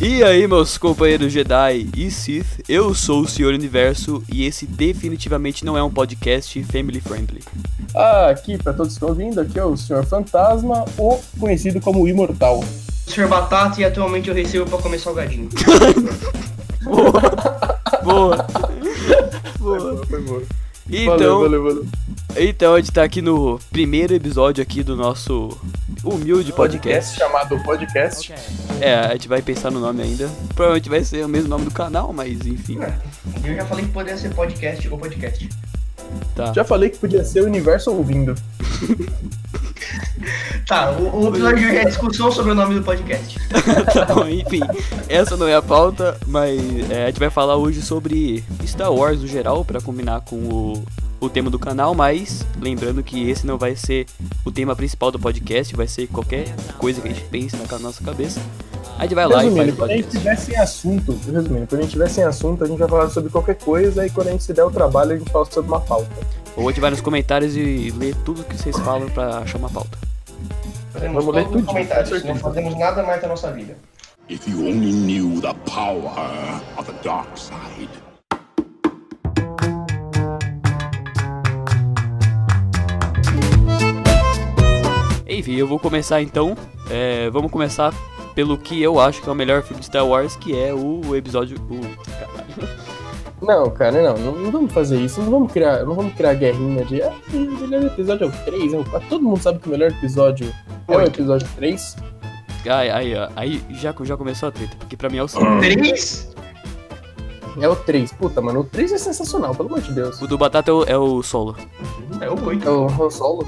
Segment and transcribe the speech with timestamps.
[0.00, 5.64] E aí, meus companheiros Jedi e Sith, eu sou o Senhor Universo e esse definitivamente
[5.64, 7.42] não é um podcast family friendly.
[7.96, 12.02] Ah, aqui, pra todos que estão ouvindo, aqui é o Senhor Fantasma, ou conhecido como
[12.02, 12.62] o Imortal.
[13.08, 15.48] Senhor Batata e atualmente eu recebo pra comer salgadinho.
[16.84, 17.12] Boa!
[18.04, 18.46] Boa!
[19.58, 20.06] Boa!
[20.06, 20.40] Foi bom.
[20.88, 21.86] Então, valeu, valeu.
[22.36, 25.50] então a gente tá aqui no primeiro episódio aqui do nosso
[26.04, 27.18] humilde podcast.
[27.18, 28.32] chamado Podcast.
[28.80, 30.28] É, a gente vai pensar no nome ainda.
[30.54, 32.78] Provavelmente vai ser o mesmo nome do canal, mas enfim.
[33.44, 35.48] Eu já falei que poderia ser podcast ou podcast.
[36.34, 36.52] Tá.
[36.52, 38.34] Já falei que podia ser o universo ouvindo.
[40.66, 43.38] Tá, o, o episódio de hoje é discussão sobre o nome do podcast.
[43.92, 44.60] Tá bom, enfim,
[45.08, 49.20] essa não é a pauta, mas é, a gente vai falar hoje sobre Star Wars
[49.20, 50.84] no geral, pra combinar com o,
[51.20, 54.06] o tema do canal, mas lembrando que esse não vai ser
[54.44, 58.04] o tema principal do podcast, vai ser qualquer coisa que a gente pense na nossa
[58.04, 58.40] cabeça.
[58.96, 61.80] A gente vai lá e faz Resumindo, quando a gente tiver sem assunto, resumindo, quando
[61.80, 64.30] a gente tiver sem assunto, a gente vai falar sobre qualquer coisa e quando a
[64.32, 66.10] gente se der o trabalho, a gente fala sobre uma pauta.
[66.56, 69.70] Ou a gente vai nos comentários e lê tudo que vocês falam pra achar uma
[69.70, 69.98] pauta.
[70.92, 73.76] Fazemos Vamos ler com comentários, não fazemos nada mais da nossa vida.
[74.28, 76.10] If you only knew the power
[76.76, 77.88] of the dark side.
[85.26, 86.56] Enfim, eu vou começar então.
[86.90, 87.94] É, vamos começar
[88.38, 91.16] pelo que eu acho que é o melhor filme de Star Wars, que é o
[91.16, 91.58] episódio.
[91.68, 92.78] O, caralho.
[93.42, 96.84] Não, cara, não, não, não vamos fazer isso, não vamos criar, não vamos criar guerrinha
[96.84, 99.08] de ah, o melhor episódio é o 3, é o 4.
[99.08, 100.54] Todo mundo sabe que o melhor episódio
[100.86, 101.96] é o episódio 3.
[102.68, 105.44] Aí, aí, ó, aí já, já começou a treta, porque pra mim é o 5.
[105.58, 106.32] Três?
[107.60, 108.12] É o 3.
[108.12, 110.22] Puta, mano, o 3 é sensacional, pelo amor de Deus.
[110.22, 111.56] O do Batata é o, é o solo.
[112.20, 112.68] É o oito.
[112.68, 113.44] É o Han Solo.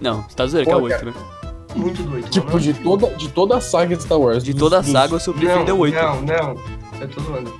[0.00, 1.14] Não, você tá zoando que é o Pô, 8, né?
[1.74, 2.28] Muito doido.
[2.28, 4.42] Tipo, de toda, de toda a saga de Star Wars.
[4.42, 5.94] De dos- toda a dos- saga, o seu preferido é o 8.
[5.94, 6.56] Não, não.
[7.00, 7.52] Eu tô zoando.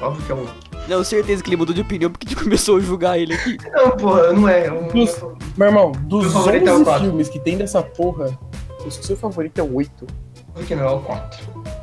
[0.00, 0.46] Óbvio que é um.
[0.88, 3.56] Não, certeza que ele mudou de opinião porque a gente começou a julgar ele aqui.
[3.72, 4.70] Não, porra, não é.
[4.70, 5.20] O Dos-
[5.56, 7.04] Meu irmão, dos Meu favorito é o 11 quatro.
[7.04, 8.38] filmes que tem dessa porra,
[8.84, 10.06] o seu favorito é o 8.
[10.50, 11.38] Óbvio que não é o 4.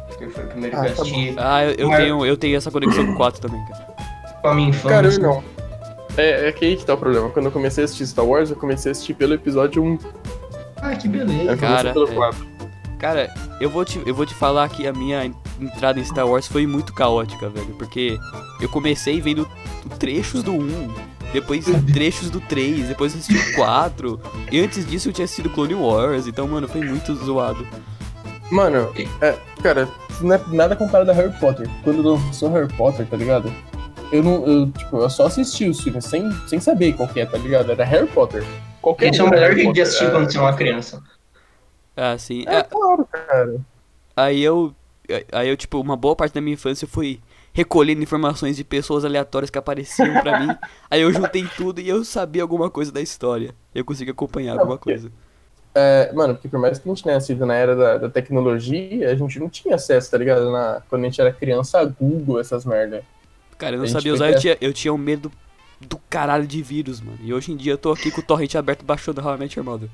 [0.08, 2.38] Porque foi o primeiro Ah, que eu tá assisti Ah, eu, eu Mas- tenho, eu
[2.38, 3.88] tenho essa conexão com o 4 também, cara.
[4.42, 4.90] com a minha infância.
[4.90, 5.44] Cara, eu não.
[6.16, 7.28] É, é que aí que tá o problema.
[7.30, 9.98] Quando eu comecei a assistir Star Wars, eu comecei a assistir pelo episódio 1.
[10.84, 11.44] Ah, que Eu beleza.
[11.44, 12.14] comecei Cara, pelo é.
[12.14, 12.48] 4.
[13.00, 15.26] Cara, eu vou, te, eu vou te falar que a minha
[15.60, 17.74] entrada em Star Wars foi muito caótica, velho.
[17.78, 18.18] Porque
[18.62, 19.48] eu comecei vendo
[20.00, 20.94] trechos do 1,
[21.34, 24.20] depois trechos do 3, depois assisti o 4.
[24.52, 27.66] E antes disso eu tinha assistido Clone Wars, então, mano, foi muito zoado.
[28.52, 28.90] Mano,
[29.22, 29.90] é, cara,
[30.22, 31.68] não é nada comparado a Harry Potter.
[31.84, 33.52] Quando lançou Harry Potter, tá ligado?
[34.12, 34.46] Eu não.
[34.46, 37.72] Eu, tipo, eu só assisti os filmes sem, sem saber qual que é, tá ligado?
[37.72, 38.46] Era Harry Potter.
[38.84, 41.02] Qualquer Esse é um o melhor jeito de assistir quando você é uma criança.
[41.96, 42.44] Ah, sim.
[42.46, 43.62] É, é Ah, claro, cara.
[44.14, 44.76] Aí eu.
[45.32, 47.22] Aí eu, tipo, uma boa parte da minha infância eu fui
[47.54, 50.54] recolhendo informações de pessoas aleatórias que apareciam pra mim.
[50.92, 53.56] Aí eu juntei tudo e eu sabia alguma coisa da história.
[53.74, 55.10] Eu consegui acompanhar alguma coisa.
[55.74, 59.10] É, mano, porque por mais que a gente tenha sido na era da, da tecnologia,
[59.10, 60.52] a gente não tinha acesso, tá ligado?
[60.52, 63.04] Na, quando a gente era criança, a Google, essas merda.
[63.58, 65.32] Cara, eu não sabia foi usar, eu tinha, eu tinha um medo
[65.88, 67.18] do caralho de vírus, mano.
[67.22, 69.90] E hoje em dia eu tô aqui com o torrent aberto baixando Your Mother.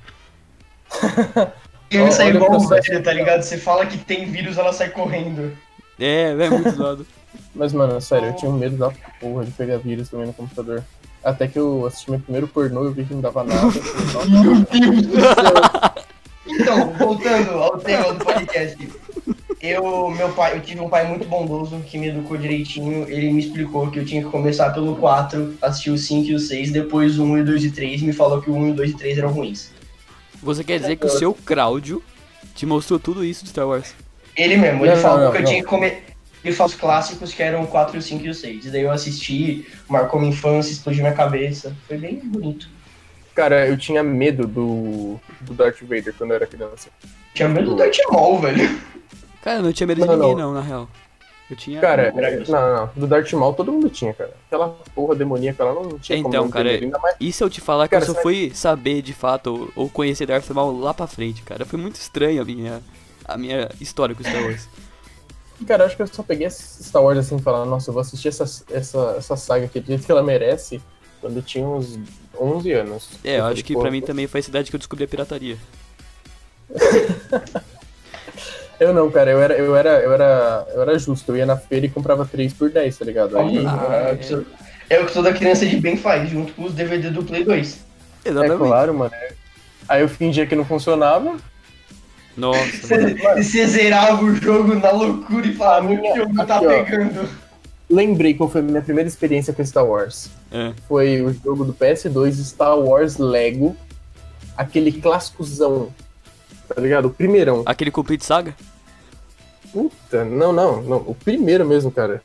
[1.89, 3.41] Criança é igual velho, tá ligado?
[3.41, 5.57] Você fala que tem vírus, ela sai correndo.
[5.99, 7.05] É, é muito zoado.
[7.53, 10.83] Mas, mano, sério, eu tinha um medo da porra de pegar vírus também no computador.
[11.23, 13.65] Até que eu assisti meu primeiro pornô, eu vi que não dava nada.
[13.65, 15.99] eu falei, "Nossa, Meu Deus do céu.
[16.51, 18.89] Então, voltando ao tema do podcast.
[19.61, 23.09] Eu, meu pai, eu tive um pai muito bondoso que me educou direitinho.
[23.09, 26.39] Ele me explicou que eu tinha que começar pelo 4, assistir o 5 e o
[26.39, 28.67] 6, depois o 1 e o 2 e 3, e me falou que o 1
[28.67, 29.71] e o 2 e 3 eram ruins.
[30.41, 32.01] Você quer dizer que o seu Cláudio
[32.55, 33.93] te mostrou tudo isso de Star Wars?
[34.37, 35.49] Ele mesmo, ele Não, falou não, que eu não.
[35.49, 36.03] tinha que comer.
[36.41, 38.65] Ele falou os clássicos que eram o 4, o 5 e o 6.
[38.65, 41.75] E daí eu assisti, marcou minha infância, explodiu minha cabeça.
[41.85, 42.69] Foi bem bonito.
[43.35, 46.89] Cara, eu tinha medo do, do Darth Vader quando eu era criança.
[47.33, 48.79] Tinha medo do Darth Maul, velho.
[49.41, 50.47] Cara, eu não tinha medo de Não, ninguém, não.
[50.47, 50.87] não, na real.
[51.49, 51.81] Eu tinha.
[51.81, 52.89] Cara, Era não, não, não.
[52.95, 54.31] Do Darth Maul todo mundo tinha, cara.
[54.45, 56.91] Aquela porra demoníaca lá não tinha Então, não cara, medo.
[57.01, 59.83] Mais E se eu te falar que Cara, eu só fui saber de fato ou,
[59.83, 61.65] ou conhecer Darth Maul lá pra frente, cara?
[61.65, 62.81] Foi muito estranho a minha,
[63.25, 64.67] a minha história com Star Wars.
[65.67, 68.29] Cara, acho que eu só peguei Star Wars assim e falar, nossa, eu vou assistir
[68.29, 70.79] essa, essa, essa saga aqui do jeito que ela merece
[71.19, 71.99] quando eu tinha uns
[72.39, 73.09] 11 anos.
[73.25, 75.07] É, eu acho que "Pô, pra mim também foi a cidade que eu descobri a
[75.07, 75.57] pirataria.
[78.79, 81.57] Eu não, cara, eu era, eu era, eu era, eu era justo, eu ia na
[81.57, 83.37] feira e comprava 3 por 10, tá ligado?
[83.37, 84.45] Aí, Ah, é, o que to-
[84.89, 87.79] é o que toda criança de bem faz, junto com os DVD do Play 2.
[88.23, 88.57] é Exatamente.
[88.57, 89.11] claro, mano.
[89.87, 91.35] Aí eu fingia que não funcionava,
[92.37, 93.09] Nossa, mano.
[93.17, 96.83] Você você zerava o jogo na loucura e falava, o minha- jogo tá aqui, ó.
[96.83, 97.29] pegando.
[97.89, 100.29] Lembrei qual foi a minha primeira experiência com Star Wars.
[100.51, 100.73] É.
[100.87, 103.75] Foi o jogo do PS2 Star Wars Lego.
[104.55, 105.89] Aquele clássicozão.
[106.67, 107.05] Tá ligado?
[107.05, 107.63] O primeirão.
[107.65, 108.53] Aquele Complete Saga?
[109.71, 110.97] Puta, não, não, não.
[111.05, 112.21] O primeiro mesmo, cara.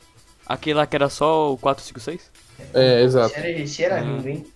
[0.46, 2.30] Aquele lá que era só o 456?
[2.72, 3.28] É, exato.
[3.30, 4.00] Esse era, esse era Ah.
[4.00, 4.46] lindo, hein?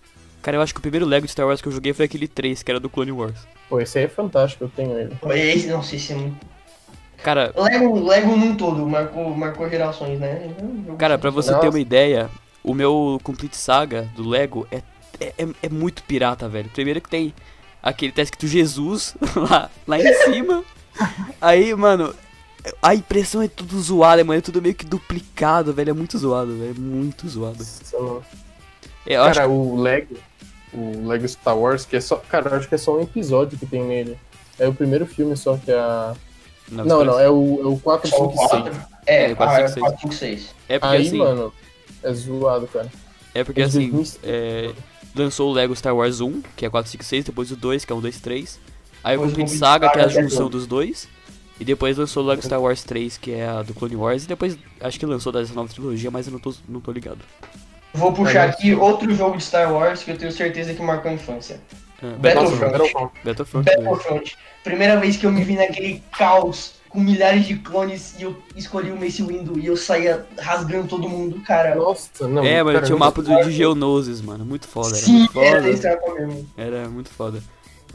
[0.41, 2.27] Cara, eu acho que o primeiro Lego de Star Wars que eu joguei foi aquele
[2.27, 3.35] 3, que era do Clone Wars.
[3.67, 5.13] Pô, esse aí é fantástico, eu tenho ele.
[5.35, 6.37] Esse, não sei se é muito.
[7.21, 10.55] Cara, Lego, Lego num todo, marcou, marcou gerações, né?
[10.97, 11.61] Cara, pra você Nossa.
[11.61, 12.29] ter uma ideia,
[12.63, 14.77] o meu Complete Saga do Lego é,
[15.19, 16.69] é, é- é muito pirata, velho.
[16.69, 17.33] Primeiro que tem
[17.83, 20.63] aquele tá escrito Jesus lá, lá em cima.
[21.41, 22.15] Aí, mano,
[22.81, 24.39] a impressão é tudo zoada, mano.
[24.39, 25.91] É tudo meio que duplicado, velho.
[25.91, 26.71] É muito zoado, velho.
[26.71, 27.65] É muito zoado.
[27.93, 28.23] Mano.
[29.05, 30.15] É, Eu acho Cara, o Lego,
[30.73, 32.17] o Lego Star Wars, que é só.
[32.17, 34.17] Cara, eu acho que é só um episódio que tem nele.
[34.57, 36.13] É o primeiro filme só que é a.
[36.65, 36.75] que.
[36.75, 38.49] Não, não, é o, é o Só o 456.
[38.49, 38.87] 4?
[39.05, 39.75] É, É, ah, 456.
[39.77, 40.55] é 456.
[40.67, 41.17] É porque Aí, assim.
[41.17, 41.53] mano,
[42.03, 42.89] é zoado, cara.
[43.33, 43.89] É porque É assim.
[43.89, 44.19] 2006.
[44.23, 44.71] é,
[45.15, 48.59] lançou o Lego Star Wars 1, que é 456, depois o 2, que é 123.
[49.03, 51.07] Aí o Depois o Complete Saga, que é a Saga, que é junção dos dois.
[51.59, 54.23] E depois lançou o Lego Star Wars 3, que é a do Clone Wars.
[54.23, 57.19] E depois acho que lançou dessa nova trilogia, mas eu não tô, não tô ligado.
[57.93, 61.11] Vou puxar Aí, aqui outro jogo de Star Wars que eu tenho certeza que marcou
[61.11, 61.59] a infância.
[62.01, 62.71] É, Nossa, Battlefront.
[62.71, 63.11] Battlefront.
[63.25, 63.77] Battlefront 2.
[63.77, 64.37] Battlefront.
[64.63, 68.91] Primeira vez que eu me vi naquele caos com milhares de clones e eu escolhi
[68.91, 71.75] o Mace Windu e eu saía rasgando todo mundo, cara.
[71.75, 72.43] Nossa, não.
[72.43, 74.43] É, mano, tinha o mapa do de Geonosis, mano.
[74.43, 75.69] Muito foda, era Sim, muito era foda.
[75.69, 76.49] esse era mesmo.
[76.57, 77.43] Era muito foda.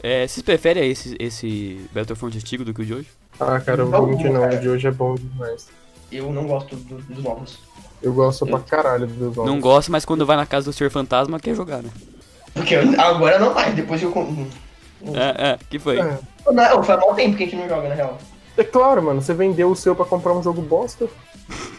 [0.07, 3.07] É, vocês preferem esse, esse Battlefront antigo do que o de hoje?
[3.39, 4.47] Ah, cara, eu Não, vou mentir não.
[4.47, 5.67] O de hoje é bom demais.
[6.11, 7.57] Eu não gosto do- dos novos.
[8.03, 9.51] Eu gosto pra caralho dos novos.
[9.51, 11.89] Não gosto, mas quando vai na casa do Senhor Fantasma, quer jogar, né?
[12.53, 14.13] Porque eu- agora não mais, depois eu.
[15.15, 15.97] É, é, que foi?
[15.99, 16.19] É.
[16.51, 18.19] Não, faz mal tempo que a gente não joga, na real.
[18.55, 21.07] É claro, mano, você vendeu o seu pra comprar um jogo bosta.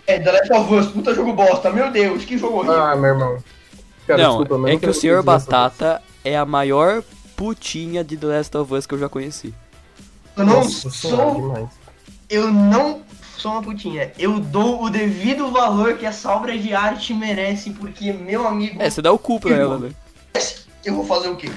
[0.04, 2.82] É, The Last of Us, puta jogo bosta, meu Deus, que jogo horrível.
[2.82, 3.38] Ah, meu irmão.
[4.04, 7.04] Cara, não, desculpa, é que o Senhor Batata é a maior
[7.36, 9.54] putinha de The Last of Us que eu já conheci.
[10.36, 11.68] eu não Nossa sou.
[12.28, 13.02] Eu não
[13.38, 14.12] sou uma putinha.
[14.18, 18.90] Eu dou o devido valor que essa obra de arte merece, porque, meu amigo, É,
[18.90, 19.90] você dá o cu pra ela, né?
[20.84, 21.50] eu vou fazer o quê?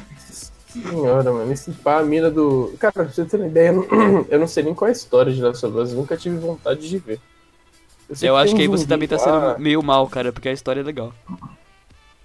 [0.72, 2.74] Senhora, mano, esse pá, a mira do.
[2.80, 4.96] Cara, pra você ter uma ideia, eu não, eu não sei nem qual é a
[4.96, 7.20] história de Last of Us, eu nunca tive vontade de ver.
[8.14, 10.82] sei Eu acho que aí você também tá sendo meio mal, cara, porque a história
[10.82, 11.12] é legal.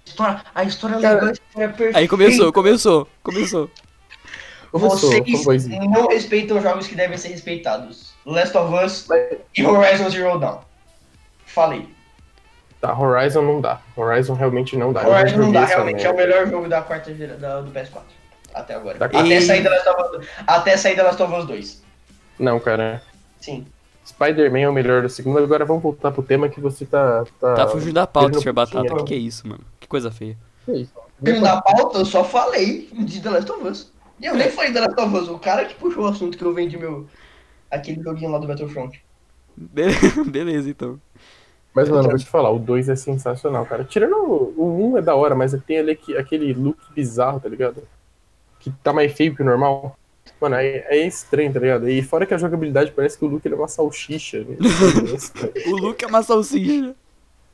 [0.05, 1.97] A história, a história é Cara, legal, a história é perfeita.
[1.99, 3.69] Aí começou, começou, começou.
[4.71, 5.89] Começou, Vocês fanboyzinho.
[5.89, 8.13] não respeitam jogos que devem ser respeitados.
[8.25, 10.59] Last of Us Mas- e Horizon Zero Dawn.
[11.45, 11.87] Falei.
[12.81, 13.79] Tá, Horizon não dá.
[13.95, 15.07] Horizon realmente não dá.
[15.07, 18.01] Horizon não dá, realmente é o melhor jogo da quarta gera, da- do PS4.
[18.53, 18.97] Até agora.
[18.97, 21.83] Da- Até E- sair da Last of Us, até sair da Last of Us 2.
[22.37, 23.01] Não, cara.
[23.39, 23.65] Sim.
[24.05, 25.39] Spider-Man é o melhor do segundo.
[25.39, 27.23] Agora vamos voltar pro tema que você tá.
[27.39, 28.53] Tá, Tá fugindo da pauta, putinha.
[28.53, 28.95] Batata.
[28.97, 29.63] Que que é isso, mano?
[29.85, 30.35] Que coisa feia.
[30.65, 33.91] Filho da pauta, eu só falei de The Last of Us.
[34.19, 36.43] E eu nem falei The Last of Us, o cara que puxou o assunto que
[36.43, 37.05] eu vendi meu.
[37.69, 38.99] Aquele joguinho lá do Battlefront.
[39.55, 39.83] Be-
[40.27, 40.99] Beleza, então.
[41.71, 43.83] Mas, mano, vou te falar, o 2 é sensacional, cara.
[43.83, 47.47] Tirando o, o 1 é da hora, mas tem ali que- aquele look bizarro, tá
[47.47, 47.83] ligado?
[48.59, 49.95] Que tá mais feio que o normal.
[50.41, 51.87] Mano, é, é estranho, tá ligado?
[51.87, 54.39] E fora que a jogabilidade parece que o Luke ele é uma salsicha.
[54.39, 54.57] né?
[55.71, 56.95] O Luke é uma salsicha.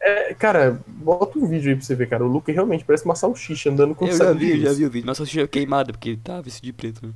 [0.04, 2.24] É, cara, bota um vídeo aí pra você ver, cara.
[2.26, 4.90] O Luke realmente parece uma salsicha andando com Eu já vi, eu já vi o
[4.90, 5.08] vídeo.
[5.08, 7.06] Uma salsicha queimada, porque tá vestido de preto.
[7.06, 7.14] né?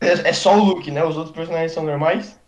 [0.00, 1.04] É, é só o look, né?
[1.04, 2.38] Os outros personagens são normais.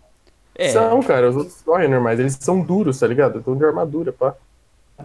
[0.55, 2.19] É, São, cara, os outros correm normais.
[2.19, 3.39] Eles são duros, tá ligado?
[3.39, 4.35] Estão de armadura, pá.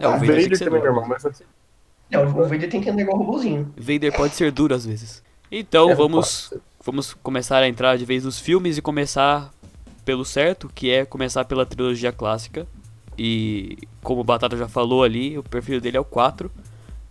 [0.00, 1.44] é, o o Vader, tem que Vader também é normal, mas assim.
[2.10, 3.72] É, o Vader tem que andar igual um robôzinho.
[3.76, 5.22] Vader pode ser duro às vezes.
[5.50, 6.52] Então É, vamos,
[6.84, 9.52] vamos começar a entrar de vez nos filmes e começar
[10.04, 12.66] pelo certo, que é começar pela trilogia clássica.
[13.18, 16.50] E como o Batata já falou ali, o perfil dele é o 4.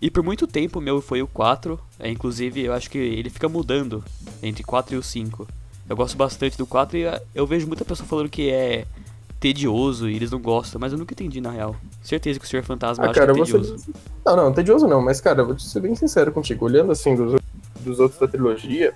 [0.01, 1.79] E por muito tempo o meu foi o 4.
[1.99, 4.03] É, inclusive eu acho que ele fica mudando
[4.41, 5.47] entre 4 e o 5.
[5.89, 8.85] Eu gosto bastante do 4 e eu vejo muita pessoa falando que é
[9.39, 11.75] tedioso e eles não gostam, mas eu nunca entendi na real.
[12.01, 13.51] Certeza que o Senhor Fantasma Ah, acha cara, que é você.
[13.59, 13.93] tedioso.
[14.25, 16.65] Não, não, tedioso não, mas, cara, vou ser bem sincero contigo.
[16.65, 17.39] Olhando assim dos,
[17.81, 18.93] dos outros da trilogia,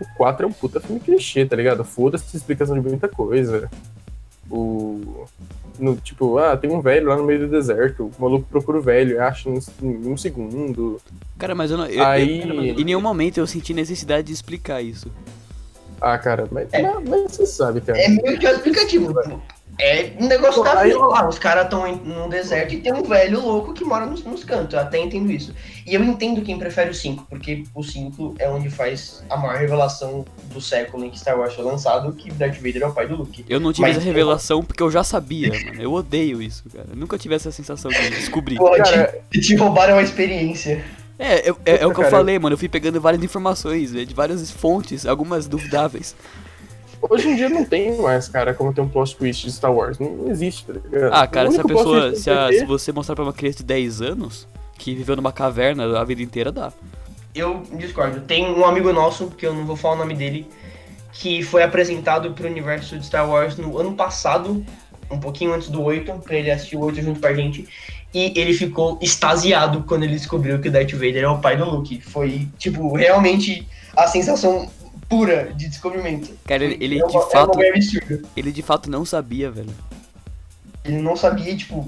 [0.00, 1.84] o 4 é um puta filme clichê, tá ligado?
[1.84, 3.70] Foda-se explicação de muita coisa.
[4.52, 5.24] O.
[5.78, 8.10] No, tipo, ah, tem um velho lá no meio do deserto.
[8.18, 11.00] O maluco procura o velho, acha em, em um segundo.
[11.38, 11.86] Cara, mas eu não.
[11.86, 15.10] eu- Aí- eu- em nenhum momento eu senti necessidade de explicar isso.
[16.00, 17.98] Ah, cara, mas, mas, mas você sabe, cara.
[17.98, 19.14] É meio que explicativo.
[19.78, 21.26] É um negócio Pô, da vida eu- lá.
[21.28, 24.74] Os caras estão num deserto e tem um velho louco que mora nos, nos cantos.
[24.74, 25.52] Eu até entendo isso.
[25.86, 29.56] E eu entendo quem prefere o 5, porque o 5 é onde faz a maior
[29.56, 33.08] revelação do século em que Star Wars foi lançado, que Darth Vader é o pai
[33.08, 33.44] do Luke.
[33.48, 35.82] Eu não tive Mas- essa revelação porque eu já sabia, mano.
[35.82, 36.86] Eu odeio isso, cara.
[36.90, 38.56] Eu nunca tive essa sensação de descobrir.
[38.56, 40.84] Pô, Cara, te, te roubaram a experiência.
[41.18, 42.54] É, eu- é, é o que eu falei, mano.
[42.54, 46.14] Eu fui pegando várias informações, né, de várias fontes, algumas duvidáveis.
[47.10, 49.98] Hoje em dia não tem mais, cara, como ter um plot twist de Star Wars.
[49.98, 51.12] Não existe, tá ligado?
[51.12, 52.14] Ah, cara, se a pessoa.
[52.14, 54.46] Se, a- se você mostrar pra uma criança de 10 anos
[54.78, 56.72] que viveu numa caverna a vida inteira, dá.
[57.34, 58.20] Eu discordo.
[58.20, 60.46] Tem um amigo nosso, que eu não vou falar o nome dele,
[61.12, 64.64] que foi apresentado pro universo de Star Wars no ano passado,
[65.10, 67.66] um pouquinho antes do 8, pra ele assistir o 8 junto com a gente.
[68.14, 71.64] E ele ficou extasiado quando ele descobriu que o Darth Vader é o pai do
[71.64, 72.00] Luke.
[72.02, 73.66] Foi, tipo, realmente
[73.96, 74.68] a sensação
[75.12, 76.30] pura de descobrimento.
[76.46, 77.60] Cara, ele, ele é uma, de é uma fato.
[77.62, 78.22] absurda.
[78.34, 79.68] Ele de fato não sabia, velho.
[80.82, 81.86] Ele não sabia, tipo,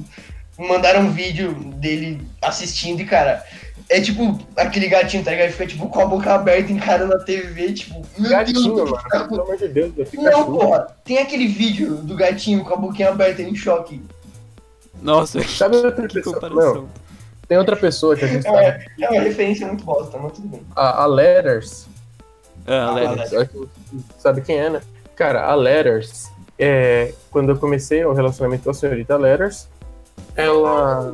[0.58, 3.42] mandaram um vídeo dele assistindo e, cara,
[3.88, 5.46] é tipo aquele gatinho, tá ligado?
[5.46, 9.28] Ele fica, tipo, com a boca aberta encarando a TV, tipo, meu Gatinho, Deus, mano.
[9.28, 12.76] Pelo amor de Deus, eu fico Não, porra, tem aquele vídeo do gatinho com a
[12.76, 14.02] boquinha aberta em choque.
[15.00, 16.34] Nossa, que, Sabe outra que pessoa?
[16.34, 16.74] comparação.
[16.74, 16.88] Não,
[17.48, 18.46] tem outra pessoa que a gente.
[18.46, 20.60] É, é uma referência muito bosta, mas tudo bem.
[20.76, 21.93] A, a Letters.
[22.66, 23.50] Ah, Ah, Letters.
[24.18, 24.80] Sabe quem é, né?
[25.16, 29.68] Cara, a Letters, é, quando eu comecei o relacionamento com a senhorita Letters,
[30.36, 31.12] ela.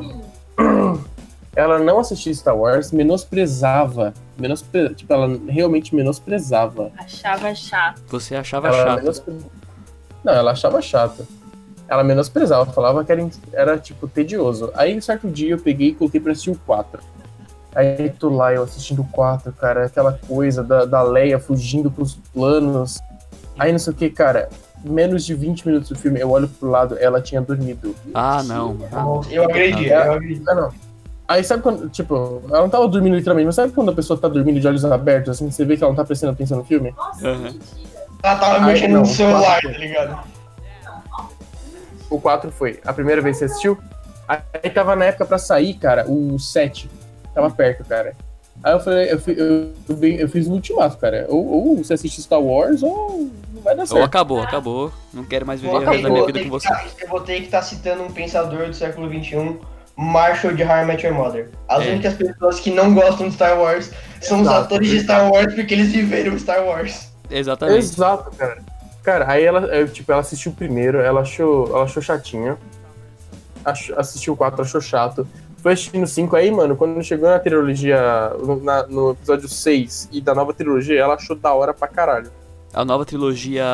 [1.57, 4.15] Ela não assistia Star Wars, menosprezava.
[4.39, 4.95] Menospre...
[4.95, 6.93] Tipo, ela realmente menosprezava.
[6.97, 8.01] Achava chato.
[8.09, 8.99] Você achava Ela chato.
[9.01, 9.35] menospre-
[10.25, 11.27] Não, ela achava chato.
[11.89, 14.71] Ela menosprezava, falava que era, era, tipo, tedioso.
[14.75, 17.03] Aí, um certo dia, eu peguei e coloquei pra assistir o 4.
[17.75, 22.15] Aí, tô lá, eu assistindo o 4, cara, aquela coisa da, da Leia fugindo pros
[22.35, 23.01] planos.
[23.59, 24.49] Aí, não sei o que, cara,
[24.85, 27.95] menos de 20 minutos do filme, eu olho pro lado, ela tinha dormido.
[28.13, 28.77] Ah, não.
[28.93, 29.21] Ah.
[29.31, 30.43] Eu agredi, Ah, eu agredi.
[30.49, 30.73] Ah, não.
[31.29, 34.27] Aí, sabe quando, tipo, ela não tava dormindo literalmente, mas sabe quando a pessoa tá
[34.27, 36.93] dormindo de olhos abertos, assim, você vê que ela não tá prestando atenção no filme?
[36.97, 37.65] Nossa, mentira.
[38.23, 40.19] Ela tava mexendo não, no celular, tá ligado?
[42.11, 43.79] O 4 foi a primeira vez que você assistiu.
[44.29, 46.91] Aí tava na época pra sair, cara, o 7.
[47.35, 48.15] Tava perto, cara.
[48.63, 49.73] Aí eu falei, eu, fi- eu,
[50.19, 51.25] eu fiz um ultimato, cara.
[51.29, 54.05] Ou, ou você assiste Star Wars ou não vai dar Ou certo.
[54.05, 54.93] acabou, acabou.
[55.15, 56.69] Não quero mais viver o da minha vida com você.
[56.69, 59.57] tá- eu vou ter que estar citando um pensador do século XXI,
[59.97, 61.49] Marshall de How I Met Your Mother.
[61.69, 61.91] As É.
[61.93, 65.55] únicas pessoas que não gostam de Star Wars são os Exato, atores de Star Wars
[65.55, 67.09] porque eles viveram Star Wars.
[67.31, 67.79] Exatamente.
[67.79, 68.59] Exato, cara.
[69.03, 72.59] Cara, aí ela, eu, tipo, ela assistiu o primeiro, ela achou, ela achou chatinho.
[73.65, 75.27] Achou- assistiu o 4, achou chato.
[75.63, 80.09] Foi assistindo o 5, aí, mano, quando chegou na trilogia, no, na- no episódio 6
[80.11, 82.31] e da nova trilogia, ela achou da hora pra caralho.
[82.73, 83.65] A nova trilogia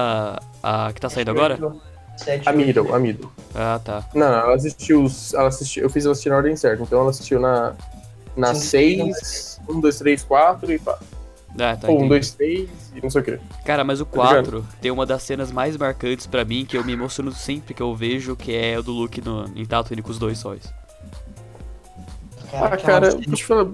[0.62, 1.59] a que tá saindo agora?
[2.47, 3.31] A Middle, a Middle.
[3.55, 4.05] Ah, tá.
[4.14, 6.99] Não, não, ela assistiu, os- ela assistiu, eu fiz ela assistir na ordem certa, então
[7.00, 7.75] ela assistiu na,
[8.35, 9.12] na Sim.
[9.12, 10.99] 6, 1, 2, 3, 4 e pá.
[11.59, 11.88] Ah, tá.
[11.88, 12.09] Ou 1, entendi.
[12.09, 13.38] 2, 3 e não sei o que.
[13.64, 14.50] Cara, mas o Tá ligado?
[14.62, 17.83] 4 tem uma das cenas mais marcantes pra mim que eu me emociono sempre que
[17.83, 20.62] eu vejo, que é o do Luke no, em Tatooine com os dois sóis.
[22.53, 23.67] Ah, cara, deixa eu falar.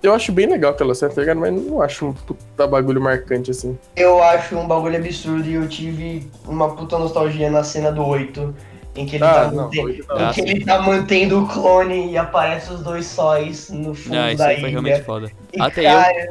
[0.00, 1.40] Eu acho bem legal aquela cena, tá ligado?
[1.40, 3.76] Mas não acho um puta bagulho marcante assim.
[3.96, 8.54] Eu acho um bagulho absurdo e eu tive uma puta nostalgia na cena do 8,
[8.94, 10.16] em que ele, Ah, tá, não, mantendo, oito não.
[10.20, 14.16] em Ah, que ele tá mantendo o clone e aparece os dois sóis no fundo
[14.16, 14.80] Ah, isso da aí foi ilha.
[14.80, 15.32] realmente foda.
[15.52, 16.28] E, Até cara,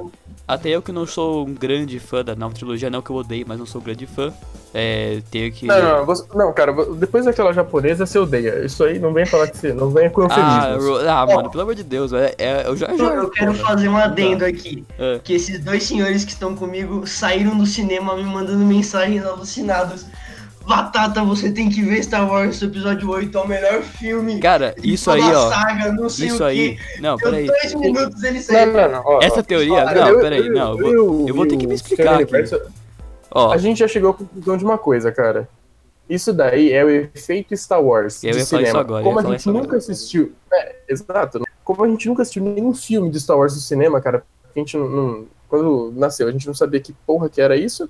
[0.48, 3.44] Até eu que não sou um grande fã da nova trilogia, não que eu odeio,
[3.46, 4.32] mas não sou um grande fã,
[4.74, 5.66] é, tenho que.
[5.66, 8.66] Não, não, você- não, cara, depois daquela japonesa você odeia.
[8.66, 9.74] Isso aí não vem falar que você.
[9.74, 10.86] Não venha com Ah, eufemismos.
[11.04, 12.88] Ro- ah, mano, pelo amor de Deus, é, é- eu já.
[12.96, 14.86] já eu quero fazer um adendo aqui.
[14.98, 15.20] É.
[15.22, 20.06] Que esses dois senhores que estão comigo saíram do cinema me mandando mensagens alucinadas.
[20.68, 24.40] Batata, você tem que ver Star Wars episódio 8, é o melhor filme.
[24.40, 25.50] Cara, isso aí, ó.
[25.50, 26.76] Saga, não sei Isso o aí.
[26.76, 27.00] quê.
[27.00, 27.48] Não, Deu peraí.
[27.48, 28.74] dois minutos ele Não, saiu.
[28.74, 29.02] não, não.
[29.06, 29.80] Ó, Essa ó, teoria.
[29.80, 30.72] eu- Não, eu- peraí, eu- não.
[30.72, 32.34] eu vou- eu- vou ter que me explicar aqui.
[33.32, 35.48] Ó, A gente já chegou à conclusão de uma coisa, cara.
[36.10, 38.68] Isso daí é o efeito Star Wars Eu de ia falar cinema.
[38.68, 39.78] isso agora, Como a falar gente nunca agora.
[39.78, 40.32] assistiu.
[40.54, 41.44] É, exato.
[41.64, 44.24] Como a gente nunca assistiu nenhum filme de Star Wars no cinema, cara,
[44.56, 47.90] a gente não, não- Quando nasceu, a gente não sabia que porra que era isso.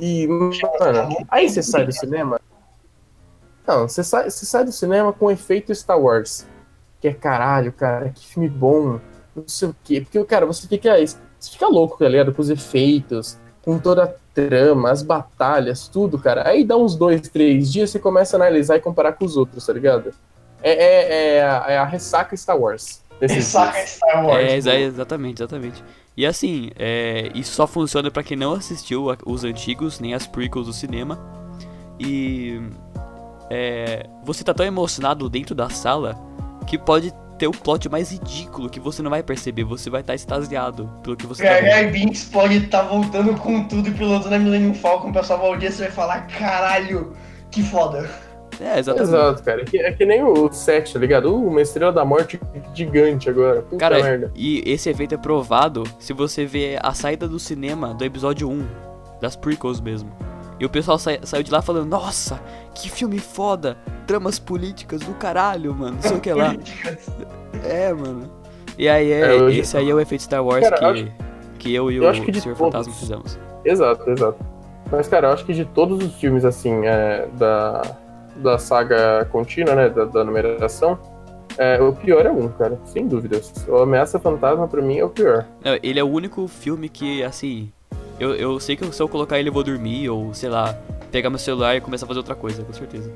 [0.00, 2.40] E, mano, aí você sai do cinema.
[3.66, 6.46] Não, você sai, você sai do cinema com o efeito Star Wars.
[7.00, 9.00] Que é caralho, cara, que filme bom.
[9.34, 10.00] Não sei o quê.
[10.00, 10.94] Porque, cara, você fica.
[11.04, 12.32] Você fica louco, tá ligado?
[12.32, 16.48] Com os efeitos, com toda a trama, as batalhas, tudo, cara.
[16.48, 19.66] Aí dá uns dois, três dias, você começa a analisar e comparar com os outros,
[19.66, 20.12] tá ligado?
[20.62, 23.02] É, é, é, a, é a ressaca Star Wars.
[23.20, 23.90] desses Saca dias.
[23.90, 24.66] Star Wars.
[24.66, 25.84] É, exatamente, exatamente.
[26.18, 30.26] E assim, é, isso só funciona pra quem não assistiu a- os antigos, nem as
[30.26, 31.16] prequels do cinema.
[31.96, 32.60] E
[33.48, 36.18] é, você tá tão emocionado dentro da sala
[36.66, 39.62] que pode ter o plot mais ridículo que você não vai perceber.
[39.62, 41.70] Você vai estar extasiado pelo que você tá Jar vendo.
[41.70, 45.68] Jar Binks pode estar voltando com tudo pilotando a Millennium Falcon, o pessoal vai olhar
[45.68, 47.12] e você vai falar, caralho,
[47.48, 48.10] que foda.
[48.60, 49.08] É, exatamente.
[49.08, 49.62] Exato, cara.
[49.62, 51.32] É que, é que nem o 7, tá ligado?
[51.32, 52.40] Uh, uma estrela da morte
[52.74, 53.62] gigante agora.
[53.62, 54.32] Puta Cara, merda.
[54.34, 58.66] e esse efeito é provado se você vê a saída do cinema do episódio 1,
[59.20, 60.10] das prequels mesmo.
[60.58, 62.40] E o pessoal sai- saiu de lá falando, nossa,
[62.74, 63.76] que filme foda,
[64.08, 66.52] tramas políticas do caralho, mano, não sei o que lá.
[67.64, 68.28] É, mano.
[68.76, 71.08] E aí, é, É, esse aí é o efeito Star Wars Cara, que, eu
[71.58, 73.38] que eu e eu o acho que todos- Fantasma fizemos.
[73.64, 74.38] Exato, exato.
[74.90, 77.82] Mas, cara, eu acho que de todos os filmes, assim, é, da,
[78.38, 80.98] da saga contínua, né, da, da numeração,
[81.56, 83.52] é, o pior é um, cara, sem dúvidas.
[83.66, 85.44] O Ameaça Fantasma, pra mim, é o pior.
[85.64, 87.70] Não, ele é o único filme que, assim,
[88.20, 90.74] eu, eu sei que se eu colocar ele eu vou dormir, ou sei lá,
[91.10, 93.10] pegar meu celular e começar a fazer outra coisa, com certeza.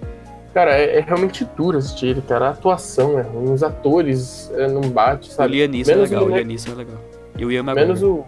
[0.52, 2.48] Cara, é, é realmente duro assistir ele, cara.
[2.48, 5.52] A atuação é ruim, os atores é, não bate, O sabe?
[5.52, 6.96] Liam Neeson é legal, o o Neeson é legal.
[7.38, 7.86] E o Ian McGregor.
[7.86, 8.24] Menos o,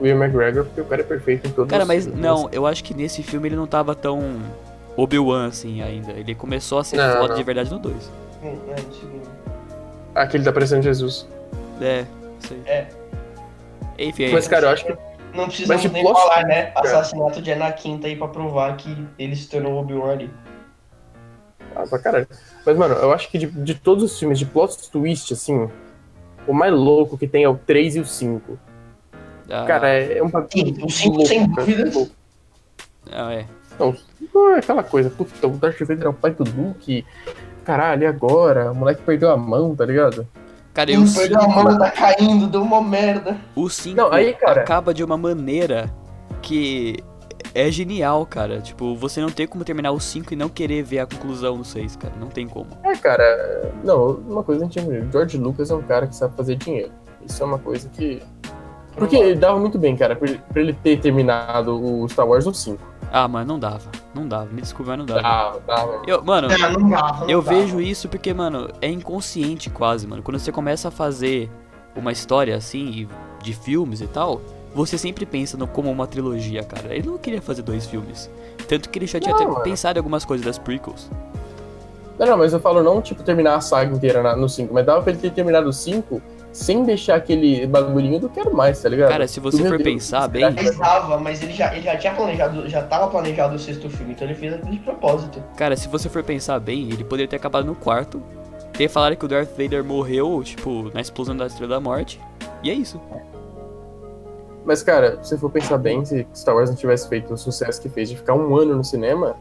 [0.00, 2.20] o Ian McGregor, porque o cara é perfeito em todos Cara, os mas filmes.
[2.20, 4.36] não, eu acho que nesse filme ele não tava tão
[4.96, 6.12] Obi-Wan assim ainda.
[6.12, 7.34] Ele começou a ser Não, foda não.
[7.36, 7.94] de verdade no 2.
[8.42, 9.22] Hum, é, mesmo.
[10.14, 11.28] Aquele tá parecendo Jesus.
[11.80, 12.04] É,
[12.40, 12.62] isso aí.
[12.66, 12.88] É.
[13.98, 14.96] Enfim, Mas, cara, eu acho que
[15.34, 16.72] Não precisamos de nem plot- falar, né?
[16.74, 20.30] Assassinato de Anakin tá aí pra provar que ele se tornou Obi-Wan ali.
[21.74, 22.28] Ah, pra caralho.
[22.64, 25.68] Mas, mano, eu acho que de, de todos os filmes de plot twist, assim,
[26.46, 28.56] o mais louco que tem é o 3 e o 5.
[29.50, 30.50] ah, Cara, é, é um bagulho.
[30.52, 31.94] Sim, o cinco, louco, sem cara, dúvidas.
[31.94, 32.12] louco.
[33.10, 33.46] ah, é.
[33.78, 33.94] Não,
[34.34, 37.04] não é aquela coisa, puta, o Darth Vader é o pai do Luke.
[37.64, 38.70] Caralho, e agora?
[38.72, 40.26] O moleque perdeu a mão, tá ligado?
[40.72, 43.36] Cara, e Hum, o perdeu a 5, mão, tá caindo, deu uma merda.
[43.54, 45.88] o 5 Não, aí, cara- acaba de uma maneira
[46.42, 46.96] que
[47.54, 48.60] é genial, cara.
[48.60, 51.64] Tipo, você não tem como terminar o 5 e não querer ver a conclusão do
[51.64, 52.14] 6, cara.
[52.18, 52.66] Não tem como.
[52.82, 56.36] É, cara, não, uma coisa a gente o George Lucas é um cara que sabe
[56.36, 56.90] fazer dinheiro.
[57.24, 58.20] Isso é uma coisa que.
[58.96, 62.78] Porque ele dava muito bem, cara, pra ele ter terminado o Star Wars no 5.
[63.12, 63.90] Ah, mano, não dava.
[64.14, 64.46] Não dava.
[64.52, 65.22] Me desculpa, mas não dava.
[65.22, 66.02] Dava, dava.
[66.06, 67.56] Eu, mano, Não, não dava, não Eu dava.
[67.56, 70.22] vejo isso porque, mano, é inconsciente quase, mano.
[70.22, 71.50] Quando você começa a fazer
[71.94, 73.06] uma história assim,
[73.42, 74.40] de filmes e tal,
[74.74, 76.92] você sempre pensa no, como uma trilogia, cara.
[76.94, 78.28] Ele não queria fazer dois filmes.
[78.68, 79.62] Tanto que ele já tinha Não, até mano.
[79.62, 81.08] pensado em algumas coisas das prequels.
[82.18, 84.86] Não, não, mas eu falo não, tipo, terminar a saga inteira na- no 5, mas
[84.86, 86.20] dava pra ele ter terminado o 5
[86.54, 89.08] sem deixar aquele bagulhinho do quero mais, tá ligado?
[89.10, 92.14] Cara, se você Meu for pensar bem- vai- dava, mas ele já, ele já tinha
[92.14, 95.42] planejado, já tava planejado o sexto filme, então ele fez aquilo de propósito.
[95.56, 98.22] Cara, se você for pensar bem, ele poderia ter acabado no quarto.
[98.72, 102.20] Ter falado que o Darth Vader morreu, tipo, na explosão da Estrela da Morte.
[102.62, 103.00] E é isso.
[104.64, 107.88] Mas, cara, se for pensar bem, se Star Wars não tivesse feito o sucesso que
[107.88, 109.36] fez de ficar um ano no cinema,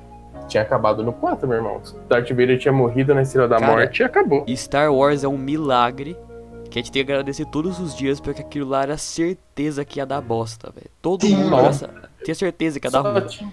[0.47, 1.79] tinha acabado no 4, meu irmão.
[2.09, 4.43] Darth Vader tinha morrido na Estrela da Cara, Morte e acabou.
[4.49, 6.17] Star Wars é um milagre
[6.73, 9.99] que a gente tem que agradecer todos os dias, porque aquilo lá era certeza que
[9.99, 10.89] ia dar bosta, velho.
[11.03, 11.55] Todo Sim, mundo
[12.23, 13.27] tinha certeza que ia dar ruim.
[13.27, 13.51] tinha,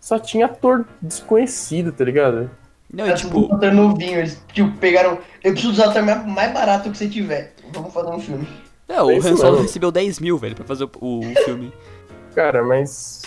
[0.00, 2.48] só tinha ator desconhecido, tá ligado?
[2.92, 5.18] Não, Era tipo, ator novinho, eles tipo, pegaram.
[5.42, 7.52] Eu preciso usar o ator mais- barato que você tiver.
[7.72, 8.46] Vamos fazer um filme.
[8.88, 11.72] não, o é Han Solo recebeu 10 mil, velho, pra fazer o, o filme.
[12.32, 13.22] Cara, mas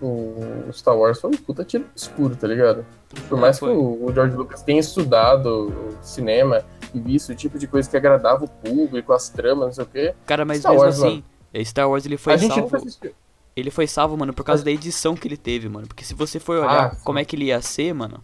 [0.00, 0.34] o
[0.72, 2.86] Star Wars foi um puta tiro escuro, tá ligado?
[3.28, 3.68] Por É, mais foi.
[3.70, 6.64] que o o George Lucas tenha estudado o cinema
[7.00, 10.14] visto o tipo de coisa que agradava o público, as tramas, não sei o quê,
[10.26, 12.70] Cara, mas Star mesmo Wars, assim, é, Star Wars ele foi a salvo.
[13.54, 15.86] Ele foi salvo, mano, por causa da edição que ele teve, mano.
[15.86, 18.22] Porque se você for olhar Ah, como é que ele ia ser, mano,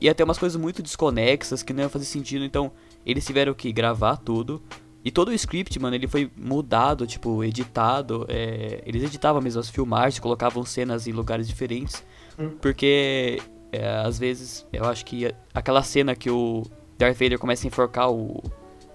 [0.00, 2.44] ia ter umas coisas muito desconexas que não ia fazer sentido.
[2.44, 2.72] Então,
[3.04, 4.62] eles tiveram que gravar tudo.
[5.04, 8.24] E todo o script, mano, ele foi mudado, tipo, editado.
[8.28, 12.02] é, Eles editavam mesmo as filmagens, colocavam cenas em lugares diferentes.
[12.38, 12.50] Hum.
[12.60, 13.38] Porque,
[13.70, 16.62] é, às vezes, eu acho que aquela cena que o
[17.00, 18.42] Darth Vader começa a enforcar o,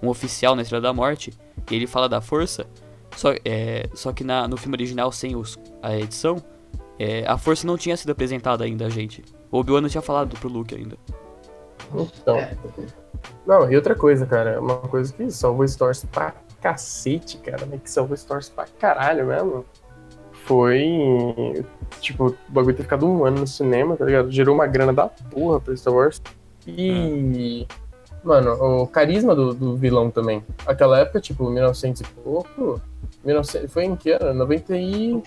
[0.02, 1.32] um oficial na Estrela da Morte,
[1.70, 2.66] e ele fala da força.
[3.16, 6.36] Só, é, só que na- no filme original, sem os, a edição,
[6.98, 9.24] é, a força não tinha sido apresentada ainda a gente.
[9.50, 10.96] O Obi-Wan não tinha falado pro Luke ainda.
[11.94, 12.36] Então.
[12.36, 12.56] É.
[13.46, 17.78] Não, e outra coisa, cara, uma coisa que salvou Star Wars pra cacete, cara, né,
[17.82, 19.64] que salvou Star Wars pra caralho mesmo,
[20.44, 21.64] foi,
[22.00, 24.30] tipo, o bagulho ter ficado um ano no cinema, tá ligado?
[24.30, 26.20] Gerou uma grana da porra pra Star Wars.
[26.66, 27.66] E,
[28.26, 30.42] mano, o carisma do, do vilão também.
[30.66, 32.80] Aquela época, tipo, 1900 e pouco,
[33.24, 34.34] 1900, foi em que ano?
[34.34, 35.22] 90 e...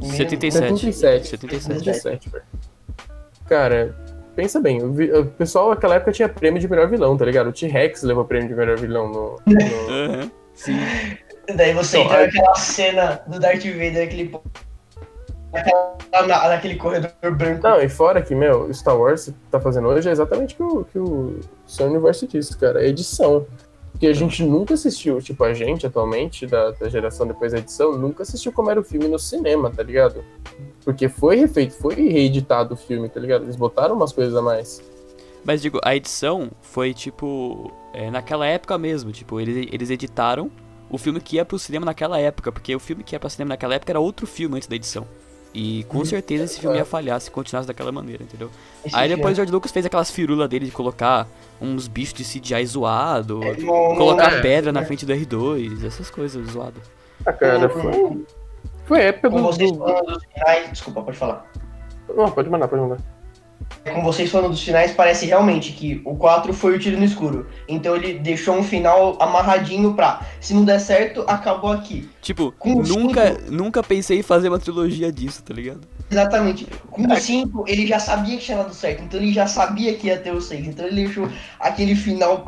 [0.00, 0.78] 77.
[0.92, 1.28] 77.
[1.28, 1.74] 77.
[1.74, 2.44] 77, velho.
[3.48, 3.94] Cara,
[4.36, 7.48] pensa bem, o, vi- o pessoal naquela época tinha prêmio de melhor vilão, tá ligado?
[7.48, 9.40] O T-Rex levou prêmio de melhor vilão no.
[9.46, 10.76] no- Aham, sim.
[11.54, 14.30] Daí você Então, entra aí- naquela cena do Darth Vader, aquele.
[15.52, 17.62] Naquela- naquele corredor branco.
[17.62, 20.84] Não, e fora que, meu, Star Wars tá fazendo hoje é exatamente o que o,
[20.84, 22.82] que o seu universo disse, cara.
[22.82, 23.46] É edição.
[23.90, 27.96] Porque a gente nunca assistiu, tipo, a gente atualmente, da, da geração depois da edição,
[27.98, 30.22] nunca assistiu como era o filme no cinema, tá ligado?
[30.84, 33.44] Porque foi refeito, foi reeditado o filme, tá ligado?
[33.44, 34.80] Eles botaram umas coisas a mais.
[35.44, 37.72] Mas digo, a edição foi tipo.
[37.92, 39.10] é, naquela época mesmo.
[39.10, 40.50] Tipo, eles, eles editaram
[40.90, 42.52] o filme que ia pro cinema naquela época.
[42.52, 45.06] Porque o filme que ia pro cinema naquela época era outro filme antes da edição.
[45.54, 48.50] E com certeza esse filme ia falhar se continuasse daquela maneira, entendeu?
[48.84, 51.26] Esse Aí depois o George Lucas fez aquelas firulas dele de colocar
[51.60, 56.46] uns bichos de CGI zoado, É, colocar é, pedra na frente do R2, essas coisas
[56.50, 56.80] zoado.
[57.26, 58.24] Ah, cara, foi.
[58.84, 59.42] Foi a época do.
[59.42, 60.70] vocês do- falando dos finais.
[60.70, 61.50] Desculpa, pode falar.
[62.14, 62.98] Não, pode mandar, pode mandar.
[63.92, 67.48] Com vocês falando dos finais, parece realmente que o 4 foi o tiro no escuro.
[67.66, 70.20] Então ele deixou um final amarradinho pra.
[70.40, 72.08] Se não der certo, acabou aqui.
[72.20, 75.80] Tipo, Com nunca, nunca pensei em fazer uma trilogia disso, tá ligado?
[76.10, 76.66] Exatamente.
[76.90, 79.02] Com o 5, ele já sabia que tinha dado certo.
[79.04, 80.66] Então ele já sabia que ia ter o 6.
[80.66, 82.46] Então ele deixou aquele final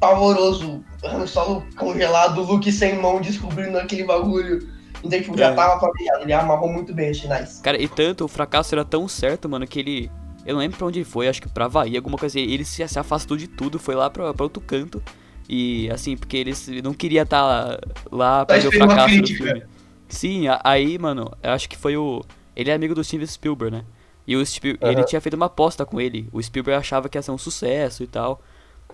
[0.00, 0.84] pavoroso.
[1.04, 4.68] Han Solo congelado, Luke sem mão, descobrindo aquele bagulho.
[5.04, 5.54] Então, tipo, já É.
[5.54, 6.22] tava planejado.
[6.24, 7.60] Ele amarrou muito bem os finais.
[7.60, 10.10] Cara, e tanto, o fracasso era tão certo, mano, que ele.
[10.46, 12.50] Eu não lembro pra onde ele foi, acho que pra Havaí, alguma coisa assim.
[12.50, 15.02] Ele se, se afastou de tudo, foi lá pra, pra outro canto.
[15.48, 17.78] E assim, porque ele não queria estar
[18.10, 19.62] lá pra ver o fracasso do filme.
[20.08, 22.22] Sim, aí, mano, eu acho que foi o.
[22.56, 23.84] Ele é amigo do Steven Spielberg, né?
[24.26, 24.92] E o Spiel- Aham.
[24.92, 26.28] ele tinha feito uma aposta com ele.
[26.32, 28.40] O Spielberg achava que ia ser um sucesso e tal.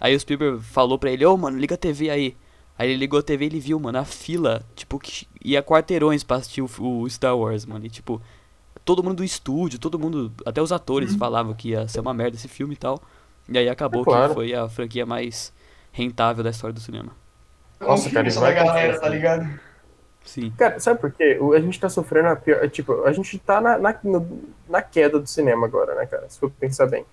[0.00, 2.36] Aí o Spielberg falou pra ele, ô mano, liga a TV aí.
[2.80, 6.24] Aí ele ligou a TV e ele viu, mano, a fila, tipo, que ia quarteirões
[6.24, 6.68] pra assistir o,
[7.02, 7.84] o Star Wars, mano.
[7.84, 8.22] E tipo,
[8.84, 12.36] todo mundo do estúdio, todo mundo, até os atores falavam que ia ser uma merda
[12.36, 13.00] esse filme e tal.
[13.48, 14.28] E aí acabou É claro.
[14.28, 15.52] que foi a franquia mais
[15.92, 17.12] rentável da história do cinema.
[17.80, 19.16] Nossa, Confia cara, nessa vai galera, tá assim.
[19.16, 19.60] ligado?
[20.24, 20.52] Sim.
[20.56, 21.38] Cara, sabe por quê?
[21.56, 22.68] A gente tá sofrendo a pior.
[22.70, 26.28] Tipo, a gente tá na, na, no- na queda do cinema agora, né, cara?
[26.28, 27.04] Se for pensar bem.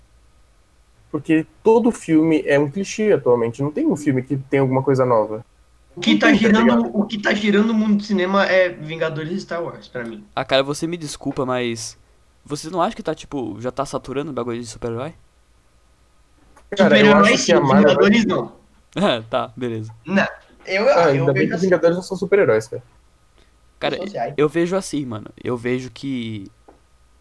[1.11, 3.61] Porque todo filme é um clichê atualmente.
[3.63, 5.45] Não tem um filme que tem alguma coisa nova.
[5.97, 9.31] O que tá tá girando, o que tá girando o mundo do cinema é Vingadores
[9.31, 10.23] e Star Wars, pra mim.
[10.35, 11.97] Ah, cara, você me desculpa, mas.
[12.45, 15.15] Você não acha que tá, tipo, já tá saturando o bagulho de super-herói?
[16.77, 17.89] Cara, eu acho que sim, a Marvel.
[17.89, 18.51] Vingadores não.
[19.27, 19.91] tá, beleza.
[20.05, 20.27] Não.
[20.67, 21.65] Eu, Ah, eu ainda bem vejo que os assim.
[21.65, 22.83] Vingadores não são super-heróis, cara.
[23.79, 23.97] Cara,
[24.37, 25.31] eu vejo assim, mano.
[25.43, 26.51] Eu vejo que.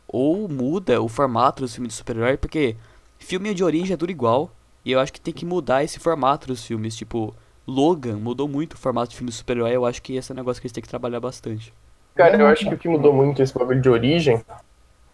[0.07, 2.77] Ou muda o formato dos filmes de super-herói, porque
[3.19, 4.51] filme de origem é tudo igual.
[4.85, 6.95] E eu acho que tem que mudar esse formato dos filmes.
[6.95, 7.35] Tipo,
[7.67, 9.75] Logan mudou muito o formato de filme de super-herói.
[9.75, 11.73] Eu acho que esse é um negócio que eles têm que trabalhar bastante.
[12.15, 14.43] Cara, eu acho que o que mudou muito esse bagulho de origem.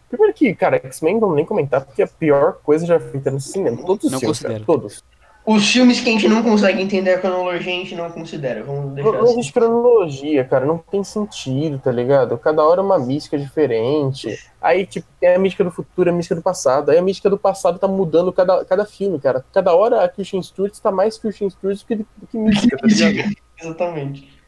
[0.08, 3.40] Primeiro que, cara, X-Men vamos nem comentar, porque é a pior coisa já feita no
[3.40, 3.78] cinema.
[3.84, 5.02] Todos os Não filmes, cara, todos.
[5.44, 8.62] Os filmes que a gente não consegue entender a cronologia, a gente não considera.
[8.62, 9.32] Vamos deixar Não, não assim.
[9.32, 12.38] existe cronologia, cara, não tem sentido, tá ligado?
[12.38, 14.38] Cada hora é uma mística diferente.
[14.60, 16.90] Aí, tipo, tem a mística do futuro, a mística do passado.
[16.90, 19.44] Aí a mística do passado tá mudando cada, cada filme, cara.
[19.52, 22.86] Cada hora a Christian Stewart tá mais Christian Stewart do que, do que mística, tá
[22.86, 23.34] ligado?
[23.60, 24.42] Exatamente.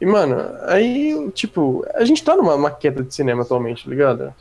[0.00, 4.32] E, mano, aí, tipo, a gente tá numa uma queda de cinema atualmente, tá ligado?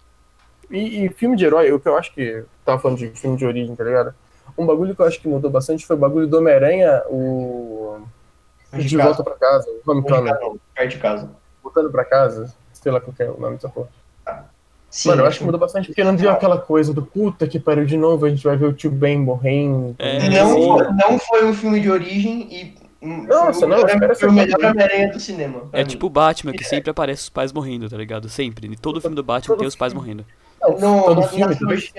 [0.70, 2.44] E, e filme de herói, o que eu acho que.
[2.64, 4.14] Tava falando de filme de origem, tá ligado?
[4.58, 8.00] Um bagulho que eu acho que mudou bastante foi o bagulho do Homem-Aranha, o.
[8.74, 10.60] De De volta pra casa, o Homecoming.
[10.76, 11.30] Perto de casa.
[11.64, 13.90] Voltando pra casa, sei lá qual que é o nome dessa porra.
[14.90, 17.60] Sim, Mano, eu acho que mudou bastante, porque não deu aquela coisa do puta que
[17.60, 19.96] pariu de novo, a gente vai ver o tio Ben morrendo.
[20.00, 22.88] É, Não, não foi um filme de origem e.
[23.28, 23.78] Nossa, não,
[24.16, 24.58] foi o melhor.
[24.60, 25.64] Homem-Aranha do cinema.
[25.72, 25.88] É mim.
[25.88, 28.28] tipo o Batman, que sempre aparece os pais morrendo, tá ligado?
[28.28, 28.68] Sempre.
[28.68, 30.08] Em todo filme do Batman todo tem os pais filme.
[30.08, 30.26] morrendo.
[30.80, 31.92] Não, todo na, filme, na trilogia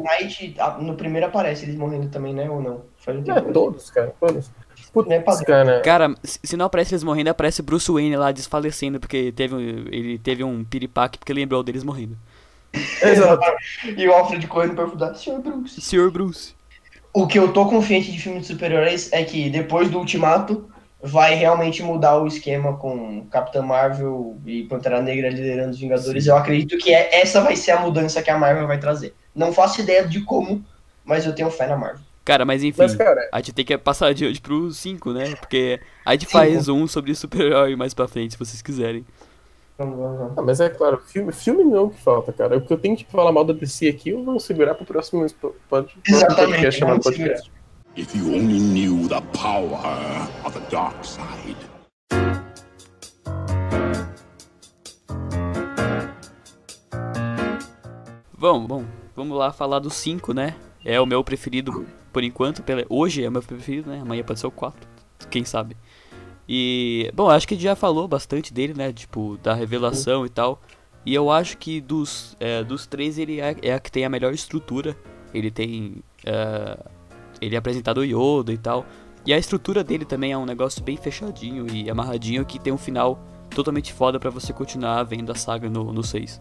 [0.00, 2.48] Knight, a- no primeiro aparece eles morrendo também, né?
[2.48, 2.82] Ou não?
[2.98, 4.50] Faz um É, todos, cara, todos.
[4.92, 5.80] Putz, Não é cara.
[5.80, 9.58] Cara, se não aparece eles morrendo, aparece Bruce Wayne lá desfalecendo, porque teve, um-
[9.90, 12.16] ele teve um piripaque porque lembrou deles morrendo.
[13.02, 13.42] Exato.
[13.96, 15.14] E o Alfred correndo pra ajudar.
[15.14, 15.80] Senhor Bruce.
[15.80, 16.10] Sr.
[16.10, 16.54] Bruce.
[17.12, 20.68] O que eu tô confiante de filme de super-heróis é que depois do Ultimato
[21.06, 26.26] vai realmente mudar o esquema com Capitã Marvel e Pantera Negra liderando os Vingadores.
[26.26, 29.14] Eu acredito que é, essa vai ser a mudança que a Marvel vai trazer.
[29.34, 30.64] Não faço ideia de como,
[31.04, 32.00] mas eu tenho fé na Marvel.
[32.24, 35.34] Cara, mas enfim, Mas, cara, a gente tem que passar adiante pro 5, né?
[35.36, 36.32] Porque a gente Cinco.
[36.32, 39.04] faz um sobre super-herói mais pra frente, se vocês quiserem.
[39.78, 42.56] Ah, mas é claro, filme, filme não é o que falta, cara.
[42.56, 45.26] O que eu tenho que falar mal da DC aqui, eu vou segurar pro próximo
[45.38, 47.50] pod- pod- Exatamente, podcast.
[47.96, 49.78] If you only knew the power
[50.44, 51.56] of the dark side.
[58.36, 60.56] Bom, bom, vamos lá falar do 5, né?
[60.84, 62.64] É o meu preferido por enquanto.
[62.64, 62.84] Pela...
[62.88, 64.00] Hoje é o meu preferido, né?
[64.00, 64.88] Amanhã pode ser o 4,
[65.30, 65.76] quem sabe.
[66.48, 68.92] E, bom, acho que a gente já falou bastante dele, né?
[68.92, 70.60] Tipo, da revelação e tal.
[71.06, 74.10] E eu acho que dos, é, dos três ele é, é a que tem a
[74.10, 74.96] melhor estrutura.
[75.32, 76.02] Ele tem.
[76.24, 76.76] é,
[77.40, 78.84] ele é apresentado o Yoda e tal.
[79.26, 82.78] E a estrutura dele também é um negócio bem fechadinho e amarradinho que tem um
[82.78, 83.18] final
[83.54, 86.40] totalmente foda pra você continuar vendo a saga no, no 6.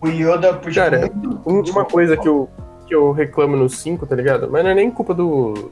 [0.00, 1.10] O Yoda puxa Cara.
[1.46, 2.50] Um- Uma coisa que eu,
[2.86, 4.48] que eu reclamo no 5, tá ligado?
[4.50, 5.70] Mas não é nem culpa do,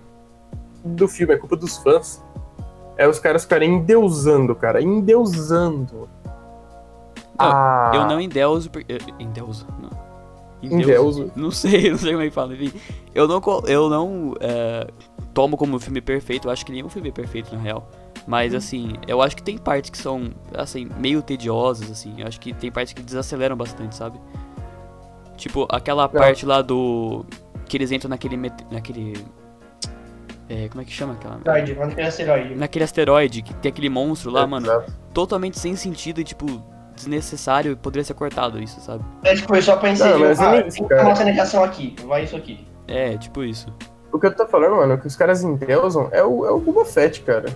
[0.85, 2.23] do filme, é culpa dos fãs.
[2.97, 4.81] É os caras ficarem endeusando, cara.
[4.83, 6.09] Endeusando.
[7.39, 8.71] Ah, Eu não endeuso.
[9.19, 9.67] Endeuso?
[9.81, 9.91] Não.
[10.63, 11.31] Endeuso.
[11.37, 12.55] Não sei, não sei como é que fala.
[12.55, 12.73] Enfim,
[13.15, 14.87] eu não, eu não é,
[15.33, 16.49] tomo como um filme perfeito.
[16.49, 17.89] Eu acho que nenhum filme é perfeito, na real.
[18.27, 22.15] Mas, assim, eu acho que tem partes que são, assim, meio tediosas, assim.
[22.19, 24.21] Eu acho que tem partes que desaceleram bastante, sabe?
[25.37, 27.25] Tipo, aquela parte lá do...
[27.67, 28.37] Que eles entram naquele...
[28.37, 29.15] met- Naquele...
[30.49, 31.37] É, como é que chama aquela...
[31.37, 32.55] Asteroide, tem asteroide.
[32.57, 34.67] Naquele asteroide, que tem aquele monstro lá, mano.
[34.67, 34.93] Exato.
[35.15, 36.63] Totalmente sem sentido e, tipo,
[37.01, 37.77] desnecessário.
[37.77, 39.05] Poderia ser cortado isso, sabe?
[39.23, 40.13] É tipo, foi só pra inserir.
[40.13, 41.11] Não, mas ah, tem isso, cara.
[41.11, 42.67] essa negação aqui, vai isso aqui.
[42.87, 43.73] É, tipo isso.
[44.13, 46.85] O que eu tô falando, mano, que os caras endeusam é o, é o Boba
[46.85, 47.47] Fett, cara.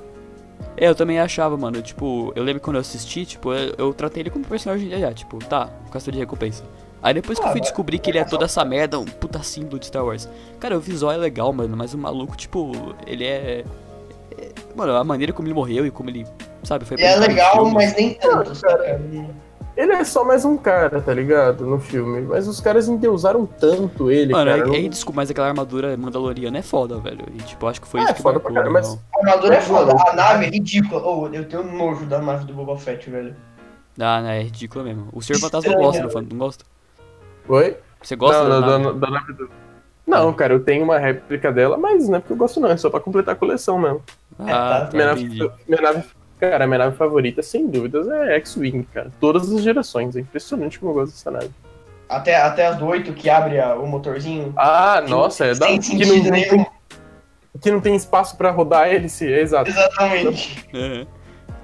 [0.76, 4.22] É, eu também achava, mano, tipo, eu lembro quando eu assisti, tipo, eu, eu tratei
[4.22, 6.64] ele como personagem já, já, tipo, tá, caçador de recompensa.
[7.02, 9.42] Aí depois que eu Ah, fui descobrir que ele é toda essa merda, um puta
[9.42, 10.28] símbolo de Star Wars.
[10.58, 12.72] Cara, o visual é legal, mano, mas o maluco, tipo,
[13.06, 13.64] ele é...
[14.38, 16.26] é- Mano, a maneira como ele morreu e como ele,
[16.62, 17.72] sabe, foi Ele é legal, filme.
[17.74, 19.00] mas nem tanto, Não, cara.
[19.76, 21.66] Ele é só mais um cara, tá ligado?
[21.66, 22.20] No filme.
[22.22, 24.62] Mas os caras endeusaram tanto ele, Mano, cara.
[24.62, 27.24] é, não- é desculpa, mas aquela armadura mandaloriana é foda, velho.
[27.34, 28.94] E, tipo, acho que foi É, isso que foda marcou, pra na mas-.
[29.14, 31.02] A armadura é foda, mano, a nave é ridícula.
[31.04, 33.34] Oh, eu tenho nojo da nave do Boba Fett, velho.
[33.98, 35.08] Ah, né, é ridículo mesmo.
[35.12, 36.64] O Senhor Fantasma Estranho, gosta, não, não gosta?
[37.48, 37.76] Oi?
[38.02, 38.98] Você gosta não, da da, nave?
[39.00, 39.50] da, da nave do...
[40.06, 42.76] Não, cara, eu tenho uma réplica dela, mas não é porque eu gosto não, é
[42.76, 44.02] só pra completar a coleção mesmo.
[44.38, 44.90] Ah, tá.
[44.92, 46.04] minha, tá, nave, minha nave,
[46.40, 49.10] cara, minha nave favorita, sem dúvidas, é X-Wing, cara.
[49.20, 51.50] Todas as gerações, é impressionante como eu gosto dessa nave.
[52.08, 54.52] Até, até as do 8 que abre a- o motorzinho.
[54.56, 55.66] Ah, nossa, é da...
[55.66, 56.48] Sem que, sentido não, não nenhum.
[56.50, 56.66] tem,
[57.60, 59.70] que não tem espaço pra rodar a hélice, é exato.
[59.70, 60.68] Exatamente.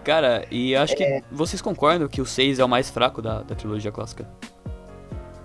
[0.03, 1.23] Cara, e acho que É.
[1.31, 4.27] vocês concordam que o 6 é o mais fraco da, da trilogia clássica?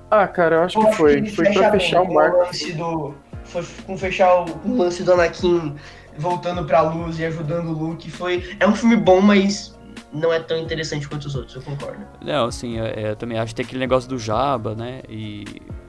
[0.10, 1.26] Ah, cara, eu acho Eu que foi.
[1.28, 2.38] Foi pra bem fechar o com marco.
[2.38, 3.14] lance do.
[3.44, 5.76] Foi com fechar o, o lance do Anakin
[6.18, 8.10] voltando pra luz e ajudando o Luke.
[8.12, 8.56] Foi.
[8.60, 9.76] É um filme bom, mas
[10.14, 12.06] não é tão interessante quanto os outros, eu concordo.
[12.24, 15.02] Não, assim, é, é, eu também acho que tem aquele negócio do Jabba, né?
[15.10, 15.44] E.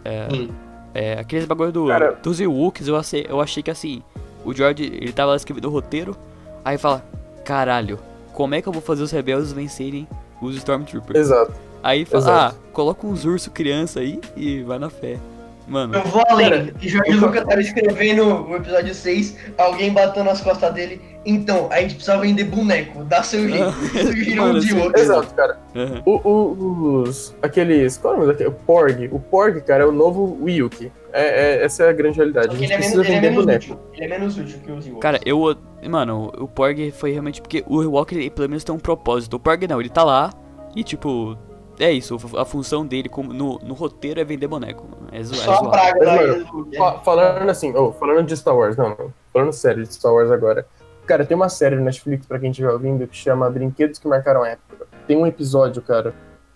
[0.04, 0.50] É, Sim.
[0.94, 4.02] é, aqueles bagulho do, Cara- dos Ewoks, eu achei, eu achei que assim,
[4.44, 6.16] o George, ele tava lá escrevendo o roteiro,
[6.64, 7.04] aí fala,
[7.44, 7.98] caralho,
[8.32, 10.06] como é que eu vou fazer os rebeldes vencerem
[10.40, 11.18] os Stormtroopers?
[11.18, 11.52] Exato.
[11.82, 12.56] Aí fala, Exato.
[12.56, 15.18] ah, coloca uns urso criança aí e vai na fé.
[15.66, 16.72] Mano, Eu vou além.
[16.80, 21.00] E Jorge eu- Lucas tava escrevendo o episódio 6, alguém bateu nas costas dele.
[21.28, 23.72] Então, a gente precisa vender boneco, dá seu jeito.
[23.72, 25.02] Surgiram assim, Ewoks.
[25.02, 25.58] Exato, cara.
[25.74, 26.02] aham.
[26.06, 27.34] O, o- os.
[27.42, 27.98] Aqueles.
[27.98, 28.48] Qual é o nome daquele?
[28.50, 29.08] O Porg.
[29.10, 30.92] O Porg, cara, é o novo Wiyuki.
[31.12, 31.22] É,
[31.56, 32.48] é- essa é a grande realidade.
[32.48, 33.64] A gente ele é, menos, precisa ele é vender menos boneco.
[33.64, 33.78] útil.
[33.94, 35.02] Ele é menos útil que os Ewoks.
[35.02, 35.56] Cara, eu.
[35.88, 39.34] Mano, o Porg foi realmente porque o ele, pelo menos tem um propósito.
[39.34, 40.32] O Porg não, ele tá lá
[40.76, 41.36] e tipo.
[41.78, 44.86] É isso, a função dele como, no, no roteiro é vender boneco.
[44.90, 45.08] Mano.
[45.12, 45.70] É, zo- é Só a zoado.
[45.70, 49.12] praga Mas, mano, Falando assim, oh, falando de Star Wars, não, não.
[49.32, 50.66] Falando sério de Star Wars agora.
[51.06, 54.42] Cara, tem uma série no Netflix, pra quem estiver ouvindo, que chama Brinquedos que Marcaram
[54.42, 54.86] a Época.
[55.06, 56.14] Tem um episódio, cara,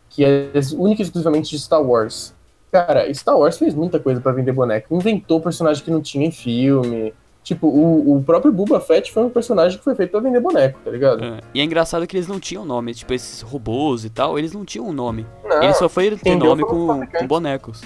[0.09, 2.35] que é único e exclusivamente de Star Wars.
[2.73, 4.95] Cara, Star Wars fez muita coisa pra vender boneco.
[4.95, 7.13] Inventou personagem que não tinha em filme.
[7.43, 10.79] Tipo, o, o próprio Boba Fett foi um personagem que foi feito pra vender boneco,
[10.85, 11.25] tá ligado?
[11.25, 14.53] É, E é engraçado que eles não tinham nome, tipo, esses robôs e tal, eles
[14.53, 15.27] não tinham um nome.
[15.45, 17.81] Não, eles só foram ter nome com, com bonecos.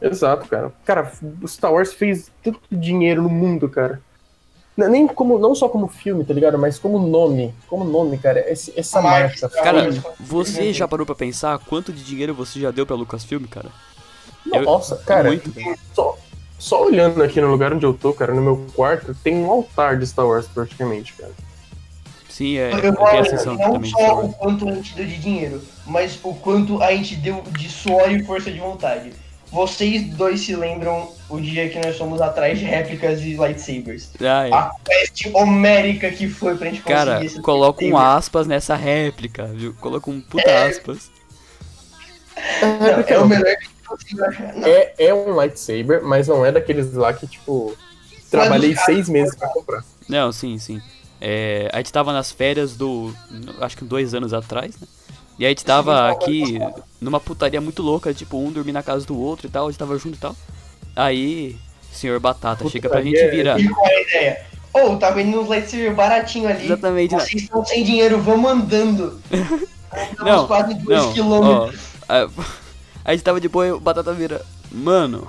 [0.00, 0.72] Exato, cara.
[0.84, 1.10] Cara,
[1.42, 4.00] o Star Wars fez tanto dinheiro no mundo, cara.
[4.76, 6.56] Nem, como, não só como filme, tá ligado?
[6.56, 7.52] Mas como nome.
[7.66, 8.38] Como nome, cara.
[8.50, 12.86] Esse- essa marca Cara, você já parou pra pensar quanto de dinheiro você já deu
[12.86, 13.70] pra Lucasfilm, cara?
[14.52, 15.28] eu- Nossa, cara.
[15.28, 15.52] Muito.
[15.94, 16.16] Só,
[16.58, 19.98] só olhando aqui no lugar onde eu tô, cara, no meu quarto, tem um altar
[19.98, 21.32] de Star Wars praticamente, cara.
[22.28, 24.94] Sim, é, Eu eu vou tenho a além, sensação não só o quanto a gente
[24.94, 29.12] deu de dinheiro, mas o quanto a gente deu de suor e força de vontade.
[29.50, 34.10] Vocês dois se lembram o dia que nós fomos atrás de réplicas de lightsabers?
[34.20, 34.52] Ah, é.
[34.52, 39.46] A peste homérica que foi pra gente conseguir Cara, esse coloca um aspas nessa réplica,
[39.46, 39.74] viu?
[39.80, 40.68] Coloca um puta É.
[40.68, 41.10] aspas.
[42.62, 43.68] Não, é o melhor que
[44.64, 47.76] É, é um lightsaber, mas não é daqueles lá que, tipo,
[48.30, 49.84] trabalhei seis meses pra comprar.
[50.08, 50.80] Não, sim, sim.
[51.20, 53.12] É, a gente tava nas férias do.
[53.60, 54.86] Acho que dois anos atrás, né?
[55.38, 56.58] E a gente tava aqui
[57.00, 59.78] numa putaria muito louca, tipo, um dormir na casa do outro e tal, a gente
[59.78, 60.34] tava junto e tal.
[60.96, 61.56] Aí,
[61.92, 63.58] senhor Batata, chega pra gente virar.
[63.58, 64.46] E qual a ideia?
[64.72, 66.64] Ô, tá vendendo uns lightsaber baratinho ali.
[66.64, 67.20] Exatamente, né?
[67.20, 69.20] Vocês estão sem dinheiro, vamos andando.
[70.18, 71.80] Não, quase 2 Não, quilômetros.
[72.08, 72.28] ó,
[73.08, 74.44] a, a gente tava de boa e o Batata vira.
[74.70, 75.28] Mano,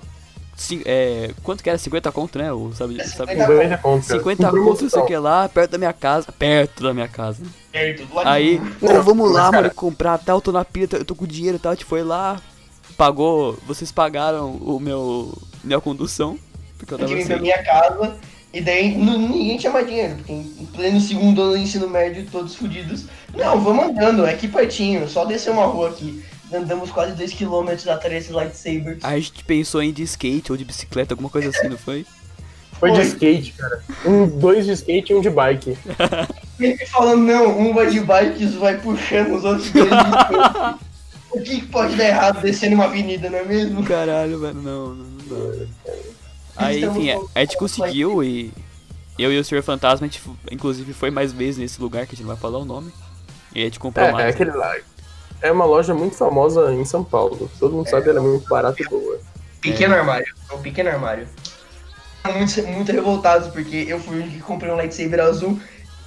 [0.56, 1.78] cin- é, quanto que era?
[1.78, 2.52] 50 conto, né?
[2.52, 4.20] O, sabe, É sabe, 50 50 conto, cara.
[4.20, 6.32] 50 Com conto, não sei o que lá, perto da minha casa.
[6.32, 7.44] Perto da minha casa.
[7.72, 10.88] Perto, do lado Aí, pô, vamos lá, cara- mano, comprar tal, eu tô na pilha,
[10.92, 12.42] eu tô com dinheiro e tal, a gente foi lá,
[12.98, 15.32] pagou, vocês pagaram o meu,
[15.64, 16.38] minha condução,
[16.78, 17.44] porque eu Eu tava tive pra assim.
[17.44, 18.18] minha casa.
[18.52, 21.88] E daí nu- ninguém tinha mais dinheiro, porque em em pleno segundo ano do ensino
[21.88, 23.06] médio, todos fodidos.
[23.36, 26.24] Não, vamos andando, é aqui pertinho, só descer uma rua aqui.
[26.54, 29.04] Andamos quase 2km atrás desses lightsabers.
[29.04, 32.06] A gente pensou em de skate ou de bicicleta, alguma coisa assim, não foi?
[32.74, 33.84] Foi de skate, cara.
[34.06, 35.78] Um, dois de skate e um de bike.
[36.60, 40.90] Ele falando, não, um vai de bike e vai puxando os outros dois de skate.
[41.32, 43.84] O que, que pode dar errado descendo uma avenida, não é mesmo?
[43.84, 45.66] Caralho, velho, não, não, não dá.
[46.58, 48.52] Aí, enfim, a, a gente conseguiu e
[49.18, 49.62] eu e o Sr.
[49.62, 52.58] Fantasma, a gente, inclusive, foi mais vezes nesse lugar, que a gente não vai falar
[52.58, 52.92] o nome.
[53.54, 54.24] E a gente comprou É, lá.
[54.24, 54.76] é aquele lá.
[55.42, 57.50] É uma loja muito famosa em São Paulo.
[57.60, 59.20] Todo mundo sabe, ela é muito barata e boa.
[59.62, 61.28] Pequeno armário, é um pequeno armário.
[62.34, 65.60] Muito, muito revoltados, porque eu fui o único que comprei um lightsaber azul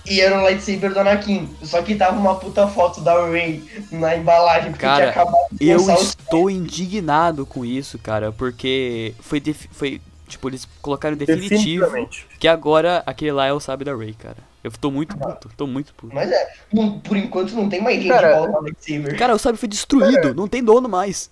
[0.04, 1.48] e era um lightsaber do Anakin.
[1.62, 5.68] Só que tava uma puta foto da Rey na embalagem, porque Cara, tinha acabado de
[5.68, 12.26] Eu estou indignado com isso, cara, porque foi, foi tipo, eles colocaram definitivo Definitivamente.
[12.38, 14.51] que agora aquele lá é o sábio da Ray, cara.
[14.62, 16.14] Eu tô muito puto, tô muito puto.
[16.14, 19.18] Mas é, não- por enquanto não tem mais gente Cara, igual ao lightsaber.
[19.18, 21.30] Cara, o sábio foi destruído, não tem dono mais.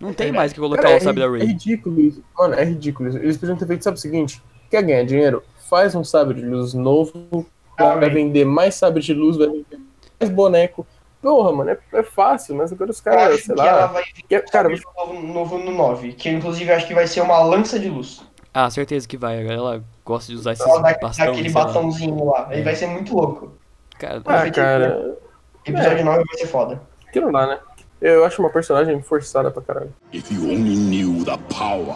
[0.00, 1.46] Não tem mais que colocar Cara, o sábio da é, é Ray.
[1.48, 2.22] ridículo isso.
[2.38, 3.18] Mano, é ridículo isso.
[3.18, 4.42] Eles podiam ter feito, sabe o seguinte?
[4.70, 5.42] Quer ganhar dinheiro?
[5.68, 9.78] Faz um sabre de luz novo, Ah, vai vender mais sabre de luz, vai vender
[10.18, 10.86] mais boneco.
[11.22, 13.86] Porra, mano, é, é fácil, mas agora os caras, sei que ela lá.
[13.88, 17.38] vai que- cara, saber novo, novo no 9, que inclusive acho que vai ser uma
[17.40, 18.22] lança de luz.
[18.52, 19.46] Ah, certeza que vai.
[19.46, 21.28] Ela gosta de usar esses Ela dá bastões.
[21.28, 21.64] aquele sei lá.
[21.66, 22.48] bastãozinho lá.
[22.50, 23.52] Ele vai ser muito louco.
[23.98, 25.18] Cara, ah, cara,
[25.64, 26.80] Episódio 9 vai ser foda.
[27.06, 27.60] aquilo lá, né?
[28.00, 29.94] Eu acho uma personagem forçada pra caralho.
[30.12, 31.94] If you only knew the power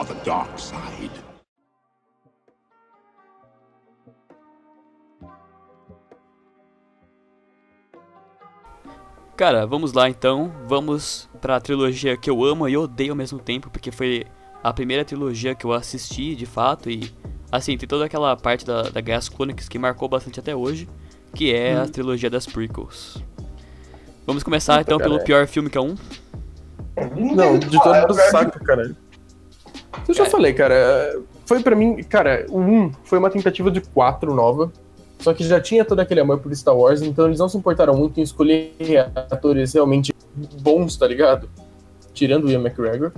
[0.00, 1.12] of the dark side.
[9.36, 10.52] Cara, vamos lá então.
[10.66, 14.26] Vamos pra trilogia que eu amo e odeio ao mesmo tempo, porque foi
[14.62, 16.90] a primeira trilogia que eu assisti de fato.
[16.90, 17.12] E
[17.50, 20.88] assim, tem toda aquela parte da, da Guerras Clônicas que marcou bastante até hoje,
[21.34, 23.22] que é a trilogia das prequels.
[24.26, 25.94] Vamos começar então pelo pior filme que é um.
[27.16, 28.94] Não, de todo é o saco, cara.
[30.06, 31.20] Eu já falei, cara.
[31.46, 34.70] Foi pra mim, cara, o 1 foi uma tentativa de 4 nova.
[35.18, 37.94] Só que já tinha todo aquele amor por Star Wars, então eles não se importaram
[37.96, 38.72] muito em escolher
[39.30, 40.14] atores realmente
[40.60, 41.48] bons, tá ligado?
[42.12, 43.12] Tirando o Ian McGregor.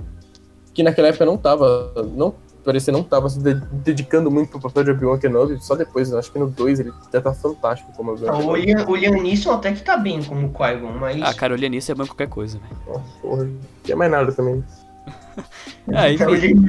[0.73, 1.91] Que naquela época não tava.
[2.15, 5.61] Não, parecia não tava se de- dedicando muito pro papel de Obi-Wan Kenobi.
[5.63, 8.55] Só depois, eu acho que no 2 ele já tá fantástico como Obi-Wan o.
[8.55, 11.21] Liam, o Liam Neeson até que tá bem como Qui-Gon, mas...
[11.21, 12.81] Ah, cara, Nisso é bom em qualquer coisa, velho.
[12.87, 14.63] Nossa, porra, não tem mais nada também.
[15.93, 16.35] Ah, é o.
[16.35, 16.63] Liam.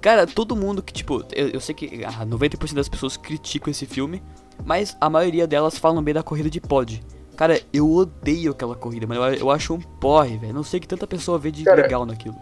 [0.00, 3.86] Cara, todo mundo que, tipo, eu, eu sei que ah, 90% das pessoas criticam esse
[3.86, 4.22] filme,
[4.64, 7.02] mas a maioria delas falam bem da corrida de pod.
[7.36, 9.24] Cara, eu odeio aquela corrida, mano.
[9.24, 10.52] Eu, eu acho um porre, velho.
[10.52, 12.36] Não sei que tanta pessoa vê de Cara, legal naquilo.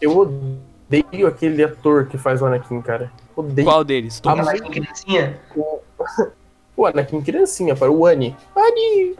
[0.00, 3.12] Eu odeio aquele ator que faz o Anakin, cara.
[3.36, 3.66] Odeio.
[3.66, 4.20] Qual deles?
[4.26, 5.38] Ah, Mas com criancinha...
[6.76, 8.36] O Anakin criancinha, para o Ani.
[8.54, 9.16] Ani!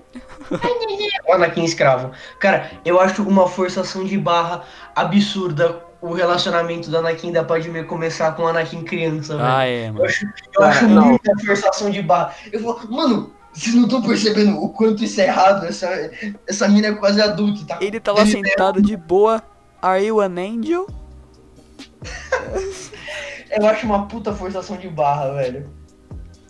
[1.28, 2.12] O Anakin escravo.
[2.38, 4.62] Cara, eu acho uma forçação de barra
[4.94, 9.48] absurda o relacionamento do Anakin da Padmé começar com o Anakin criança, velho.
[9.48, 10.04] Ah, é, Eu mano.
[10.04, 12.32] acho, eu Ah, acho muita forçação de barra.
[12.52, 15.66] Eu falo, mano, vocês não estão percebendo o quanto isso é errado?
[15.66, 15.88] Essa,
[16.46, 17.78] essa mina é quase adulta, tá?
[17.80, 19.42] Ele tá lá sentado de boa.
[19.82, 20.86] Are you an angel?
[23.50, 25.66] Eu acho uma puta forçação de barra, velho.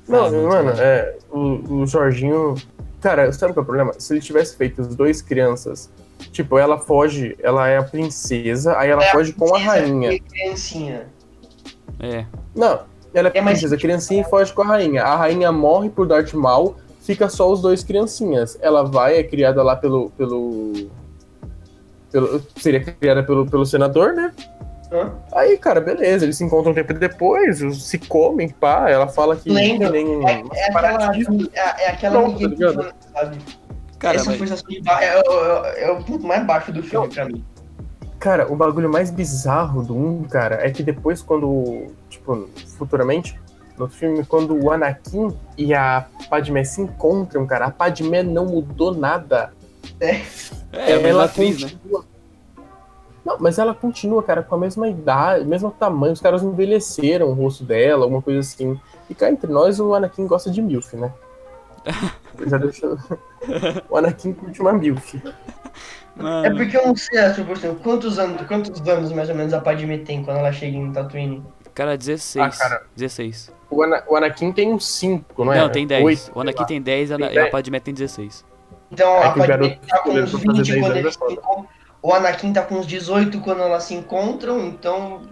[0.09, 1.17] Não, Ah, mano, é.
[1.31, 2.55] O, o Jorginho.
[3.01, 3.93] Cara, sabe qual é o problema?
[3.99, 5.89] Se ele tivesse feito os dois crianças,
[6.33, 10.13] tipo, ela foge, ela é a princesa, aí ela É a foge com a rainha.
[10.13, 11.07] e Criancinha.
[12.01, 12.25] É.
[12.55, 12.81] Não,
[13.15, 15.05] ela é É, princesa, criancinha e foge com a rainha.
[15.05, 18.59] A rainha morre por Darth Maul, fica só os dois criancinhas.
[18.61, 20.11] Ela vai, é criada lá pelo.
[20.11, 20.73] pelo.
[22.11, 24.33] Pelo seria criada pelo, pelo senador, né?
[24.93, 25.13] Hã?
[25.33, 29.51] Aí, cara, beleza, eles se encontram um tempo depois, se comem, pá, ela fala que,
[29.51, 29.91] Lembra?
[29.91, 31.13] nem um É, é aquela,
[31.53, 33.39] é, é aquela Pronto, amiguinha tá sabe?
[33.99, 34.63] Cara, Essa mas...
[34.63, 37.45] de barra é, o- é o ponto mais baixo do filme pra mim.
[38.19, 43.39] Cara, o bagulho mais bizarro do 1, cara, é que depois quando, tipo, futuramente,
[43.77, 48.93] no filme, quando o Anakin e a Padmé se encontram, cara, a Padmé não mudou
[48.95, 49.53] nada.
[50.01, 51.71] É, a mesma atriz, né?
[51.71, 52.05] continua.
[53.25, 56.13] Não, mas ela continua, cara, com a mesma idade, mesmo tamanho.
[56.15, 58.81] Os caras envelheceram o rosto dela, alguma coisa assim.
[59.11, 61.13] E cá entre nós, o Anakin gosta de MILF, né?
[62.47, 62.97] Já deixou.
[63.91, 65.15] o Anakin curte uma milf.
[65.17, 69.35] É Mano, porque eu não sei, assim, por exemplo, quantos anos, quantos anos mais ou
[69.37, 71.45] menos a Padme tem quando ela chega em Tatooine?
[71.75, 72.45] cara, 16.
[72.45, 72.83] Ah, cara.
[72.97, 73.53] 16.
[73.71, 75.61] O, Ana- o Anakin tem uns 5, não é?
[75.61, 76.05] Não, tem 10.
[76.05, 77.51] Oito, o Anakin tem 10 e a- Tem e a 10.
[77.53, 78.45] Padmé tem 16.
[78.91, 81.33] Então É a garoto tá com uns pra fazer 20 10 quando eles é se
[81.33, 81.69] encontram.
[82.01, 85.23] O Anakin tá com uns 18 quando elas se encontram, então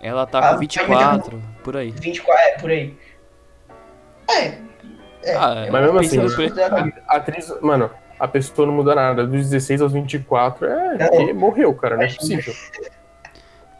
[0.00, 1.90] Ela tá Ah, com Padmé 24, por aí.
[1.92, 2.96] 24, é, por aí.
[4.30, 4.58] É.
[5.24, 6.18] É, Ah, Mas mesmo assim,
[7.08, 9.24] a atriz, mano, a pessoa não muda nada.
[9.26, 10.98] Dos 16 aos 24 é.
[11.08, 12.52] Porque morreu, cara, não é possível.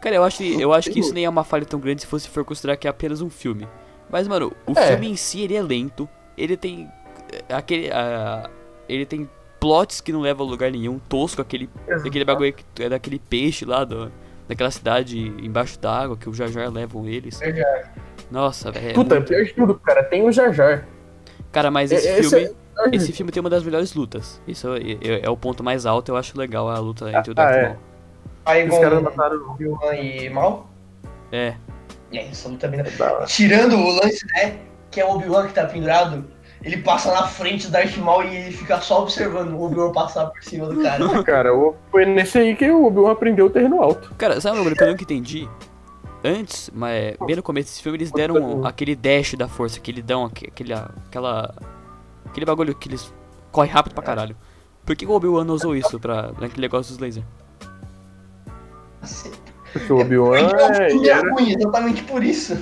[0.01, 2.07] Cara, eu acho, que- eu acho que isso nem é uma falha tão grande se
[2.07, 3.67] você for considerar que é apenas um filme.
[4.09, 4.87] Mas, mano, o É.
[4.87, 6.07] filme em si, ele é lento.
[6.37, 6.89] Ele tem.
[7.49, 7.89] é, aquele.
[8.87, 9.29] Ele tem
[9.59, 10.99] plots que não levam a lugar nenhum.
[10.99, 11.69] Tosco, aquele.
[11.87, 14.11] Aquele bagulho que é daquele peixe lá do,
[14.47, 17.39] daquela cidade embaixo d'água que o Jar Jar levam eles.
[17.39, 17.93] Jar.
[18.31, 18.89] Nossa, velho.
[18.89, 20.85] é Puta, muito- pior de tudo, cara, tem o Jar Jar.
[21.51, 22.45] Cara, mas esse É- esse filme.
[22.45, 22.63] é-
[22.95, 24.41] Esse filme tem uma das melhores lutas.
[24.47, 27.33] Isso é, é- é o ponto mais alto, eu acho legal a luta entre o
[27.33, 27.63] Ah, Darth é.
[27.65, 27.77] Maul.
[28.45, 29.51] Aí Os caras mataram.
[29.51, 30.69] Obi-Wan e Mal.
[31.31, 31.53] É.
[32.11, 32.81] É, essa luta bem.
[33.27, 34.57] Tirando o lance, né?
[34.91, 36.25] Que é o Obi-Wan que tá pendurado.
[36.63, 40.27] Ele passa na frente do Darth Maul e ele fica só observando o Obi-Wan passar
[40.27, 41.03] por cima do cara.
[41.23, 44.13] Cara, o- foi nesse aí que o Obi-Wan aprendeu o terreno alto.
[44.17, 45.49] Cara, sabe bagulho que eu nunca entendi?
[46.23, 50.03] Antes, mas bem no começo desse filme, eles deram aquele dash da força, que eles
[50.05, 51.53] dão aque- aquele, aquela.
[52.25, 53.13] Aquele bagulho que eles
[53.51, 54.35] correm rápido pra caralho.
[54.85, 57.25] Por que o Obi-Wan não usou isso pra, naquele negócio dos lasers?
[59.73, 62.57] Porque o Obi-Wan o é, é ruim, exatamente por isso.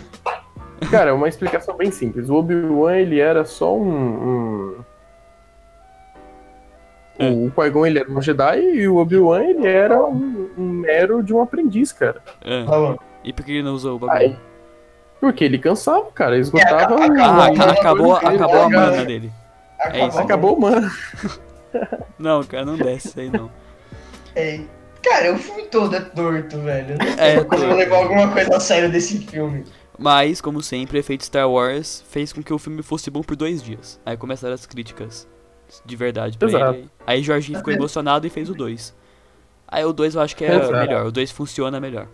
[0.90, 2.30] Cara, uma explicação bem simples.
[2.30, 3.90] O Obi-Wan ele era só um.
[3.90, 4.76] um...
[7.20, 7.30] É.
[7.30, 11.22] O, o Qui-Gon ele era um Jedi e o Obi-Wan ele era um, um mero
[11.22, 12.22] de um aprendiz, cara.
[12.44, 12.64] É.
[12.64, 12.98] Tá bom.
[13.24, 14.20] E por que ele não usou o bagulho?
[14.20, 14.36] Aí,
[15.20, 16.38] porque ele cansava, cara.
[16.38, 16.96] Esgotava.
[16.96, 18.92] É, o- Ah, acabou, aca- acabou, dele, acabou a tá ligado?
[18.92, 19.32] mana dele.
[19.80, 20.20] É isso.
[20.20, 20.90] Acabou, mano.
[22.20, 23.50] Não, cara, não desce isso aí não.
[24.36, 24.60] É.
[25.02, 26.98] Cara, o filme todo é torto, velho.
[27.18, 27.76] É, Eu Como torto.
[27.78, 29.64] levar alguma coisa a sério desse filme.
[29.98, 33.36] Mas, como sempre, o efeito Star Wars fez com que o filme fosse bom por
[33.36, 34.00] dois dias.
[34.06, 35.28] Aí começaram as críticas
[35.86, 36.80] de verdade pra Exato.
[36.80, 36.90] ele.
[37.06, 38.94] Aí Jorginho ficou emocionado e fez o 2.
[39.68, 40.72] Aí o 2 eu acho que é Exato.
[40.74, 42.08] melhor, o 2 funciona melhor.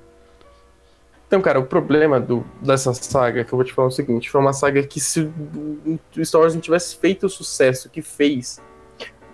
[1.28, 4.40] Então, cara, o problema do, dessa saga, que eu vou te falar o seguinte, foi
[4.40, 8.62] uma saga que se o Star Wars não tivesse feito o sucesso que fez,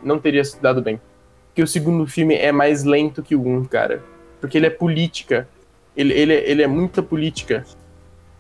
[0.02, 1.00] não teria se dado bem.
[1.50, 4.04] Porque o segundo filme é mais lento que o um, cara.
[4.42, 5.48] Porque ele é política.
[5.96, 7.64] Ele, ele, ele é muita política.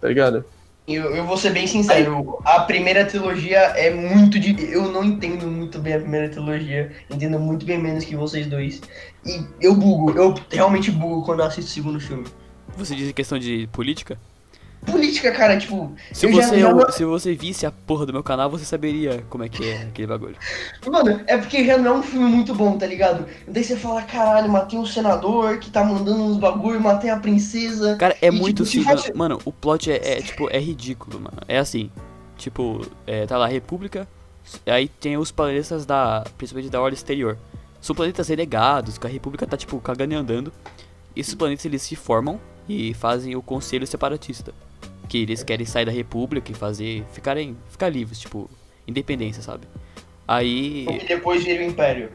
[0.03, 0.43] Tá ligado?
[0.85, 4.69] Eu, eu vou ser bem sincero, a primeira trilogia é muito de.
[4.69, 6.91] Eu não entendo muito bem a primeira trilogia.
[7.09, 8.81] Entendo muito bem menos que vocês dois.
[9.25, 12.25] E eu bugo, eu realmente bugo quando eu assisto o segundo filme.
[12.75, 14.19] Você diz em questão de política?
[14.85, 15.91] Política, cara, tipo.
[16.11, 19.23] Se já- você, já não- se você visse a porra do meu canal, você saberia
[19.29, 20.35] como é que é aquele bagulho.
[20.85, 23.25] Mano, é porque já não é um filme muito bom, tá ligado?
[23.47, 27.95] Daí você fala, caralho, matei um senador que tá mandando uns bagulho, matei a princesa.
[27.95, 29.01] Cara, é E, muito tipo, simples.
[29.05, 31.37] fosse- Mano, o plot é, é, tipo, é ridículo, mano.
[31.47, 31.89] É assim,
[32.37, 34.07] tipo, é, tá lá a República,
[34.65, 37.37] aí tem os planetas da, principalmente da Ordem Exterior.
[37.79, 40.51] São planetas renegados, que a República tá, tipo, cagando e andando.
[41.15, 44.53] Esses planetas, eles se formam e fazem o Conselho Separatista.
[45.13, 48.49] Que eles querem sair da República e fazer, ficarem, ficar livres, tipo,
[48.87, 49.67] independência, sabe?
[50.27, 50.87] Aí...
[50.89, 52.09] E depois vira o Império.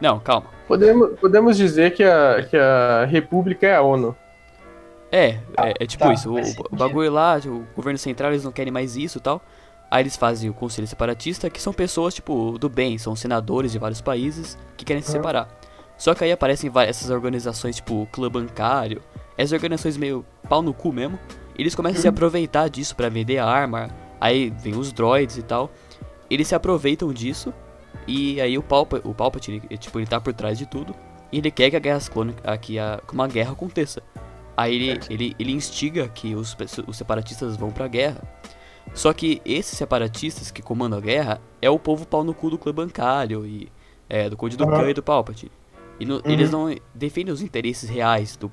[0.00, 0.46] Não, calma.
[0.68, 4.14] Podemos, podemos dizer que a, que a República é a ONU.
[5.10, 6.32] É, é, é tipo tá, isso.
[6.32, 6.38] O,
[6.70, 9.42] o bagulho lá, tipo, o governo central, eles não querem mais isso e tal.
[9.90, 13.78] Aí eles fazem o conselho separatista, que são pessoas, tipo, do bem, são senadores de
[13.80, 15.48] vários países que querem se separar.
[15.98, 19.02] Só que aí aparecem várias, essas organizações, tipo, o clã bancário,
[19.36, 21.18] essas organizações meio pau no cu mesmo.
[21.58, 23.88] Eles começam a se aproveitar disso pra vender arma.
[24.20, 25.70] Aí vem os droids e tal.
[26.28, 27.52] Eles se aproveitam disso.
[28.06, 30.94] E aí o, Palpa, o Palpatine, tipo, ele tá por trás de tudo.
[31.32, 34.02] E ele quer que a guerra clônica, que, a, que uma guerra aconteça.
[34.56, 38.22] Aí ele, ele, ele instiga que os, os separatistas vão pra guerra.
[38.94, 42.56] Só que esses separatistas que comandam a guerra é o povo pau no cu do
[42.58, 43.68] clã bancário e
[44.08, 44.70] é, do Conde do Uhum.
[44.70, 45.50] Khan e do Palpatine.
[45.98, 48.48] E no- eles não defendem os interesses reais do,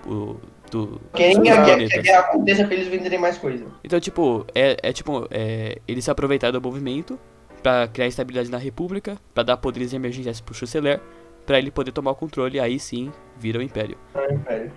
[0.77, 2.03] do, Querem dos que a, guerra, que a planetas.
[2.03, 3.65] guerra aconteça pra eles venderem mais coisa.
[3.83, 7.19] Então, tipo, é, é tipo, é, eles se aproveitaram do movimento
[7.61, 10.99] pra criar estabilidade na república, pra dar poderes emergenciais pro chanceler,
[11.45, 13.97] pra ele poder tomar o controle aí sim vira o império.
[14.15, 14.71] É o Império.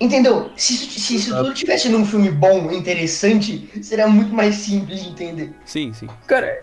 [0.00, 0.50] Entendeu?
[0.56, 5.10] Se, isso- se isso tudo tivesse num filme bom, interessante, seria muito mais simples de
[5.10, 5.52] entender.
[5.64, 6.06] Sim, sim.
[6.26, 6.62] Cara,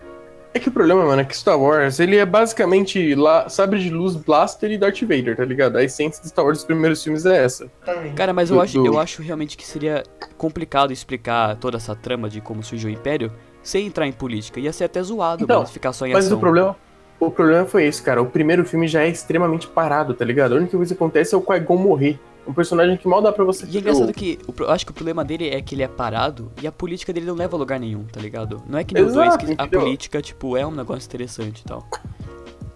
[0.54, 3.90] é que o problema, mano, é que Star Wars, ele é basicamente lá, sabre de
[3.90, 5.76] luz, Blaster e Darth Vader, tá ligado?
[5.76, 7.70] A essência de Star Wars dos primeiros filmes é essa.
[7.84, 8.12] Também.
[8.14, 10.02] Cara, mas eu Do- acho, do- eu acho realmente que seria
[10.36, 13.32] complicado explicar toda essa trama de como surgiu o Império
[13.62, 14.58] sem entrar em política.
[14.58, 16.38] Ia ser até zoado, Então, mano, ficar só em Mas ação.
[16.38, 16.76] o problema,
[17.20, 18.22] o problema foi esse, cara.
[18.22, 20.52] O primeiro filme já é extremamente parado, tá ligado?
[20.54, 22.18] A única coisa que acontece é o Qui-Gon morrer.
[22.48, 24.94] Um personagem que mal dá pra você E é engraçado que eu acho que o
[24.94, 27.78] problema dele é que ele é parado e a política dele não leva a lugar
[27.78, 28.62] nenhum, tá ligado?
[28.66, 31.64] Não é que no Exato, 2 que a política, tipo, é um negócio interessante e
[31.64, 31.86] tal.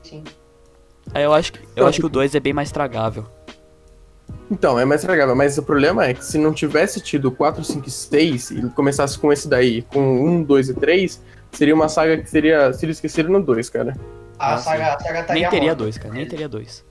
[0.02, 0.22] Sim.
[1.14, 3.24] Aí eu acho, que- eu Então, acho que o tipo- 2 é bem mais tragável.
[4.50, 7.88] Então, é mais tragável, mas o problema é que se não tivesse tido 4, 5
[7.88, 12.18] e 6 e começasse com esse daí, com 1, 2 e 3, seria uma saga
[12.18, 12.70] que seria.
[12.74, 13.96] Seria esquecido no 2, cara.
[14.38, 15.76] A Ah, saga, a saga estaria Nem teria morta.
[15.84, 16.84] dois, cara, nem teria dois.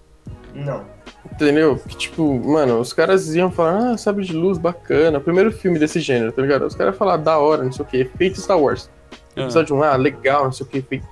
[0.55, 0.83] Não.
[1.29, 1.77] Entendeu?
[1.77, 5.19] Que, tipo, mano, os caras iam falar, ah, sabre de luz, bacana.
[5.19, 6.65] Primeiro filme desse gênero, tá ligado?
[6.65, 8.89] Os caras iam falar, da hora, não sei o que, feito Star Wars.
[9.35, 9.41] Ah.
[9.41, 11.05] Episódio 1, ah, legal, não sei o que, feito.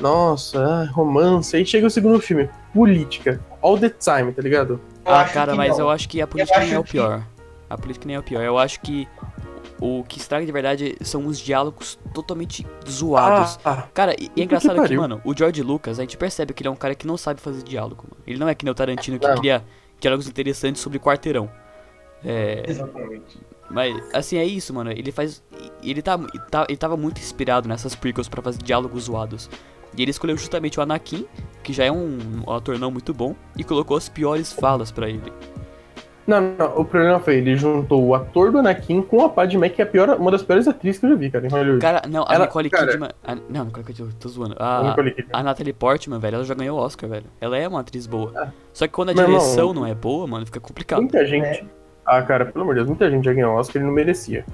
[0.00, 1.56] Nossa, ah, romance.
[1.56, 3.40] Aí chega o segundo filme, política.
[3.62, 4.80] All the time, tá ligado?
[5.04, 5.86] Ah, cara, que mas não.
[5.86, 7.22] eu acho que a política nem é o que- pior.
[7.68, 8.42] A política nem é o pior.
[8.42, 9.06] Eu acho que
[9.80, 13.58] o que estraga de verdade são os diálogos totalmente zoados.
[13.64, 15.00] Ah, Cara, e, e é engraçado que, pariu.
[15.00, 17.40] mano, o George Lucas, a gente percebe que ele é um cara que não sabe
[17.40, 18.22] fazer diálogo, mano.
[18.26, 19.36] Ele não é que nem o Tarantino que Não.
[19.36, 19.64] cria
[19.98, 21.50] diálogos interessantes sobre quarteirão.
[22.24, 23.38] É, Exatamente.
[23.70, 24.90] mas, assim, é isso, mano.
[24.92, 25.42] Ele faz.
[25.82, 26.18] Ele, tá,
[26.50, 29.48] tá- ele tava muito inspirado nessas prequels pra fazer diálogos zoados.
[29.96, 31.26] E ele escolheu justamente o Anakin,
[31.62, 35.08] que já é um, um ator não muito bom, e colocou as piores falas pra
[35.08, 35.32] ele.
[36.30, 39.82] Não, não, o problema foi, ele juntou o ator do Anakin com a Padmé, que
[39.82, 41.80] é a pior, uma das piores atrizes que eu já vi, cara, em Hollywood.
[41.80, 43.10] Cara, não, a Ela- Nicole cara- Kidman.
[43.24, 44.54] a- não, Nicole Kidman, tô zoando.
[44.58, 44.96] A A,
[45.32, 47.26] a Natalie Portman, velho, ela já ganhou o Oscar, velho.
[47.40, 48.32] Ela é uma atriz boa.
[48.36, 48.48] Ah.
[48.72, 51.00] Só que quando a irmão, direção não é boa, mano, fica complicado.
[51.00, 51.44] Muita gente.
[51.46, 51.64] É.
[52.06, 54.44] Ah, cara, pelo amor de Deus, muita gente já ganhou Oscar e não merecia.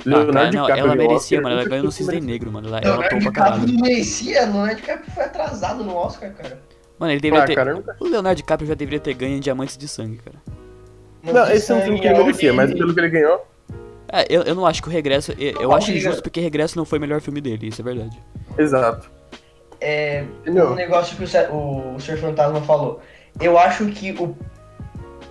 [0.00, 1.60] Ah, cara, não, DiCaprio ela merecia, Oscar, mano.
[1.60, 2.20] Ela ganhou no Cisne.
[2.20, 2.68] Negro, mano.
[2.68, 6.58] Ela, ela Leonardo pra DiCaprio não merecia, Leonardo DiCaprio foi atrasado no Oscar, cara.
[6.98, 7.54] Mano, ele deveria Ah, ter.
[7.54, 7.96] cara, nunca...
[7.98, 10.36] O Leonardo DiCaprio já deveria ter ganho em Diamantes de Sangue, cara.
[11.22, 13.46] Não, esse é um filme que ele merecia, mas pelo que ele ganhou.
[14.12, 15.32] É, eu, eu não acho que o Regresso.
[15.38, 17.84] Eu, eu Não, acho injusto porque Regresso não foi o melhor filme dele, isso é
[17.84, 18.18] verdade.
[18.58, 19.10] Exato.
[19.80, 20.74] É, um Entendeu?
[20.74, 22.18] negócio que o, Sr- o Sr.
[22.18, 23.00] Fantasma falou.
[23.40, 24.36] Eu acho que o,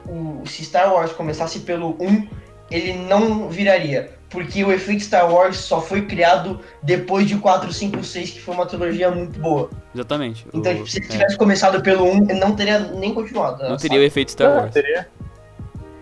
[0.10, 2.28] o- se Star Wars começasse pelo 1,
[2.72, 4.12] ele não viraria.
[4.30, 8.54] Porque o efeito Star Wars só foi criado depois de 4, 5, 6, que foi
[8.54, 9.70] uma trilogia muito boa.
[9.94, 10.46] Exatamente.
[10.54, 13.64] Então, O- se ele é, tivesse começado pelo 1, ele não teria nem continuado.
[13.64, 14.06] não né, teria o sabe?
[14.06, 14.74] efeito Star Ah, Wars.
[14.74, 15.08] teria.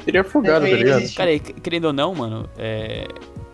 [0.07, 1.13] Teria afogado, tá ligado?
[1.15, 3.05] Cara, querendo ou não, mano, é.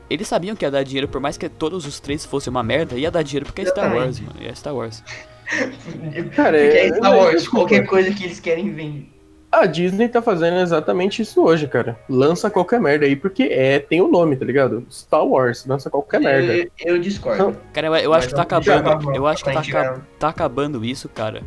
[0.08, 2.94] Eles sabiam que ia dar dinheiro, por mais que todos os três fossem uma merda,
[2.96, 4.36] ia dar dinheiro porque é Star Wars, mano.
[4.40, 5.04] É Star Wars.
[6.36, 9.10] Cara, Porque é- é Star Wars, qualquer coisa que eles querem vende.
[9.52, 11.98] A Disney tá fazendo exatamente isso hoje, cara.
[12.08, 14.86] Lança qualquer merda aí, porque é, tem o nome, tá ligado?
[14.92, 16.54] Star Wars, lança qualquer merda.
[16.54, 17.58] Eu, eu discordo.
[17.74, 19.16] Cara, eu, eu acho que tá acabando.
[19.16, 21.42] Eu acho que tá, tá acabando isso, cara.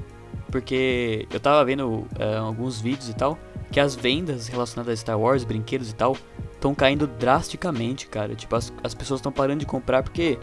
[0.51, 3.39] Porque eu tava vendo é, alguns vídeos e tal,
[3.71, 6.17] que as vendas relacionadas a Star Wars, brinquedos e tal,
[6.53, 8.35] estão caindo drasticamente, cara.
[8.35, 10.39] Tipo, as, as pessoas estão parando de comprar porque,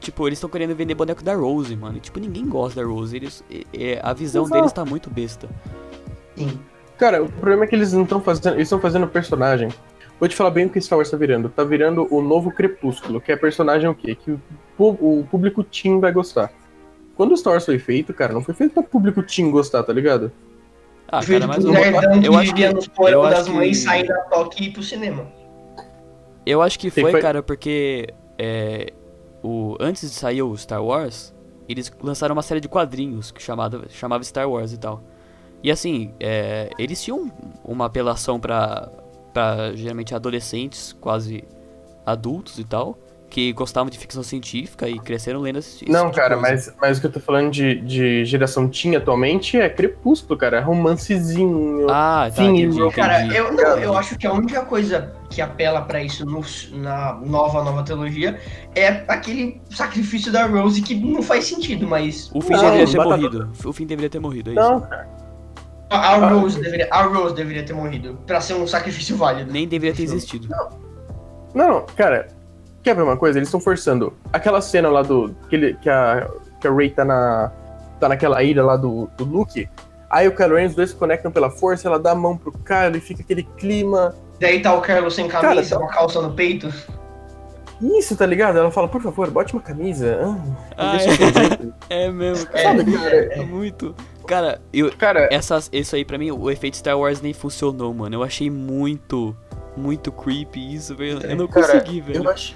[0.00, 1.98] tipo, eles estão querendo vender boneco da Rose, mano.
[1.98, 3.16] E, tipo, ninguém gosta da Rose.
[3.16, 4.58] Eles, é- a visão Exato.
[4.58, 5.48] deles tá muito besta.
[6.36, 6.58] Sim.
[6.98, 8.54] Cara, o problema é que eles não estão fazendo.
[8.54, 9.68] Eles estão fazendo personagem.
[10.20, 11.48] Vou te falar bem o que Star Wars tá virando.
[11.48, 14.14] Tá virando o novo Crepúsculo, que é personagem o quê?
[14.14, 14.38] Que
[14.78, 16.52] o, o público teen vai gostar.
[17.16, 19.92] Quando o Star Wars foi feito, cara, não foi feito pra público teen gostar, tá
[19.92, 20.30] ligado?
[21.12, 21.74] Ah, Feito cara, mas eu,
[22.22, 22.68] eu acho que.
[22.72, 25.26] nos eu acho das mães que- sair da toque e ir pro cinema.
[26.46, 28.08] Eu acho que foi, foi- cara, porque
[28.38, 28.92] é,
[29.42, 31.34] o, antes de sair o Star Wars,
[31.68, 35.02] eles lançaram uma série de quadrinhos que chamava, chamava Star Wars e tal.
[35.62, 37.30] E assim, é, eles tinham
[37.62, 38.88] uma apelação pra
[39.74, 41.44] geralmente adolescentes, quase
[42.04, 42.98] adultos e tal,
[43.32, 46.98] que gostavam de ficção científica e cresceram lendo esse, esse não, tipo cara, mas, mas
[46.98, 50.58] o que eu tô falando de, de geração teen atualmente é Crepúsculo, cara.
[50.58, 51.86] É romancezinho.
[51.88, 52.94] Ah, tá, Sim, entendi, eu- entendi.
[52.94, 56.42] Cara, eu, não, eu acho que a única coisa que apela pra isso no-
[56.78, 58.38] na nova, nova trilogia
[58.74, 62.96] é aquele sacrifício da Rose que não faz sentido, mas O fim Não, deveria ter
[62.98, 63.52] batata- morrido.
[63.64, 64.62] O fim deveria ter morrido, é isso.
[64.62, 65.08] Não, cara.
[65.88, 69.50] a, a Rose deveria, a Rose deveria ter morrido pra ser um sacrifício válido.
[69.50, 70.48] Nem deveria ter existido.
[71.54, 72.28] Não, cara,
[72.82, 73.38] quer ver uma coisa?
[73.38, 74.12] Eles estão forçando.
[74.32, 75.34] Aquela cena lá do.
[75.48, 76.28] Que, ele- que, a,
[76.60, 77.50] que a Ray tá na.
[78.00, 79.68] tá naquela ilha lá do, do Luke.
[80.10, 82.52] Aí o Kylo Ren, os dois se conectam pela força, ela dá a mão pro
[82.52, 84.14] cara e fica aquele clima.
[84.38, 86.68] Daí tá o Carlos sem camisa, Cara, com a calça no peito.
[87.80, 88.58] Isso, tá ligado?
[88.58, 90.18] Ela fala, por favor, bote uma camisa.
[90.76, 91.72] Ah, Ah, fazer.
[91.90, 92.62] É mesmo, cara.
[92.62, 93.16] Sabe, cara?
[93.32, 93.94] É muito.
[94.26, 98.14] Cara, eu, Cara, essas, isso aí pra mim, o efeito Star Wars nem funcionou, mano.
[98.14, 99.34] Eu achei muito,
[99.76, 101.20] muito creepy isso, velho.
[101.24, 102.24] Eu não Cara, consegui, velho.
[102.24, 102.54] eu acho.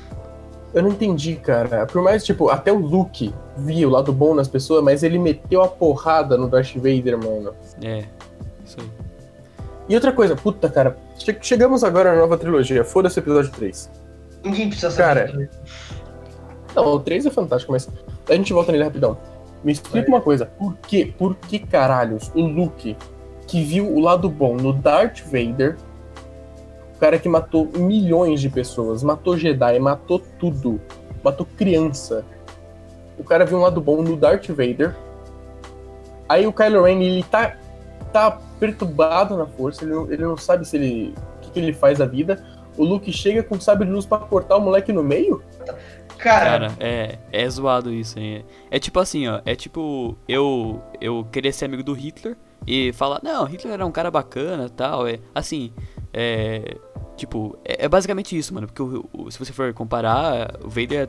[0.75, 1.87] Eu não entendi, cara.
[1.87, 5.63] Por mais, tipo, até o Luke via o lado bom nas pessoas, mas ele meteu
[5.63, 7.55] a porrada no Darth Vader, mano.
[7.83, 8.05] É,
[8.65, 8.87] isso aí.
[9.89, 13.91] E outra coisa, puta, cara, che- chegamos agora na nova trilogia, foda-se o episódio 3.
[14.45, 15.51] Ninguém precisa Cara, saber.
[16.75, 17.89] Não, o 3 é fantástico, mas
[18.29, 19.17] a gente volta nele rapidão.
[19.65, 22.97] Me explica uma coisa, por que, por que caralhos o Luke,
[23.47, 25.77] que viu o lado bom no Darth Vader,
[26.97, 30.81] o cara que matou milhões de pessoas, matou Jedi, matou tudo,
[31.23, 32.25] matou criança.
[33.19, 34.97] O cara viu um lado bom no Darth Vader.
[36.27, 37.55] Aí o Kylo Ren, ele tá,
[38.13, 41.15] tá perturbado na força, ele não, ele não sabe se ele.
[41.37, 42.43] o que, que ele faz da vida.
[42.79, 45.43] O Luke chega com sabre de luz pra cortar o moleque no meio?
[46.19, 48.45] Cara, Cara, é, é zoado isso, hein?
[48.71, 49.41] É tipo assim, ó.
[49.45, 52.37] É tipo eu eu querer ser amigo do Hitler
[52.67, 55.07] e falar, não, Hitler era um cara bacana tal.
[55.07, 55.73] É, assim,
[56.13, 56.77] é.
[57.17, 58.67] Tipo, é, é basicamente isso, mano.
[58.67, 61.09] Porque o- o- se você for comparar, o Vader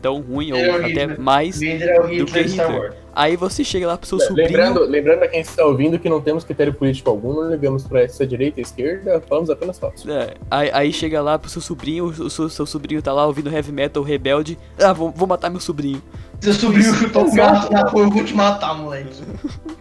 [0.00, 1.20] tão ruim, ou é até Hitler.
[1.20, 1.60] mais.
[1.62, 2.82] É do que Hitler de Star Hitler.
[2.90, 3.02] Wars.
[3.14, 4.48] Aí você chega lá pro seu sobrinho.
[4.48, 8.00] Lembrando, lembrando a quem está ouvindo que não temos critério político algum, não ligamos pra
[8.00, 10.08] essa direita e esquerda, falamos apenas fatos.
[10.08, 13.52] É, aí, aí chega lá pro seu sobrinho, o seu, seu sobrinho tá lá ouvindo
[13.52, 14.58] heavy metal rebelde.
[14.78, 16.02] Ah, vou, vou matar meu sobrinho.
[16.40, 19.22] Seu sobrinho chutou o gato na rua, eu vou te matar, moleque.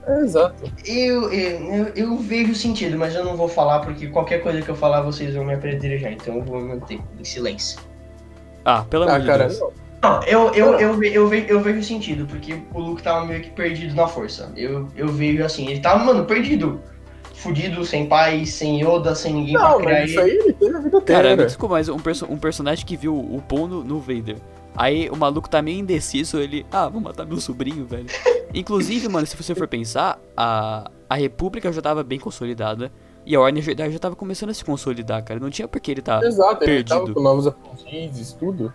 [0.06, 0.70] É, exato.
[0.86, 4.76] Eu, eu, eu, vejo sentido, mas eu não vou falar porque qualquer coisa que eu
[4.76, 7.80] falar vocês vão me apedrejar, então eu vou manter em silêncio.
[8.66, 9.60] Ah, pelo amor Ah, de cara, Deus.
[9.60, 9.72] não.
[10.02, 13.42] Não, eu, eu, eu, ve- eu, ve- eu vejo sentido, porque o Luke tava meio
[13.42, 14.52] que perdido na força.
[14.56, 16.82] Eu, eu vejo assim, ele tava, mano, perdido.
[17.36, 20.32] Fudido, sem pai, sem Yoda, sem ninguém pra Não, criar mas isso ele.
[20.32, 21.46] aí ele teve a vida Cara, inteira.
[21.46, 24.38] desculpa, mas um, perso um personagem que viu o pão no, no Vader.
[24.76, 26.66] Aí o maluco tá meio indeciso, ele.
[26.72, 28.06] Ah, vou matar meu sobrinho, velho.
[28.54, 32.92] Inclusive, mano, se você for pensar, a, a República já tava bem consolidada.
[33.26, 35.40] E a Ordem Jedi já tava começando a se consolidar, cara.
[35.40, 36.20] Não tinha por que ele tá.
[36.24, 36.90] Exato, ele perdido.
[37.00, 38.72] tava com novos aprendizes, tudo.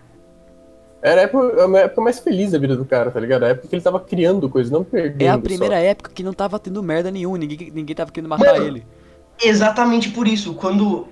[1.01, 3.43] Era a época, a época mais feliz da vida do cara, tá ligado?
[3.43, 5.27] A época que ele tava criando coisas, não perdendo.
[5.27, 5.41] É a só.
[5.41, 8.85] primeira época que não tava tendo merda nenhuma, ninguém, ninguém tava querendo matar Mano, ele.
[9.41, 11.07] Exatamente por isso, quando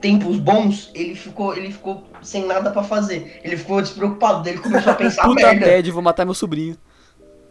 [0.00, 3.40] tempos bons, ele ficou, ele ficou sem nada pra fazer.
[3.44, 5.66] Ele ficou despreocupado, ele começou a pensar Puta merda.
[5.66, 6.76] bad, vou matar meu sobrinho.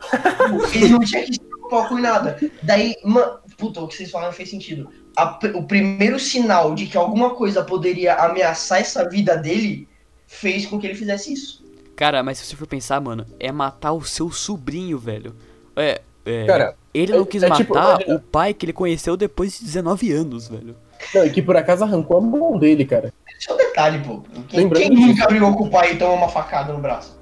[0.73, 2.39] Ele não tinha que se preocupar com nada.
[2.63, 4.89] Daí, mano, puta, o que vocês falaram fez sentido.
[5.15, 9.87] A o primeiro sinal de que alguma coisa poderia ameaçar essa vida dele
[10.25, 11.60] fez com que ele fizesse isso.
[12.01, 15.35] Cara, mas se você for pensar, mano, é matar o seu sobrinho, velho.
[15.75, 16.01] É.
[16.25, 19.15] é Cara, ele não é- quis é tipo, matar imagina- o pai que ele conheceu
[19.15, 20.75] depois de 19 anos, velho.
[21.13, 23.13] Não, e que por acaso arrancou a mão dele, cara.
[23.37, 24.23] Esse é um detalhe, pô.
[24.47, 27.15] Quem, Lembrando quem nunca brigou com o pai e tomou uma facada no braço?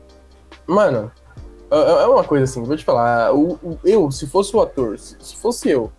[0.65, 1.11] Mano,
[1.69, 3.33] é é uma coisa assim, vou te falar.
[3.33, 5.91] O, o- eu, se fosse o ator, se, se fosse eu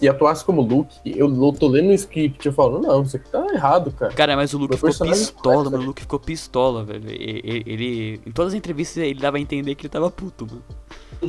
[0.00, 3.28] e atuasse como Luke, eu, eu tô lendo o script eu falo, não, isso aqui
[3.30, 4.12] tá errado, cara.
[4.12, 5.82] Cara, mas o Luke Meu ficou pistola, mano.
[5.82, 7.10] O Luke ficou pistola, velho.
[7.10, 10.46] E- e- Ele, Em todas as entrevistas ele dava a entender que ele tava puto,
[10.46, 10.62] mano.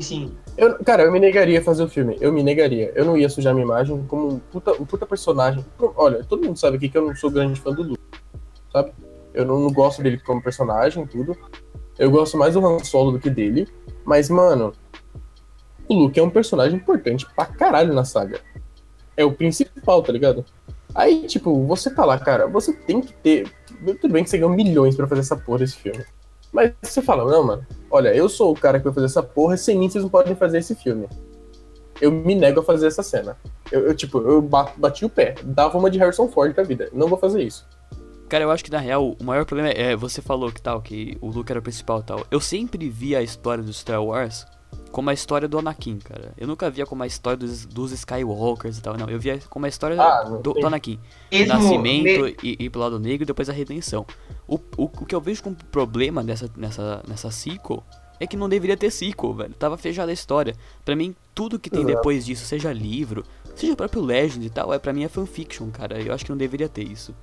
[0.01, 0.33] Sim.
[0.57, 2.17] Eu, cara, eu me negaria a fazer o filme.
[2.19, 2.91] Eu me negaria.
[2.93, 5.65] Eu não ia sujar minha imagem como um puta, um puta personagem.
[5.95, 8.01] Olha, todo mundo sabe aqui que eu não sou grande fã do Luke,
[8.71, 8.91] sabe?
[9.33, 11.37] Eu não, não gosto dele como personagem, tudo.
[11.97, 13.67] Eu gosto mais do Han Solo do que dele.
[14.03, 14.73] Mas, mano,
[15.87, 18.41] o Luke é um personagem importante pra caralho na saga.
[19.17, 20.45] É o principal, tá ligado?
[20.95, 23.51] Aí, tipo, você tá lá, cara, você tem que ter.
[24.01, 26.03] Tudo bem que você ganhou milhões pra fazer essa porra desse filme.
[26.53, 29.57] Mas você fala, não, mano, olha, eu sou o cara que vai fazer essa porra,
[29.57, 31.07] sem mim vocês não podem fazer esse filme.
[31.99, 33.35] Eu me nego a fazer essa cena.
[33.71, 36.89] Eu, eu, tipo, eu ba- bati o pé, dava uma de Harrison Ford da vida.
[36.93, 37.67] Não vou fazer isso.
[38.29, 39.95] Cara, eu acho que na real o maior problema é.
[39.95, 42.25] Você falou que tal, que o Luke era o principal tal.
[42.29, 44.45] Eu sempre vi a história do Star Wars
[44.91, 46.33] como a história do Anakin, cara.
[46.37, 49.09] Eu nunca via como a história dos, dos Skywalkers e tal, não.
[49.09, 50.99] Eu via como a história Ah, do, do Anakin.
[51.31, 54.05] Mesmo, Nascimento me- e ir pro lado negro e depois a redenção.
[54.47, 57.83] O, o, o que eu vejo como problema nessa, nessa, nessa sequel
[58.19, 59.53] é que não deveria ter sequel, velho.
[59.53, 60.55] Tava fechada a história.
[60.83, 61.95] Pra mim, tudo que tem Exato.
[61.95, 63.23] depois disso, seja livro,
[63.55, 66.01] seja próprio Legend e tal, é pra mim é fanfiction, cara.
[66.01, 67.13] Eu acho que não deveria ter isso.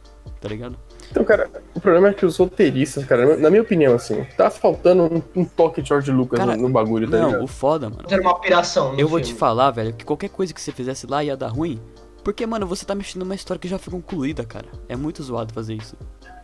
[0.40, 0.76] Tá ligado?
[1.10, 5.04] Então, cara, o problema é que os roteiristas, cara, na minha opinião, assim, tá faltando
[5.04, 7.44] um, um toque de George Lucas Cara, no, no bagulho, tá Não, ligado?
[7.44, 8.02] o foda, mano.
[8.10, 8.92] Era uma piração.
[8.94, 9.38] no Eu vou te filme.
[9.38, 11.80] falar, velho, que qualquer coisa que você fizesse lá ia dar ruim.
[12.24, 14.66] Porque, mano, você tá mexendo numa história que já foi concluída, cara.
[14.88, 15.94] É muito zoado fazer isso.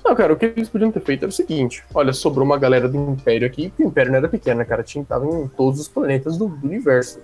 [0.05, 2.87] Não, cara, o que eles podiam ter feito era o seguinte: olha, sobrou uma galera
[2.89, 4.83] do Império aqui, que o Império não era pequeno, né, cara?
[4.83, 7.19] Tinha, tava em todos os planetas do, do universo.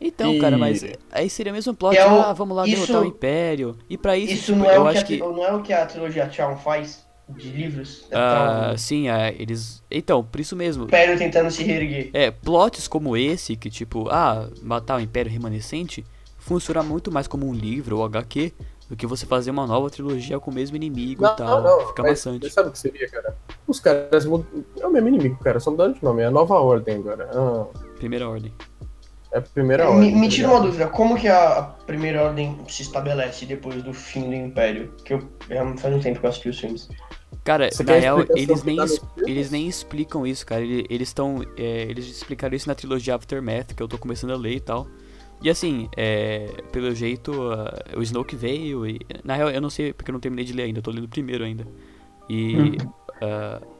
[0.00, 0.82] Então, E- cara, mas
[1.12, 3.76] aí seria o mesmo plot, É o- ah, vamos lá isso- derrotar o Império.
[3.88, 5.16] E pra isso, Isso tipo, não é, eu o que acho a, que.
[5.18, 8.06] não é o que a trilogia Charm faz de livros?
[8.10, 9.82] É Ah, tão- sim, é, eles.
[9.90, 10.84] Então, por isso mesmo.
[10.84, 12.10] o Império tentando se reerguer.
[12.14, 16.04] É, plots como esse, que tipo, ah, matar o Império Remanescente,
[16.38, 18.52] funciona muito mais como um livro ou HQ
[18.88, 21.62] do que você fazer uma nova trilogia com o mesmo inimigo Não, e tal.
[21.62, 21.86] não, não.
[21.88, 22.50] Fica mas maçante.
[22.50, 23.36] Sabe o que seria, cara?
[23.68, 24.46] Os caras mudam.
[24.80, 27.28] É o mesmo inimigo, cara, só mudaram de nome, é a nova ordem agora.
[27.32, 27.66] Ah,
[27.98, 28.52] Primeira ordem.
[29.32, 30.16] É a primeira Me, ordem.
[30.16, 34.28] me tá tira uma dúvida, como que a, primeira ordem se estabelece depois do fim
[34.28, 34.94] do Império?
[35.04, 36.88] Que eu é, faz um tempo que eu assisti os filmes.
[37.44, 38.76] Cara, Você na real, eles nem,
[39.26, 40.62] eles nem explicam isso, cara.
[40.62, 41.42] Ele- Eles estão.
[41.56, 44.86] eles explicaram isso na trilogia Aftermath, que eu tô começando a ler e tal.
[45.42, 49.00] E assim, é, pelo jeito, ah, o Snoke veio e.
[49.24, 51.04] Na real, eu não sei porque eu não terminei de ler ainda, eu tô lendo
[51.04, 51.66] o primeiro ainda.
[52.28, 52.76] E.
[52.78, 52.90] ah,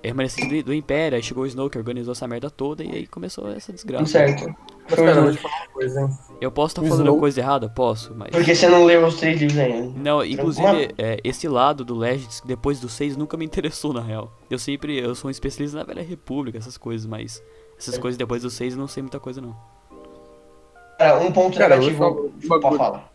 [0.02, 3.06] é remanescente do, do Império, aí chegou o Snoke, organizou essa merda toda e aí
[3.06, 4.06] começou essa desgraça.
[4.06, 4.44] Certo.
[4.88, 6.08] Cara, eu vou te falar uma coisa, hein?
[6.40, 7.68] Eu posso estar falando Snoke- coisa errada?
[7.68, 8.30] Posso, mas.
[8.30, 9.98] Porque você não leu os três livros ainda.
[9.98, 14.32] Não, inclusive, é, esse lado do Legends, depois do 6, nunca me interessou, na real.
[14.50, 17.42] Eu sempre, eu sou um especialista na Velha República, essas coisas, mas
[17.78, 17.98] essas É.
[17.98, 19.54] coisas depois do 6 eu não sei muita coisa, não.
[20.98, 22.60] Cara, um ponto Cara, eu vou negativo.
[22.78, 23.10] falar.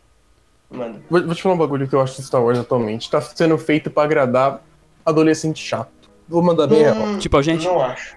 [0.72, 1.00] Manda.
[1.10, 3.10] Vou, vou te falar um bagulho que eu acho de Star Wars atualmente.
[3.10, 4.64] Tá sendo feito pra agradar
[5.06, 5.90] adolescente chato.
[6.28, 6.96] Vou mandar bem real.
[6.96, 7.66] Hum, Tipo a gente?
[7.66, 8.16] Não acho.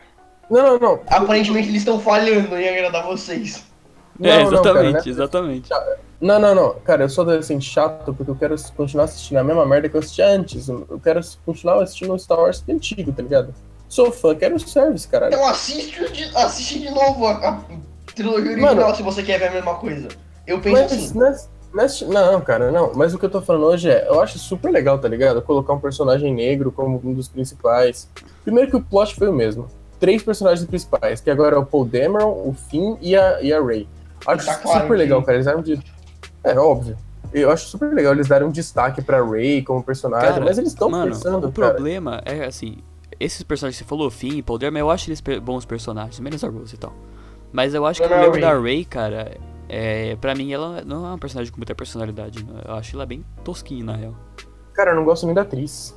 [0.51, 1.01] Não, não, não.
[1.09, 3.65] Aparentemente eles estão falhando em agradar vocês.
[4.19, 5.11] Não, é, não, exatamente, cara, né?
[5.11, 5.71] exatamente.
[6.21, 6.75] Não, não, não.
[6.85, 10.01] Cara, eu sou adolescente chato porque eu quero continuar assistindo a mesma merda que eu
[10.01, 10.69] assisti antes.
[10.69, 13.55] Eu quero continuar assistindo o Star Wars antigo, tá ligado?
[13.89, 15.35] Sou fã, quero o service, caralho.
[15.35, 17.61] Então assiste, de, assiste de novo a, a
[18.15, 18.95] trilogia original Mano.
[18.97, 20.09] se você quer ver a mesma coisa.
[20.47, 21.19] Eu penso Mas assim.
[21.19, 21.37] não, é-
[21.73, 22.93] não, não, cara, não.
[22.95, 25.41] Mas o que eu tô falando hoje é, eu acho super legal, tá ligado?
[25.43, 28.09] Colocar um personagem negro como um dos principais.
[28.45, 29.67] Primeiro que o plot foi o mesmo.
[30.01, 33.61] Três personagens principais, que agora é o Paul Dameron, o Finn e a, e a
[33.63, 33.87] Rey.
[34.27, 35.37] Acho Tá claro super que- legal, cara.
[35.37, 35.79] Eles deram de...
[36.45, 36.97] É, óbvio.
[37.33, 40.71] Eu acho super legal eles darem um destaque pra Rey como personagem, Cara, mas eles
[40.73, 41.75] estão pensando, o cara.
[41.75, 42.79] problema é assim,
[43.21, 46.49] esses personagens que você falou, Finn, Paul Dameron, eu acho eles bons personagens, menos a
[46.49, 46.95] Rose e tal.
[47.53, 48.59] Mas eu acho que o problema da.
[48.59, 49.33] Rey, cara,
[49.69, 52.45] é, pra mim ela não é uma personagem com muita personalidade.
[52.45, 52.63] né?
[52.67, 54.15] Eu acho ela bem tosquinha, na real.
[54.75, 55.97] Cara, eu não gosto nem da atriz.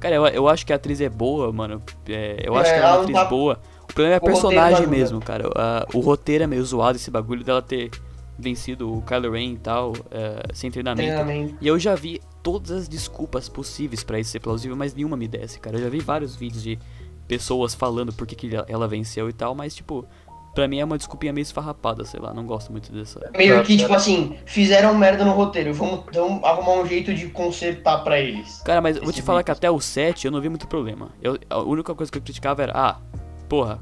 [0.00, 1.82] Cara, eu, eu acho que a atriz é boa, mano.
[2.08, 3.60] É, eu É, acho que ela é uma atriz tá- boa.
[3.82, 4.90] O problema é a o personagem ajuda.
[4.90, 5.48] mesmo, cara.
[5.54, 7.90] A- o roteiro é meio zoado, esse bagulho dela ter
[8.38, 11.06] vencido o Kylo Ren e tal, é, sem treinamento.
[11.08, 11.54] Treinamento.
[11.60, 15.28] E eu já vi todas as desculpas possíveis pra isso ser plausível, mas nenhuma me
[15.28, 15.76] desce, cara.
[15.76, 16.78] Eu já vi vários vídeos de
[17.28, 20.04] pessoas falando por que, que ela venceu e tal, mas tipo,
[20.54, 23.30] pra mim é uma desculpinha meio esfarrapada, sei lá, não gosto muito dessa.
[23.36, 25.74] Meio que, tipo assim, fizeram merda no roteiro.
[25.74, 28.62] Vamos, vamos arrumar um jeito de consertar pra eles.
[28.64, 31.10] Cara, mas vou te falar que até o 7 eu não vi muito problema.
[31.20, 32.96] Eu, a única coisa que eu criticava era, ah,
[33.48, 33.80] porra,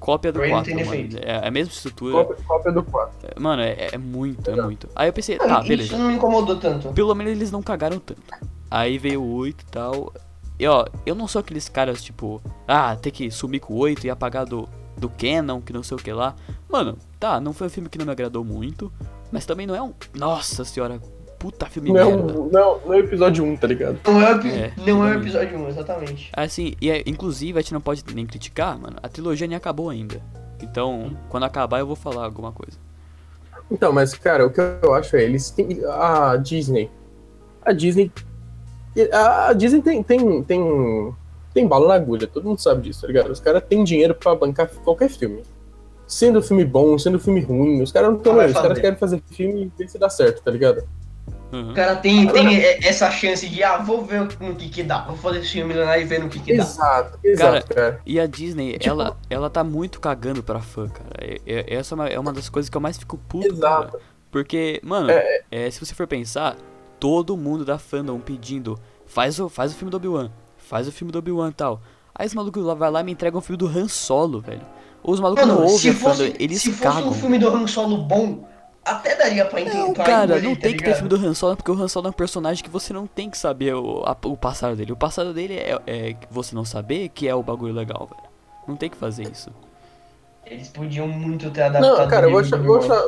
[0.00, 0.96] cópia do Ray não 4, tem mano.
[0.96, 1.24] defeito.
[1.24, 2.24] É a mesma estrutura.
[2.24, 3.40] Cópia, cópia do 4.
[3.40, 4.88] Mano, é, é muito, é muito.
[4.96, 5.98] Aí eu pensei, tá, isso beleza.
[5.98, 6.92] não me incomodou tanto.
[6.92, 8.22] Pelo menos eles não cagaram tanto.
[8.70, 10.12] Aí veio o 8 e tal.
[10.58, 14.06] E ó, eu não sou aqueles caras tipo, ah, tem que sumir com o 8
[14.06, 16.34] e apagar do, do Canon, que não sei o que lá.
[16.68, 18.92] Mano, tá, não foi um filme que não me agradou muito,
[19.30, 19.92] mas também não é um.
[20.14, 21.00] Nossa senhora,
[21.38, 22.32] puta filme Não, merda.
[22.32, 23.98] não, não é o episódio 1, tá ligado?
[24.04, 26.30] Não é É, não é episódio 1, exatamente.
[26.32, 29.90] Assim, e é, inclusive a gente não pode nem criticar, mano, a trilogia nem acabou
[29.90, 30.22] ainda.
[30.62, 32.78] Então, quando acabar eu vou falar alguma coisa.
[33.70, 35.80] Então, mas, cara, o que eu acho é, eles têm.
[35.86, 36.90] A Disney.
[37.62, 38.10] A Disney.
[39.12, 41.14] A Disney tem, tem, tem,
[41.54, 43.30] tem bala na agulha, todo mundo sabe disso, tá ligado?
[43.30, 45.42] Os caras têm dinheiro pra bancar qualquer filme.
[46.06, 48.80] Sendo filme bom, sendo filme ruim, os caras não estão Ah, os caras fazer.
[48.82, 50.82] querem fazer filme e ver se dá certo, tá ligado?
[51.50, 51.70] Uhum.
[51.70, 55.02] O cara tem, tem e- essa chance de, ah, vou ver no que que dá.
[55.06, 56.62] Vou fazer esse filme milionário e ver no que que dá.
[56.64, 58.00] Exato, exato, cara.
[58.04, 61.10] E a Disney, Tipo- ela, ela tá muito cagando pra fã, cara.
[61.20, 63.92] É- é- essa é uma, é uma das coisas que eu mais fico puto, Exato.
[63.92, 64.02] cara.
[64.32, 66.56] Porque, mano, É, é, se você for pensar,
[66.98, 68.76] todo mundo da fandom pedindo,
[69.06, 70.30] faz o, faz o filme do Obi-Wan,
[70.64, 71.80] faz o filme do Obi-Wan e tal.
[72.14, 74.62] Aí os malucos lá vai lá e me entregam um filme do Han Solo, velho.
[75.02, 77.08] Os malucos não ouvem se a fandom, fosse, eles se fosse cagam.
[77.10, 78.48] um filme do Han Solo bom,
[78.84, 79.78] até daria pra entender.
[79.78, 82.06] Não, cara, não tá tem que ter filme do Han Solo, porque o Han Solo
[82.06, 84.92] é um personagem que você não tem que saber o, a- o passado dele.
[84.92, 88.28] O passado dele é, é você não saber que é o bagulho legal, velho.
[88.66, 89.50] Não tem que fazer isso.
[90.46, 91.98] Eles podiam muito ter adaptado.
[91.98, 93.02] Não, cara, eu vou o achar, vou achar,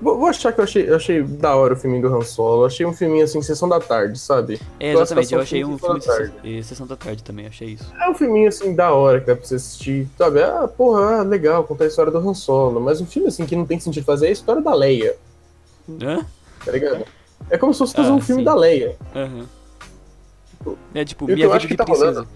[0.00, 2.62] vou, vou achar que eu achei, eu achei da hora o filme do Han Solo.
[2.62, 4.60] Eu achei um filminho assim, sessão da tarde, sabe?
[4.80, 6.58] É, exatamente, eu achei um Sessão filme de da sessão, Tarde.
[6.58, 7.92] eh, sessão da tarde também, achei isso.
[8.00, 10.42] É um filminho assim da hora que dá pra você assistir, sabe?
[10.42, 12.80] Ah, porra, ah, legal, contar a história do Han Solo.
[12.80, 15.16] Mas um filme assim que não tem sentido fazer é a história da Leia,
[16.00, 16.24] Hã?
[16.64, 17.04] tá ligado?
[17.50, 18.44] É como se fosse fazer Ah, um filme sim.
[18.44, 18.96] da Leia.
[19.14, 19.46] Aham.
[20.94, 22.06] É tipo, o que minha vida de que tá princesa.
[22.06, 22.28] rolando-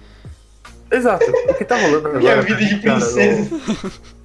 [0.90, 2.18] Exato, o que tá rolando agora.
[2.18, 3.50] Minha vida de princesa.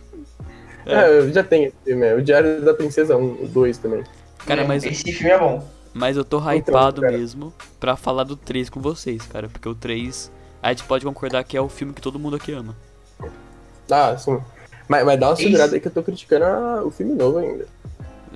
[0.85, 4.03] É, já tem esse filme, é, o Diário da Princesa 1, o 2 também.
[4.45, 5.63] Cara, mas, Esse filme é bom.
[5.93, 7.15] mas eu tô Então, hypado cara.
[7.17, 9.47] mesmo pra falar do 3 com vocês, cara.
[9.47, 10.31] Porque o 3,
[10.63, 12.75] a gente pode concordar que é o filme que todo mundo aqui ama.
[13.89, 14.39] Ah, sim.
[14.87, 15.43] Mas, mas dá uma Isso.
[15.43, 17.65] segurada aí que eu tô criticando a- o filme novo ainda.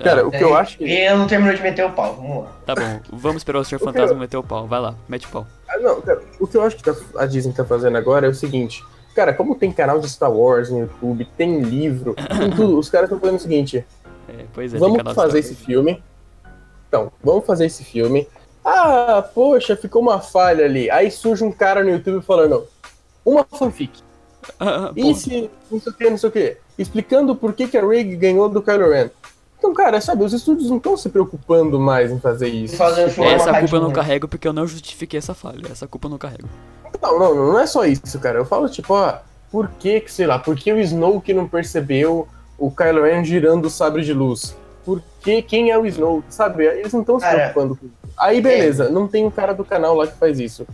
[0.03, 0.83] Cara, o que É, eu acho que.
[0.83, 2.51] Ele não terminou de meter o pau, vamos lá.
[2.65, 3.79] Tá bom, vamos esperar o Sr.
[3.79, 4.67] Fantasma eu- meter o pau.
[4.67, 5.47] Vai lá, mete o pau.
[5.67, 8.29] Ah, não, cara, o que eu acho que tá- a Disney tá fazendo agora é
[8.29, 8.83] o seguinte.
[9.15, 13.07] Cara, como tem canal de Star Wars no YouTube, tem livro, tem tudo, os caras
[13.07, 13.85] estão fazendo o seguinte.
[14.27, 16.03] É, pois é, vamos fazer esse filme.
[16.89, 18.27] Então, vamos fazer esse filme.
[18.63, 20.89] Ah, poxa, ficou uma falha ali.
[20.91, 22.67] Aí surge um cara no YouTube falando,
[23.23, 24.01] uma fanfic.
[24.59, 25.13] Ah, E porra.
[25.15, 26.57] se não sei o que, não sei o que.
[26.77, 29.09] Explicando por que, que a Rey ganhou do Kylo Ren.
[29.57, 32.75] Então, cara, sabe, os estúdios não estão se preocupando mais em fazer isso.
[32.75, 35.61] Fazendo filme Essa culpa eu não carrego porque eu não justifiquei essa falha.
[35.71, 36.47] Essa culpa eu não carrego.
[37.01, 38.39] Não, não, não é só isso, cara.
[38.39, 39.17] Eu falo, tipo, ó,
[39.51, 42.27] por que, que, sei lá, por que o Snoke não percebeu
[42.57, 44.55] o Kylo Ren girando o sabre de luz?
[44.83, 46.25] Por que, quem é o Snoke?
[46.29, 47.95] Sabe, eles não estão se preocupando com isso.
[48.17, 50.65] Aí, beleza, não tem um cara do canal lá que faz isso.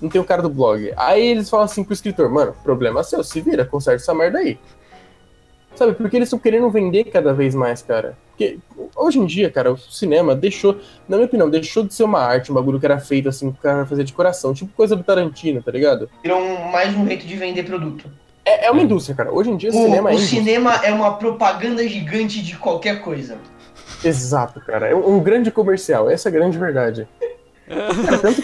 [0.00, 0.92] Não tem um cara do blog.
[0.96, 4.58] Aí eles falam assim pro escritor, mano, problema seu, se vira, conserta essa merda aí.
[5.74, 8.16] Sabe, porque eles estão querendo vender cada vez mais, cara.
[8.28, 8.58] Porque
[8.94, 10.76] hoje em dia, cara, o cinema deixou,
[11.08, 13.58] na minha opinião, deixou de ser uma arte, um bagulho que era feito assim, que
[13.58, 16.08] o cara fazer de coração, tipo coisa do Tarantino, tá ligado?
[16.22, 18.10] Virou um- mais um jeito de vender produto.
[18.44, 19.32] É, é uma indústria, cara.
[19.32, 20.42] Hoje em dia, O, cinema é o indústria.
[20.42, 23.38] cinema é uma propaganda gigante de qualquer coisa.
[24.04, 24.88] Exato, cara.
[24.88, 26.10] É um grande comercial.
[26.10, 27.06] Essa é a grande verdade.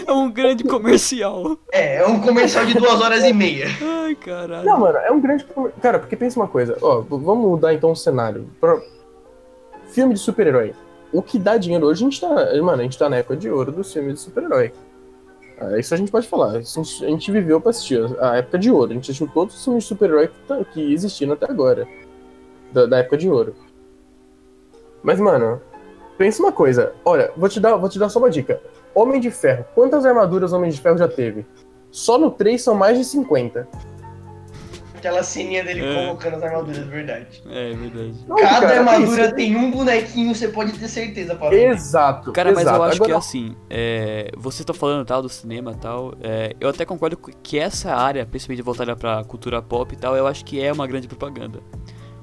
[0.07, 1.57] É um grande comercial.
[1.71, 3.67] É, é um comercial de duas horas e meia.
[3.81, 4.65] Ai, caralho.
[4.65, 5.45] Não, mano, é um grande.
[5.81, 6.77] Cara, porque pensa uma coisa.
[6.81, 8.47] Ó, vamos mudar então o cenário.
[8.59, 8.79] Pra-
[9.91, 10.73] Filme de super-herói.
[11.11, 12.27] O que dá dinheiro hoje, a gente tá.
[12.61, 14.71] Mano, a gente tá na época de ouro dos filmes de super-herói.
[15.59, 16.59] Ah, Isso a gente pode falar.
[16.59, 18.91] Isso a gente- viveu pra assistir a época de ouro.
[18.91, 21.87] A gente assistiu todos os filmes de super-herói que, tá- que existiram até agora.
[22.71, 23.55] Da, da época de ouro.
[25.01, 25.59] Mas, mano,
[26.17, 26.93] pensa uma coisa.
[27.03, 28.61] Olha, vou te dar, vou te dar só uma dica.
[28.93, 29.65] Homem de Ferro.
[29.75, 31.45] Quantas armaduras Homem de Ferro já teve?
[31.91, 33.67] Só no 3 são mais de 50.
[34.95, 35.93] Aquela ceninha dele É.
[36.07, 37.41] colocando as armaduras, verdade.
[37.49, 38.13] É verdade.
[38.27, 41.55] Não, Cada cara, armadura isso- tem um bonequinho, você pode ter certeza, Paulo.
[41.55, 42.33] Exato.
[42.33, 42.77] Cara, mas exato.
[42.77, 46.53] eu acho que Agora, assim, é, você tá falando tal do cinema e tal, é,
[46.59, 50.43] eu até concordo que essa área, principalmente voltada pra cultura pop e tal, eu acho
[50.43, 51.61] que é uma grande propaganda.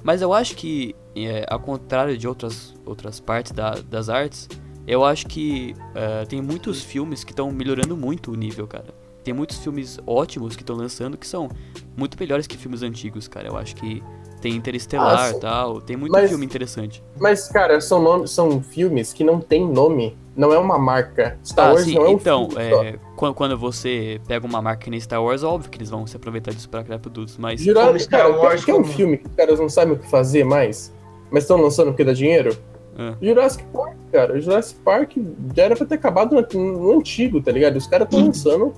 [0.04, 4.48] Mas eu acho que, é, ao contrário de outras, outras partes da- das artes,
[4.86, 8.86] eu acho que é, tem muitos filmes que estão melhorando muito o nível, cara.
[9.24, 11.48] Tem muitos filmes ótimos que estão lançando que são
[11.96, 13.48] muito melhores que filmes antigos, cara.
[13.48, 14.00] Eu acho que
[14.40, 17.02] tem Interestelar Ah, e tal, tem muito Mas- filme interessante.
[17.18, 20.16] Mas, cara, são, nomes, são filmes que não tem nome.
[20.36, 21.38] Não é uma marca.
[21.42, 22.84] Star Ah, Wars sim, não é um então, filme só.
[22.84, 26.06] é, quando, quando você pega uma marca que nem Star Wars, óbvio que eles vão
[26.06, 27.60] se aproveitar disso pra criar produtos, mas.
[27.60, 29.98] Jura- como Star cara, Wars, quer, quer um filme que os caras não sabem o
[29.98, 30.92] que fazer mais,
[31.30, 32.56] mas estão lançando porque dá dinheiro?
[32.98, 33.14] É.
[33.26, 34.40] Jurassic Park, cara.
[34.40, 35.12] Jurassic Park
[35.54, 37.76] já era pra ter acabado no, no antigo, tá ligado?
[37.76, 38.72] Os caras estão lançando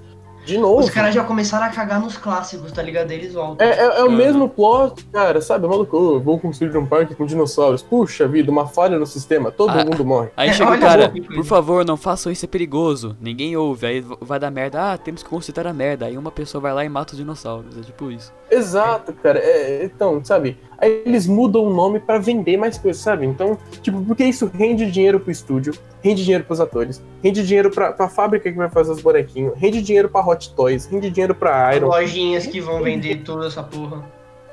[0.46, 0.80] de novo.
[0.80, 3.10] Os caras já começaram a cagar nos clássicos, tá ligado?
[3.10, 3.66] Eles voltam.
[3.66, 4.10] É, é- é o Ah.
[4.10, 5.66] mesmo plot, cara, sabe?
[5.66, 7.82] Maluco, "Oh, vou construir um parque com dinossauros.
[7.82, 10.30] Puxa vida, uma falha no sistema, todo Ah, mundo morre.
[10.34, 13.14] Aí É, chega o cara, por favor, não façam isso, é perigoso.
[13.20, 14.92] Ninguém ouve, aí vai dar merda.
[14.92, 16.06] Ah, temos que consertar a merda.
[16.06, 17.76] Aí uma pessoa vai lá e mata os dinossauros.
[17.76, 18.32] É tipo isso.
[18.50, 19.38] Exato, cara.
[19.40, 20.56] É, então, sabe?
[20.80, 23.26] Aí eles mudam o nome pra vender mais coisas, sabe?
[23.26, 27.92] Então, tipo, porque isso rende dinheiro pro estúdio, rende dinheiro pros atores, rende dinheiro pra,
[27.92, 31.74] pra fábrica que vai fazer os bonequinhos, rende dinheiro pra Hot Toys, rende dinheiro pra
[31.74, 34.04] Iron, Lojinhas que vão vender toda essa porra.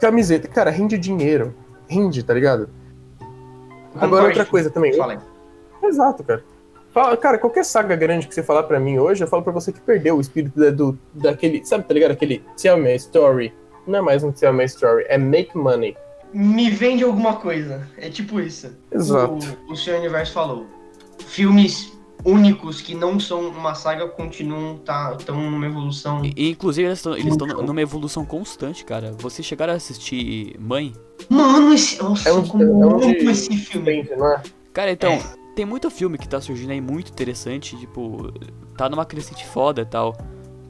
[0.01, 0.47] camiseta.
[0.47, 1.53] Cara, rende dinheiro.
[1.87, 2.69] Rende, tá ligado?
[3.93, 4.25] Agora, Concordo.
[4.27, 4.91] outra coisa também.
[5.83, 6.43] Exato, cara.
[6.91, 9.71] Fala- Cara, qualquer saga grande que você falar pra mim hoje, eu falo pra você
[9.71, 11.63] que perdeu o espírito da, do, daquele.
[11.65, 12.11] Sabe, tá ligado?
[12.11, 13.53] Aquele Tell Me a Story.
[13.85, 15.95] Não é mais um Tell Me a Story, é Make Money.
[16.37, 17.87] Me vende alguma coisa.
[17.97, 18.75] É tipo isso.
[18.91, 19.37] Exato.
[19.69, 20.65] O, o seu universo falou.
[21.25, 21.93] Filmes
[22.25, 26.23] únicos que não são uma saga continuam tá tão numa evolução.
[26.25, 29.13] E, inclusive, eles estão numa evolução constante, cara.
[29.17, 30.93] Vocês chegaram a assistir Mãe?
[31.29, 32.01] Mano, esse.
[32.03, 34.01] Nossa, É um- como é um de- esse filme.
[34.01, 34.41] É?
[34.73, 35.23] Cara, então, É.
[35.55, 38.29] tem muito filme que tá surgindo aí muito interessante, tipo,
[38.77, 40.17] tá numa crescente foda e tal.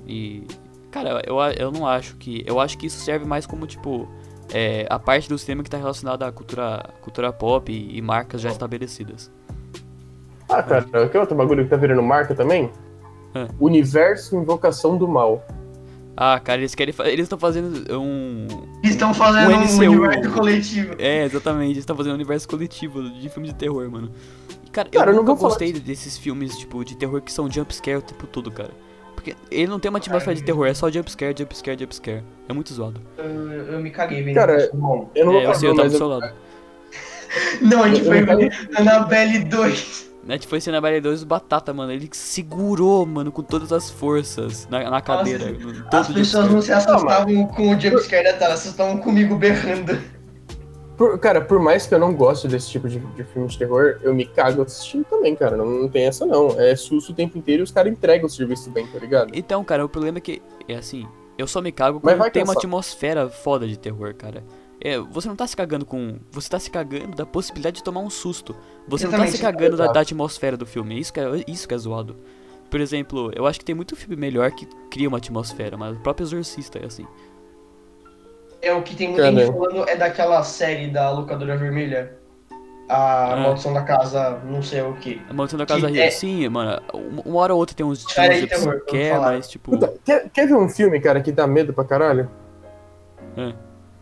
[0.06, 0.44] E,
[0.92, 2.44] cara, eu, eu não acho que.
[2.46, 4.08] Eu acho que isso serve mais como, tipo,
[4.54, 8.42] é, a parte do cinema que tá relacionada à cultura, cultura pop e, e marcas
[8.42, 9.32] já estabelecidas.
[10.48, 12.72] Ah, cara, que outro bagulho que tá virando marca também?
[13.34, 13.48] É.
[13.60, 15.44] Universo Invocação do Mal.
[16.16, 16.94] Ah, cara, eles querem.
[17.06, 18.48] Eles estão fazendo um.
[18.82, 19.92] Eles estão fazendo um MCU.
[19.92, 20.96] universo coletivo.
[20.98, 24.12] É, exatamente, eles estão fazendo um universo coletivo de filme de terror, mano.
[24.66, 27.22] E, cara, Cara, eu eu não nunca vou falar gostei desses filmes, tipo, de terror
[27.22, 28.72] que são jumpscare o tempo todo, cara.
[29.26, 32.24] Porque ele não tem uma atmosfera de terror, é só jumpscare, jumpscare, jumpscare.
[32.48, 33.02] É muito zoado.
[33.18, 34.70] Eu, eu me caguei vendo Cara.
[34.72, 35.10] Bom.
[35.16, 36.34] Eu não É, vou eu sei, eu tava do seu eu, lado.
[37.60, 38.20] Não, a gente foi
[38.78, 40.12] Annabelle 2.
[40.24, 41.92] Net foi cena Barry 2 batata, mano.
[41.92, 45.52] Ele segurou, mano, com todas as forças na, na cadeira.
[45.52, 50.00] no- todo As pessoas não se assustavam com o jumpscare da tela, assustavam comigo berrando.
[50.98, 54.00] Por- cara, por mais que eu não goste desse tipo de, de filme de terror,
[54.02, 55.56] eu me cago assistindo também, cara.
[55.58, 56.60] Não, não tem essa, não.
[56.60, 59.32] É susto o tempo inteiro e os caras entregam o serviço bem, tá ligado?
[59.34, 62.54] Então, cara, o problema é que, é assim, eu só me cago quando tem uma
[62.54, 62.58] cansar.
[62.58, 64.44] atmosfera foda de terror, cara.
[64.82, 66.20] É, você não tá se cagando com.
[66.32, 68.54] Você tá se cagando da possibilidade de tomar um susto.
[68.88, 69.32] Você não Exatamente.
[69.32, 71.00] tá se cagando da, da atmosfera do filme.
[71.00, 72.16] Isso que, é, isso que é zoado.
[72.70, 76.00] Por exemplo, eu acho que tem muito filme melhor que cria uma atmosfera, mas o
[76.02, 77.06] próprio Exorcista é assim.
[78.66, 82.14] É o que tem muita gente falando é daquela série da locadora vermelha.
[82.90, 83.36] A Ah.
[83.38, 85.22] Maldição da Casa, não sei o que.
[85.30, 86.02] A Maldição da Casa Que Rio.
[86.04, 86.82] é- Sim, mano.
[87.26, 89.72] Uma, hora ou outra tem uns Série de terror, que é, mas tipo.
[89.72, 92.30] Puta, quer, quer ver um filme, cara, que dá medo pra caralho?
[93.38, 93.54] É.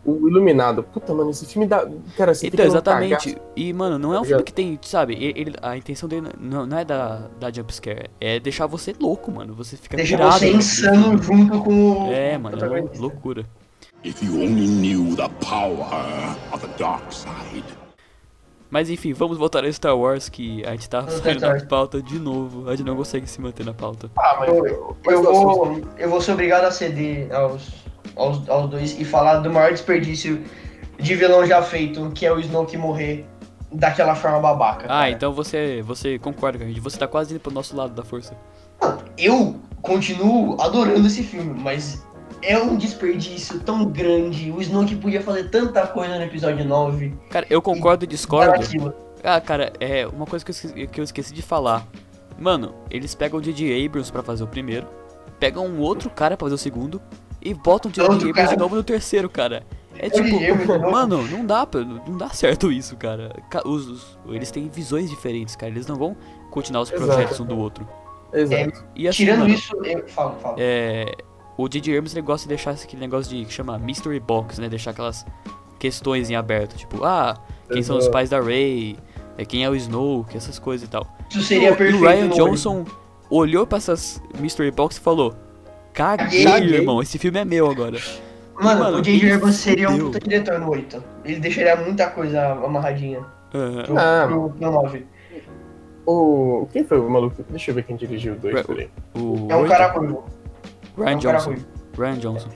[0.04, 0.82] O Iluminado.
[0.82, 1.86] Puta, mano, esse filme dá.
[2.16, 3.32] Cara, você Então, exatamente.
[3.34, 3.46] cagaço.
[3.56, 6.66] E, mano, não é um Tá filme que tem, sabe, ele, a intenção dele não,
[6.66, 9.54] não é da, da jumpscare, é deixar você louco, mano.
[9.54, 10.38] Você fica Deixa pirado.
[10.38, 12.12] você insano junto com o.
[12.12, 13.44] É, mano, é loucura.
[14.04, 17.64] If you only knew the power of the dark side.
[18.70, 22.18] Mas enfim, vamos voltar a Star Wars, que a gente tá saindo da pauta de
[22.18, 22.68] novo.
[22.68, 24.10] A gente não consegue se manter na pauta.
[24.18, 24.50] Ah, mas.
[24.50, 27.72] Eu, eu vou, eu vou ser obrigado a ceder aos,
[28.14, 30.44] aos, aos dois e falar do maior desperdício
[30.98, 33.24] de vilão já feito, que é o Snoke morrer
[33.72, 34.84] daquela forma babaca.
[34.84, 35.10] Ah, cara.
[35.12, 36.80] então você, você concorda com a gente.
[36.80, 38.36] Você tá quase indo pro nosso lado da força.
[39.16, 42.04] Eu continuo adorando esse filme, mas
[42.46, 44.50] é um desperdício tão grande.
[44.50, 47.12] O Snoke podia fazer tanta coisa no episódio 9.
[47.30, 48.52] Cara, eu concordo e discordo.
[49.22, 51.86] Ah, cara, é uma coisa que eu, esqueci, que eu esqueci de falar.
[52.38, 53.86] Mano, eles pegam o J.J.
[53.86, 54.86] Abrams pra fazer o primeiro,
[55.38, 57.00] pegam um outro cara pra fazer o segundo
[57.40, 58.12] e botam o J.J.
[58.12, 59.62] Outro Abrams de novo no terceiro, cara.
[59.96, 61.66] É tipo, mano, não dá,
[62.06, 63.32] não dá certo isso, cara.
[63.48, 65.70] Ca- Os, os- eles têm visões diferentes, cara.
[65.70, 66.16] Eles não vão
[66.50, 67.06] continuar os Exato.
[67.06, 67.88] projetos um do outro.
[68.32, 68.84] Exato.
[68.96, 70.56] E assim, Tirando mano, isso, eu falo, falo.
[70.58, 71.12] é,
[71.56, 71.92] o J.J.
[71.96, 74.68] Abrams ele gosta de deixar aquele negócio de que chama Mystery Box, né?
[74.68, 75.24] Deixar aquelas
[75.78, 77.36] questões em aberto, tipo, ah,
[77.72, 78.96] quem são os pais da Rey,
[79.36, 81.06] é, quem é o Snoke, essas coisas e tal.
[81.30, 82.02] Isso seria E o- perfeito.
[82.02, 82.84] E o Ryan Johnson
[83.30, 85.34] olhou pra essas Mystery Box e falou:
[85.92, 86.74] Caguei, Caguei.
[86.76, 87.98] irmão, esse filme é meu agora.
[88.60, 89.32] Mano, Mano, o J.J.
[89.32, 91.02] Abrams seria um puta diretor no 8.
[91.24, 93.20] Ele deixaria muita coisa amarradinha
[93.52, 93.82] Aham.
[93.82, 94.24] pro, Ah.
[94.28, 95.06] pro, pro 9.
[96.06, 96.68] O.
[96.72, 97.42] Quem foi o maluco?
[97.48, 98.88] Deixa eu ver quem dirigiu o dois, Ra- peraí.
[99.14, 99.94] O É um cara.
[100.98, 101.56] É Ryan cara Johnson.
[101.96, 102.48] Ryan Johnson.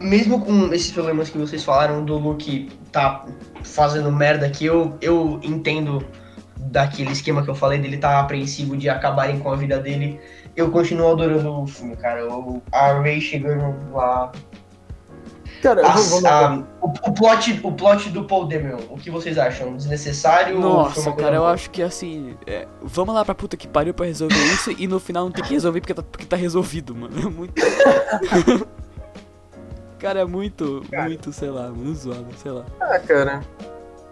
[0.00, 3.24] Mesmo com esses problemas que vocês falaram do Luke tá
[3.62, 6.04] fazendo merda que eu, eu entendo
[6.58, 10.20] daquele esquema que eu falei dele tá apreensivo de acabarem com a vida dele,
[10.54, 12.26] eu continuo adorando o filme, cara.
[12.28, 14.32] O, a Ray chegando lá.
[15.62, 19.36] Cara, a- vamos, a- o, o plot, o plot do Paul Dameron, o que vocês
[19.38, 19.76] acham?
[19.76, 20.58] Desnecessário?
[20.60, 21.52] Nossa, cara, eu boa?
[21.52, 22.36] acho que assim.
[22.46, 25.42] é, vamos lá pra puta que pariu pra resolver isso e no final não tem
[25.44, 27.18] que resolver porque tá, porque tá resolvido, mano.
[27.18, 27.54] É muito.
[29.98, 32.64] cara, é muito, muito, sei lá, muito zoado, sei lá.
[32.80, 33.40] Ah, cara.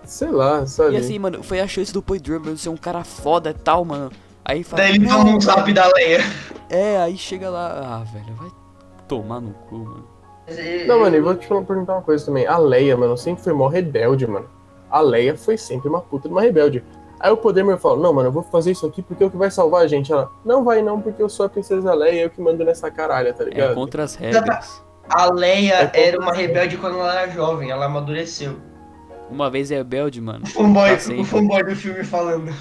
[0.04, 0.94] Sei lá, sabe?
[0.94, 3.84] E assim, mano, foi a chance do Paul Drummer ser um cara foda e tal,
[3.84, 4.10] mano.
[4.44, 4.82] Aí fala.
[4.82, 6.20] Daí ele "Não, toma um zap da Leia.
[6.68, 8.00] É, aí chega lá.
[8.02, 8.50] Ah, velho, vai
[9.08, 10.13] tomar no cu, mano.
[10.86, 12.46] Não, mano, e vou te falar, perguntar uma coisa também.
[12.46, 14.46] A Leia, mano, sempre foi mó rebelde, mano.
[14.90, 16.84] A Leia foi sempre uma puta de uma rebelde.
[17.18, 19.36] Aí o Poder fala, não, mano, eu vou fazer isso aqui porque é o que
[19.36, 20.12] vai salvar a gente.
[20.12, 22.90] Ela, não vai não, porque eu sou a princesa Leia e eu que mando nessa
[22.90, 23.74] caralha, tá É ligado?
[23.74, 24.82] contra as regras.
[25.08, 28.56] A Leia É era uma rebelde quando ela era jovem, ela amadureceu.
[29.30, 30.44] Uma vez é rebelde, mano.
[30.44, 31.22] O fanboy, sempre.
[31.22, 32.52] o fanboy do filme falando.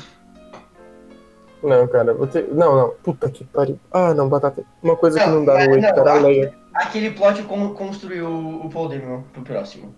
[1.61, 2.47] Não, cara, vou ter...
[2.51, 3.79] Não, não, puta que pariu.
[3.91, 4.63] Ah, não, batata.
[4.81, 6.53] Uma coisa que Não, não dá no 8, não, cara, a a- Leia.
[6.73, 9.93] Aquele plot con- construiu o Paul Dameron pro próximo.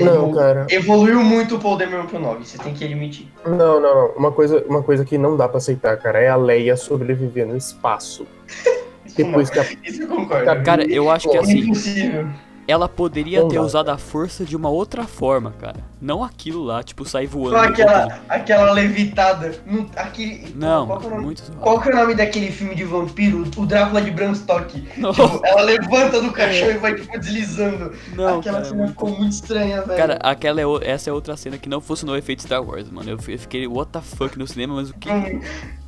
[0.00, 0.66] Não, cara.
[0.70, 3.28] Evoluiu muito o Paul Dameron pro 9, você tem que admitir.
[3.46, 4.06] Não, não, não.
[4.16, 7.56] Uma coisa, uma coisa que não dá pra aceitar, cara, é a Leia sobreviver no
[7.56, 8.26] espaço.
[9.16, 9.64] Depois que a...
[9.84, 10.62] isso eu concordo.
[10.62, 12.28] Cara, eu acho que é assim, impossível.
[12.68, 15.76] Ela poderia Não ter usado a força de uma outra forma, cara.
[16.00, 17.56] Não aquilo lá, tipo, sair voando.
[17.56, 19.58] Só aquela, aquela levitada.
[19.66, 22.84] Não, aquele, Não, qual, que é muito qual que é o nome daquele filme de
[22.84, 23.44] vampiro?
[23.56, 24.82] O Drácula de Bram Stoker.
[24.82, 27.92] Tipo, ela levanta do caixão e vai tipo deslizando.
[28.14, 28.64] não, Aquela cara.
[28.66, 29.98] cena muito- ficou muito estranha, velho.
[29.98, 32.88] Cara, aquela é, o- essa é outra cena que não funcionou o efeito Star Wars,
[32.90, 33.08] mano.
[33.10, 35.08] Eu, eu fiquei, what the fuck no cinema, mas o que.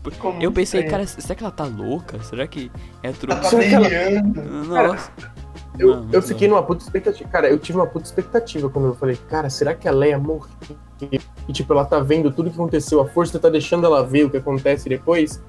[0.02, 0.90] Muito Eu pensei, estranho.
[0.90, 2.22] cara, será que ela tá louca?
[2.22, 2.70] Será que
[3.02, 3.36] é Ela truque?
[3.36, 4.42] tá Será que ela- delirando.
[4.64, 5.10] Nossa.
[5.78, 7.28] Eu, Mano, eu fiquei numa puta expectativa.
[7.28, 10.48] Cara, eu tive uma puta expectativa quando eu falei, cara, será que a Leia morreu?
[11.48, 14.30] E tipo, ela tá vendo tudo que aconteceu, a força tá deixando ela ver o
[14.30, 15.42] que acontece depois.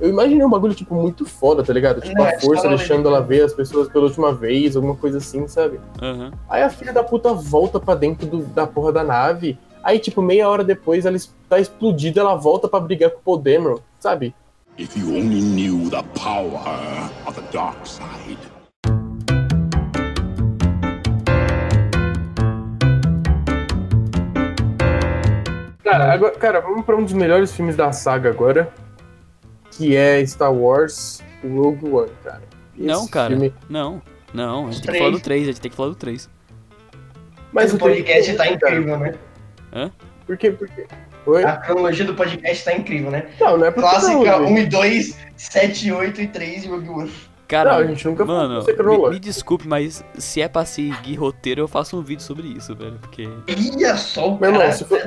[0.00, 2.00] Eu imaginei um bagulho, tipo, muito foda, tá ligado?
[2.00, 5.18] Tipo, Não, a é força deixando ela ver as pessoas pela última vez, alguma coisa
[5.18, 5.80] assim, sabe?
[6.00, 6.30] Aham.
[6.48, 9.58] Aí a filha da puta volta pra dentro do- da porra da nave.
[9.88, 11.16] Aí, tipo, meia hora depois ela
[11.48, 14.34] tá explodida, ela volta pra brigar com o Dameron, sabe?
[14.76, 16.60] If you only knew the power
[17.26, 18.36] of the dark side.
[25.82, 28.70] Cara, agora, cara, vamos pra um dos melhores filmes da saga agora.
[29.70, 32.42] Que é Star Wars Rogue One, cara.
[32.76, 33.30] Esse Não, cara.
[33.30, 34.02] filme- Não,
[34.34, 34.68] não.
[34.68, 36.28] A gente tem que falar do 3, a gente tem que falar do 3.
[37.52, 39.14] Mas o podcast três- tá incrível, né?
[40.26, 40.50] Por quê?
[40.50, 40.86] Por quê?
[41.26, 41.44] Oi?
[41.44, 43.26] A cronologia do podcast tá incrível, né?
[43.40, 46.88] Não, não é pra Clássica não, 1 e 2, 7, 8 e 3 e Rogue
[46.88, 47.12] One.
[47.46, 50.48] Cara, Não, a gente nunca falou mano, que você me, me desculpe, mas se é
[50.48, 52.98] pra seguir roteiro, eu faço um vídeo sobre isso, velho.
[53.00, 53.26] Porque.
[53.48, 54.70] Olha só o cara.
[54.72, 55.00] se for-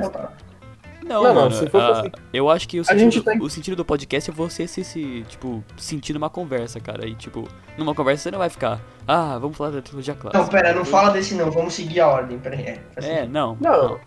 [1.04, 1.50] Não, Não, não, mano.
[1.54, 4.28] se for ah, assim- eu acho que o sentido, do, tá o sentido do podcast
[4.30, 7.06] é você se, se, tipo, sentir numa conversa, cara.
[7.06, 7.46] E, tipo,
[7.78, 10.42] numa conversa você não vai ficar, ah, vamos falar da trilogia clássica.
[10.42, 12.38] Não, pera, não fala desse não, vamos seguir a ordem.
[12.38, 12.62] Pera aí.
[12.66, 13.32] É, É, sentido.
[13.32, 13.56] não.
[13.60, 14.00] Não.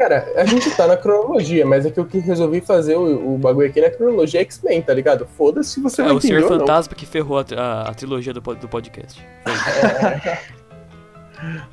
[0.00, 3.36] Cara, a gente tá na cronologia, mas é que eu que resolvi fazer o, o
[3.38, 5.26] bagulho aqui na cronologia X-Men, tá ligado?
[5.36, 6.66] Foda-se se você É não o entendeu Senhor ou não.
[6.66, 9.22] Fantasma que ferrou a, a- a trilogia do, do podcast.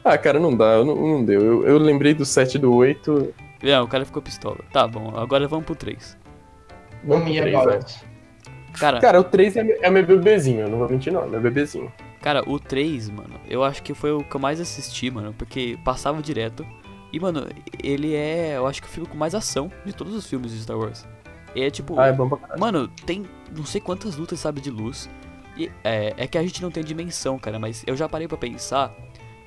[0.03, 1.41] Ah, cara, não dá, não, não deu.
[1.41, 3.33] Eu, eu lembrei do 7 e do 8.
[3.61, 4.59] É, o cara ficou pistola.
[4.71, 6.17] Tá bom, agora vamos pro 3.
[7.03, 7.79] Não Vamos pro três, agora.
[7.79, 7.85] né?
[8.79, 11.27] Cara, Cara, o 3 é, meu- é meu bebezinho, eu não vou mentir não, é
[11.27, 11.91] meu bebezinho.
[12.21, 15.77] cara, o 3, mano, eu acho que foi o que eu mais assisti, mano, porque
[15.83, 16.65] passava direto.
[17.11, 17.47] E, mano,
[17.83, 20.59] ele é, eu acho que o filme com mais ação de todos os filmes de
[20.61, 21.05] Star Wars.
[21.55, 22.59] É tipo, Ah, é bom pra caralho.
[22.59, 25.09] Mano, tem não sei quantas lutas, sabe, de luz.
[25.57, 28.37] E é, é que a gente não tem dimensão, cara, mas eu já parei pra
[28.37, 28.93] pensar.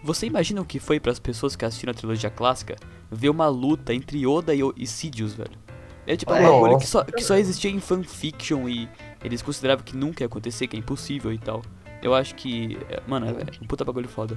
[0.03, 2.75] Você imagina o que foi pras pessoas que assistiram a trilogia clássica
[3.11, 5.53] ver uma luta entre Yoda e, o- e Sidious, velho?
[6.07, 6.51] É tipo um Nossa.
[6.53, 8.89] bagulho que só, que só existia em fanfiction e
[9.23, 11.63] eles consideravam que nunca ia acontecer, que é impossível e tal.
[12.03, 12.79] Eu acho que.
[12.89, 14.35] é, Mano, é um puta bagulho foda.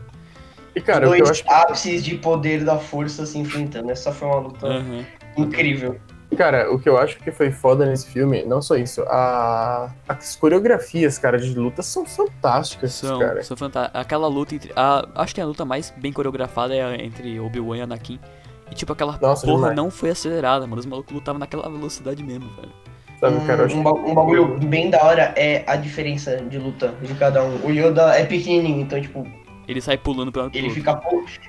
[0.75, 3.91] E cara, Dois eu acho ápices de poder da força se enfrentando.
[3.91, 5.05] Essa foi uma luta Aham.
[5.37, 5.99] incrível.
[6.35, 9.91] Cara, o que eu acho que foi foda nesse filme, não só isso, a...
[10.07, 13.43] as coreografias, cara, de luta são fantásticas, São, cara.
[13.43, 14.01] são fantásticos.
[14.01, 14.71] Aquela luta entre.
[14.75, 18.19] A, acho que a luta mais bem coreografada é a entre Obi-Wan e Anakin.
[18.71, 19.75] E tipo, aquela Nossa, porra demais.
[19.75, 20.79] não foi acelerada, mano.
[20.79, 22.71] Os malucos lutavam naquela velocidade mesmo, velho.
[23.19, 27.13] Sabe, cara, um, ba- um bagulho bem da hora é a diferença de luta de
[27.13, 27.63] cada um.
[27.63, 29.25] O Yoda é pequenininho, então, tipo,
[29.67, 31.01] Ele sai pulando pela ele fica,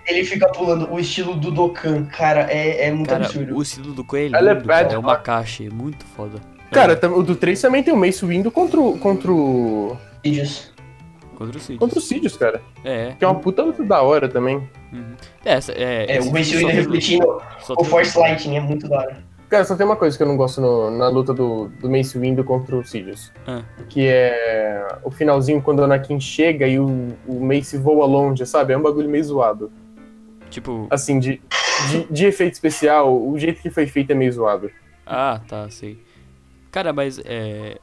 [0.07, 0.89] ele fica pulando.
[0.93, 3.57] O estilo do Dokkan, cara, é, é muito Cara, absurdo.
[3.57, 6.39] o estilo do coelho é lindo, cara, bad é uma caixa, é muito foda.
[6.71, 10.73] Cara, o do 3 também tem o Mace Windu contra o, contra o, Vídeos.
[11.37, 11.79] Contra o Sidious.
[11.81, 12.63] contra o Sidious, cara.
[12.85, 13.13] É.
[13.19, 14.57] Que é uma puta luta da hora também.
[14.93, 15.15] Uhum.
[15.45, 17.43] É, essa- é, É, o Mace Windu tem- refletindo
[17.77, 19.25] o Force Lightning, é muito da hora.
[19.55, 22.19] Cara, só tem uma coisa que eu não gosto no- na luta do, do Mace
[22.19, 23.33] Windu contra o Sidious.
[23.47, 23.63] Ah.
[23.89, 28.73] Que é o finalzinho quando o Anakin chega e o, o Mace voa longe, sabe?
[28.73, 29.71] É um bagulho meio zoado.
[30.51, 31.41] Tipo, Assim, de,
[31.91, 34.71] de, de efeito especial, o jeito que foi feito é meio zoado.
[35.07, 36.03] ah, tá, sei.
[36.73, 37.79] Cara, mas é,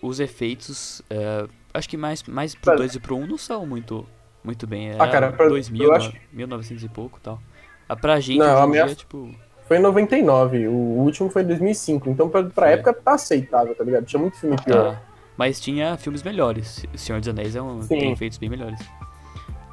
[0.00, 2.78] os efeitos, é, acho que mais, mais pro Cara.
[2.78, 4.06] 2 e pro 1 um não são muito,
[4.42, 4.90] muito bem.
[4.92, 7.38] É Ah, cara, pra- 2000, eu acho- 1900 e pouco e tal.
[7.86, 9.34] Ah, pra gente, Não, a minha- dia, tipo...
[9.70, 12.10] Foi em 99, o último foi em 2005.
[12.10, 12.72] Então, pra, pra É.
[12.72, 14.04] época, tá aceitável, tá ligado?
[14.04, 14.94] Tinha muito filme pior.
[14.94, 15.00] Tá.
[15.36, 16.84] Mas tinha filmes melhores.
[16.96, 17.86] Senhor dos Anéis é um, Sim.
[18.00, 18.80] tem efeitos bem melhores.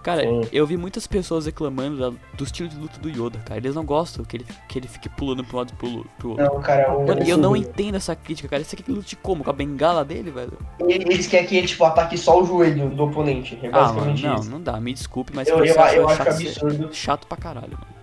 [0.04, 0.42] Cara, Sim.
[0.54, 3.60] eu vi muitas pessoas reclamando da- do estilo de luta do Yoda, cara.
[3.60, 6.30] Eles não gostam que ele, que ele fique pulando pra um lado e pro, pro
[6.30, 6.46] outro.
[6.46, 8.64] Não, cara, o- Mano, e eu não entendo essa crítica, cara.
[8.64, 9.44] Você quer que ele lute como?
[9.44, 10.54] Com a bengala dele, velho?
[10.88, 13.60] eles querem que ele, tipo, ataque só o joelho do oponente.
[13.64, 14.50] É Ah, mano, não, isso.
[14.52, 14.80] não dá.
[14.80, 16.90] Me desculpe, mas Eu, eu, eu acho chato, absurdo.
[16.94, 17.97] chato pra caralho, mano.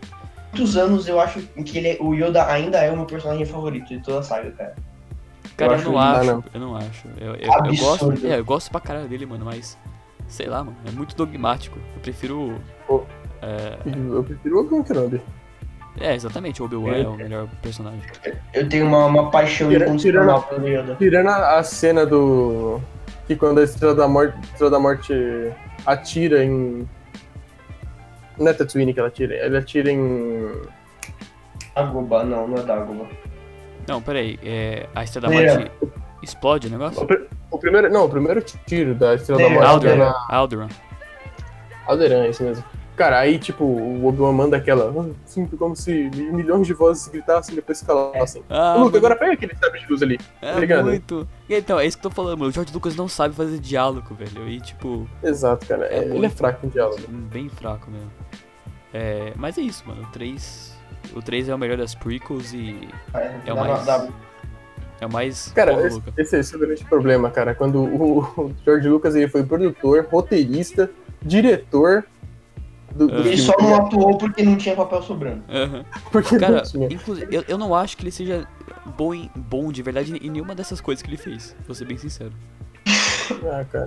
[0.55, 3.89] Muitos anos eu acho que ele, é- o Yoda ainda é o meu personagem favorito
[3.89, 4.75] de toda a saga, cara.
[5.57, 6.45] Cara, eu, acho não acho, não.
[6.55, 7.09] eu não acho.
[7.21, 9.77] Eu, eu, eu gosto, é, eu gosto pra caralho dele, mano, mas...
[10.27, 11.79] Sei lá, mano, é muito dogmático.
[11.95, 12.55] Eu prefiro...
[12.87, 13.03] Pô.
[13.43, 15.21] É, Eu prefiro o Obi-Wan Kenobi.
[16.01, 18.01] é, exatamente, o Obi-Wan é o melhor personagem.
[18.55, 20.95] Eu tenho uma, uma paixão Tira- incondicional pelo Yoda.
[20.97, 22.81] Tirando a, a cena do.
[23.27, 25.13] Que quando a Estrela da Morte, Estrela da Morte
[25.85, 26.89] atira em.
[28.39, 30.53] Não é Tatooine que ela atira, ele atira em.
[31.75, 33.07] Dagobah, não, não é Dagobah.
[33.87, 35.57] Não, peraí, é, a Estrela da É.
[35.59, 35.71] Morte
[36.23, 37.03] explode o negócio?
[37.03, 37.91] O, pr- o primeiro.
[37.91, 39.97] Não, o primeiro tiro da Estrela É, da Morte é Alderaan,
[40.29, 40.69] na Alderaan.
[41.87, 42.65] Alderan, é isso mesmo.
[42.97, 44.89] Cara, aí, tipo, o Obi-Wan manda aquela.
[44.97, 48.43] "Ah, Sinto como se milhões de vozes gritassem e depois calassem.
[48.49, 50.19] Ah, Luke, mano, agora pega aquele sabre de luz ali.
[50.41, 50.85] é tá ligado?
[50.87, 51.29] muito...
[51.51, 52.51] Então, é isso que eu tô falando, mano.
[52.51, 54.49] O George Lucas não sabe fazer diálogo, velho.
[54.49, 55.87] E, tipo, Exato, cara.
[55.87, 57.03] É É, ele é fraco em diálogo.
[57.09, 58.11] bem fraco mesmo.
[58.93, 60.03] É, mas é isso, mano.
[60.03, 60.73] O 3...
[61.15, 62.89] O 3 é o melhor das prequels e
[63.45, 64.09] É o dá- mais- dá-
[65.01, 65.53] é o mais...
[65.53, 67.55] Cara, porra esse, esse, esse é o grande problema, cara.
[67.55, 70.89] Quando o, o George Lucas ele foi produtor, roteirista,
[71.21, 72.05] diretor
[72.95, 73.21] do, do É.
[73.21, 73.39] Ele filme.
[73.39, 75.43] só não atuou porque não tinha papel sobrando.
[75.49, 75.85] Aham.
[76.13, 76.87] Porque Cara, não tinha.
[76.93, 78.47] inclusive, eu, eu não acho que ele seja
[78.97, 81.55] bom, em- bom de verdade em nenhuma dessas coisas que ele fez.
[81.67, 82.33] Vou ser bem sincero.
[83.51, 83.85] Ah, cara.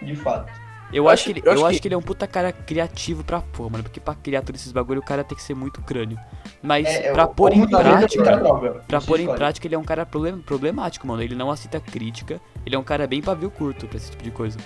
[0.00, 0.50] De fato.
[0.92, 2.02] Eu, Eu acho, acho- que ele, eu eu acho acho que- que ele é um
[2.02, 3.84] puta cara criativo pra porra, mano.
[3.84, 6.18] Porque pra criar todos esses bagulho, o cara tem que ser muito crânio.
[6.62, 8.18] Mas É, é pra pôr em prática.
[8.22, 8.82] muita droga.
[8.86, 11.22] Pra pôr em prática, ele é um cara problem- problemático, mano.
[11.22, 12.38] Ele não aceita crítica.
[12.66, 14.58] Ele é um cara bem pavio curto pra esse tipo de coisa.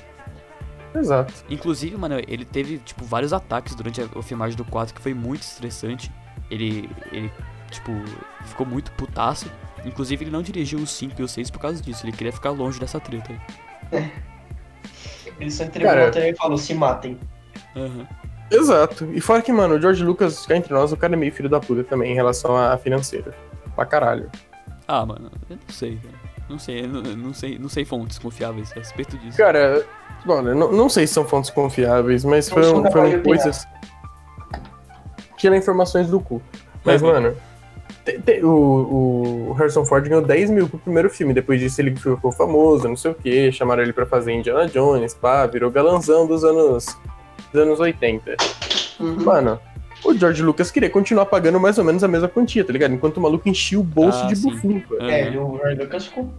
[0.99, 1.33] Exato.
[1.51, 5.15] Inclusive, mano, ele teve, tipo, vários ataques durante a, a filmagem do 4 que foi
[5.15, 6.11] muito estressante.
[6.51, 7.31] Ele, ele,
[7.71, 7.93] tipo,
[8.45, 9.51] ficou muito putaço.
[9.85, 12.05] Inclusive, ele não dirigiu o 5 e o 6 por causa disso.
[12.05, 13.33] Ele queria ficar longe dessa treta
[13.93, 14.13] aí.
[15.39, 17.19] Ele só entregou Cara- e falou, se matem.
[17.75, 18.07] Aham.
[18.51, 19.11] Exato.
[19.13, 21.49] E fora que, mano, o George Lucas, cá entre nós, o cara é meio filho
[21.49, 23.35] da puta também em relação a financeiro.
[23.75, 24.31] Pra caralho.
[24.89, 26.16] Ah, mano, eu não sei, velho.
[26.49, 29.37] Não sei, eu não, não sei, não sei fontes confiáveis a respeito disso.
[29.37, 29.85] Cara,
[30.27, 33.67] olha, não, não sei se são fontes confiáveis, mas foram, foram coisas.
[35.37, 36.41] Tira informações do cu.
[36.85, 37.09] Mas, Uhum.
[37.13, 37.37] mano,
[38.05, 41.35] te- te- o, o Harrison Ford ganhou 10 mil pro primeiro filme.
[41.35, 43.51] Depois disso ele ficou famoso, não sei o que.
[43.53, 46.87] Chamaram ele pra fazer Indiana Jones, pá, virou galanzão dos anos,
[47.53, 48.37] dos anos 80.
[49.01, 49.17] Uhum.
[49.25, 49.61] Mano,
[50.11, 52.95] o George Lucas queria continuar pagando mais ou menos a mesma quantia, tá ligado?
[52.95, 54.95] Enquanto o maluco enchia o bolso Ah, de bufunfa.
[54.97, 55.11] Aham.
[55.11, 56.31] É, e o George Lucas ficou.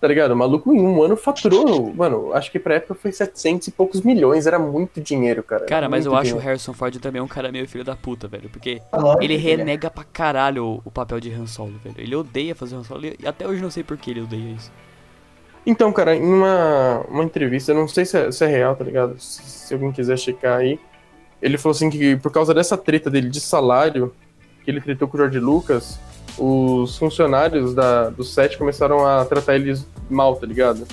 [0.00, 0.30] Tá ligado?
[0.30, 4.00] O maluco em um ano faturou, mano, acho que pra época foi 700 e poucos
[4.02, 5.64] milhões, era muito dinheiro, cara.
[5.66, 6.46] Cara, mas eu Muito acho o dinheiro.
[6.50, 8.48] Harrison Ford também um cara meio filho da puta, velho.
[8.48, 9.38] Porque Lógico ele é.
[9.38, 11.96] renega pra caralho o, papel de Han Solo, velho.
[11.98, 14.70] Ele odeia fazer Han Solo e até hoje não sei por que ele odeia isso.
[15.66, 18.84] Então, cara, em uma, uma entrevista, eu não sei se é, se é real, tá
[18.84, 19.18] ligado?
[19.18, 20.78] Se, se alguém quiser checar aí,
[21.40, 24.12] ele falou assim que por causa dessa treta dele de salário,
[24.64, 25.98] que ele tretou com o George Lucas,
[26.38, 30.86] os funcionários da, do set começaram a tratar eles mal, tá ligado?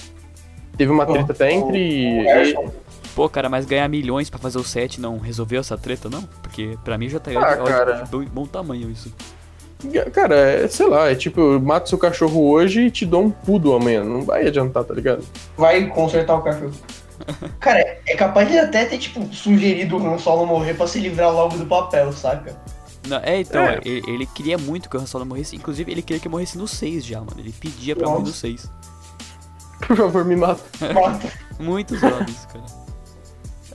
[0.77, 2.21] Teve uma treta até entre.
[2.21, 2.71] O Harrison,
[3.15, 6.21] Pô, cara, mas ganhar milhões pra fazer o set não resolveu essa treta, não?
[6.41, 7.93] Porque pra mim já tá Ah, de, cara.
[8.03, 9.13] de bom, bom tamanho isso.
[10.11, 13.29] Cara, é, sei lá, é tipo, eu mato seu cachorro hoje e te dou um
[13.31, 14.03] pudo amanhã.
[14.03, 15.23] Não vai adiantar, tá ligado?
[15.55, 16.73] vai consertar o cachorro.
[17.59, 21.31] Cara, é capaz de até ter, tipo, sugerido o Han Solo morrer pra se livrar
[21.31, 22.55] logo do papel, saca?
[23.07, 23.79] Não, é, então, É.
[23.85, 25.55] Ele, ele queria muito que o Han Solo morresse.
[25.55, 27.35] Inclusive, ele queria que morresse no 6 já, mano.
[27.37, 28.39] Ele pedia pra morrer no Nossa.
[28.39, 28.69] 6.
[29.87, 30.63] Por favor, me mata.
[30.93, 31.31] Mata.
[31.59, 32.65] Muitos jovens, cara.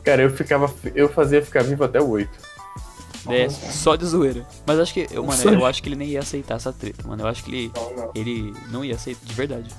[0.02, 0.72] Cara, eu ficava.
[0.94, 2.30] Eu fazia ficar vivo até o 8.
[3.28, 4.46] É, só de zoeira.
[4.66, 7.22] Mas acho que, eu, mano, eu acho que ele nem ia aceitar essa treta, mano.
[7.22, 8.10] Eu acho que ele, Não, não.
[8.14, 9.70] ele não ia aceitar, de verdade.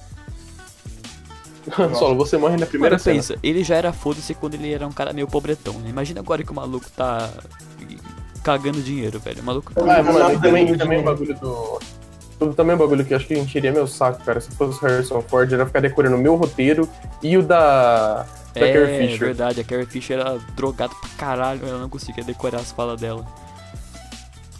[1.98, 3.16] Solo, você morre na primeira Mano, cena.
[3.16, 5.90] pensa, ele já era foda-se quando ele era um cara meio pobretão, né?
[5.90, 7.30] Imagina agora que o maluco tá
[8.44, 9.42] cagando dinheiro, velho.
[9.42, 9.82] O maluco tá...
[9.82, 11.80] Ah, mano, também, também o bagulho do.
[12.56, 14.42] Também o bagulho que acho que encheria meu saco, cara.
[14.42, 16.90] Se fosse o Harrison Ford, era ficar decorando o meu roteiro
[17.22, 18.26] e o da.
[18.56, 19.28] Da É, Carrie Fisher.
[19.28, 23.26] verdade, a Carrie Fisher era drogada pra caralho, ela não conseguia decorar as falas dela.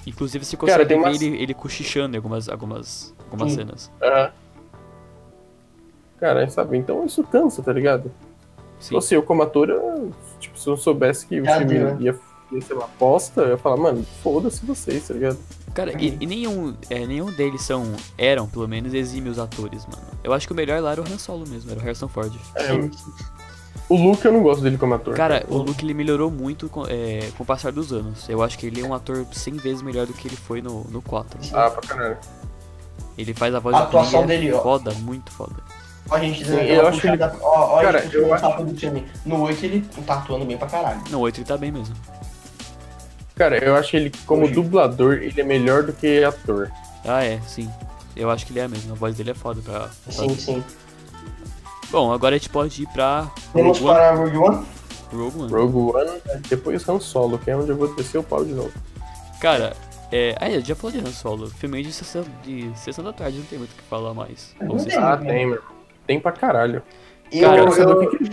[0.06, 3.58] Inclusive, você Cara, consegue tem ver umas- ele, ele cochichando em algumas, algumas, algumas Sim.
[3.58, 3.92] cenas.
[4.02, 4.32] Aham.
[6.22, 6.78] Cara, sabe?
[6.78, 8.12] Então isso cansa, tá ligado?
[8.80, 8.96] Se Sim.
[8.96, 11.98] fosse eu como ator, eu, tipo, se eu soubesse que o Já filme né?
[12.00, 12.20] ia,
[12.52, 15.40] ia ser uma aposta, eu ia falar, mano, foda-se vocês, tá ligado?
[15.74, 17.84] Cara, e, e nenhum, é, nenhum deles são,
[18.18, 20.04] eram, pelo menos, exímios atores, mano.
[20.24, 22.34] Eu acho que o melhor lá era o Han Solo mesmo, era o Harrison Ford.
[22.56, 22.72] É,
[23.90, 25.16] o Luke eu não gosto dele como ator.
[25.16, 28.30] Cara, o Luke ele melhorou muito com, é, com o passar dos anos.
[28.30, 30.84] Eu acho que ele é um ator 100 vezes melhor do que ele foi no,
[30.86, 31.40] no 4.
[31.54, 32.18] Ah, pra caralho.
[33.18, 34.62] Ele faz a voz A do atuação Lee, é dele, ó.
[34.62, 35.56] foda, muito foda.
[36.12, 38.34] Ó, a gente Sim, dando eu acho que ele- Ó, ó, Cara, a gente eu
[38.34, 39.06] acho- papo do filme.
[39.26, 41.02] No 8 ele tá atuando bem pra caralho.
[41.10, 41.96] No 8 ele tá bem mesmo.
[43.36, 44.54] Cara, eu acho ele, como Hoje.
[44.54, 46.70] dublador, ele é melhor do que ator.
[47.06, 47.70] Ah, é, sim.
[48.16, 49.90] Eu acho que ele é mesmo, a voz dele é foda pra.
[50.10, 50.64] Sim, sim.
[51.90, 53.96] Bom, agora a gente pode ir pra Vamos Rogue One.
[54.00, 54.66] para Rogue One?
[55.14, 55.52] Rogue One.
[55.52, 58.72] Rogue One, depois Han Solo, que é onde eu vou descer o pau de novo.
[59.40, 59.76] Cara,
[60.12, 60.36] é.
[60.40, 61.50] Ah, eu já falou de Han Solo.
[61.50, 64.54] Filme de sessão, de sessão da tarde, não tem muito o que falar mais.
[64.62, 64.98] Não tem.
[64.98, 65.56] Ah, tem, meu.
[65.56, 65.81] irmão.
[66.12, 66.84] Tem pra caralho.
[67.32, 68.30] Eu, Cara, Eu eu- o que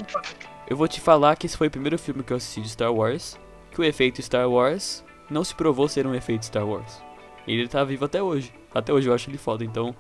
[0.69, 2.93] Eu vou te falar que esse foi o primeiro filme que eu assisti de Star
[2.93, 3.39] Wars.
[3.71, 7.01] Que o efeito Star Wars não se provou ser um efeito Star Wars.
[7.47, 8.53] E ele tá vivo até hoje.
[8.75, 9.95] Até hoje eu acho ele foda, então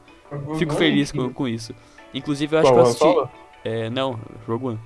[0.58, 1.72] fico feliz com, com isso.
[2.12, 3.30] Inclusive eu acho Qual, que eu assisti.
[3.64, 4.80] É, não, Rogue One.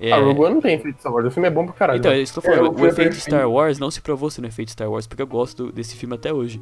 [0.00, 1.26] É, Ah, Rogue One não tem efeito Star Wars.
[1.26, 1.98] O filme é bom pra caralho.
[1.98, 2.22] Então, é né?
[2.22, 2.78] isso que eu tô falando.
[2.78, 3.14] É, o é efeito.
[3.16, 6.14] Star Wars não se provou ser um efeito Star Wars, porque eu gosto desse filme
[6.14, 6.60] até hoje.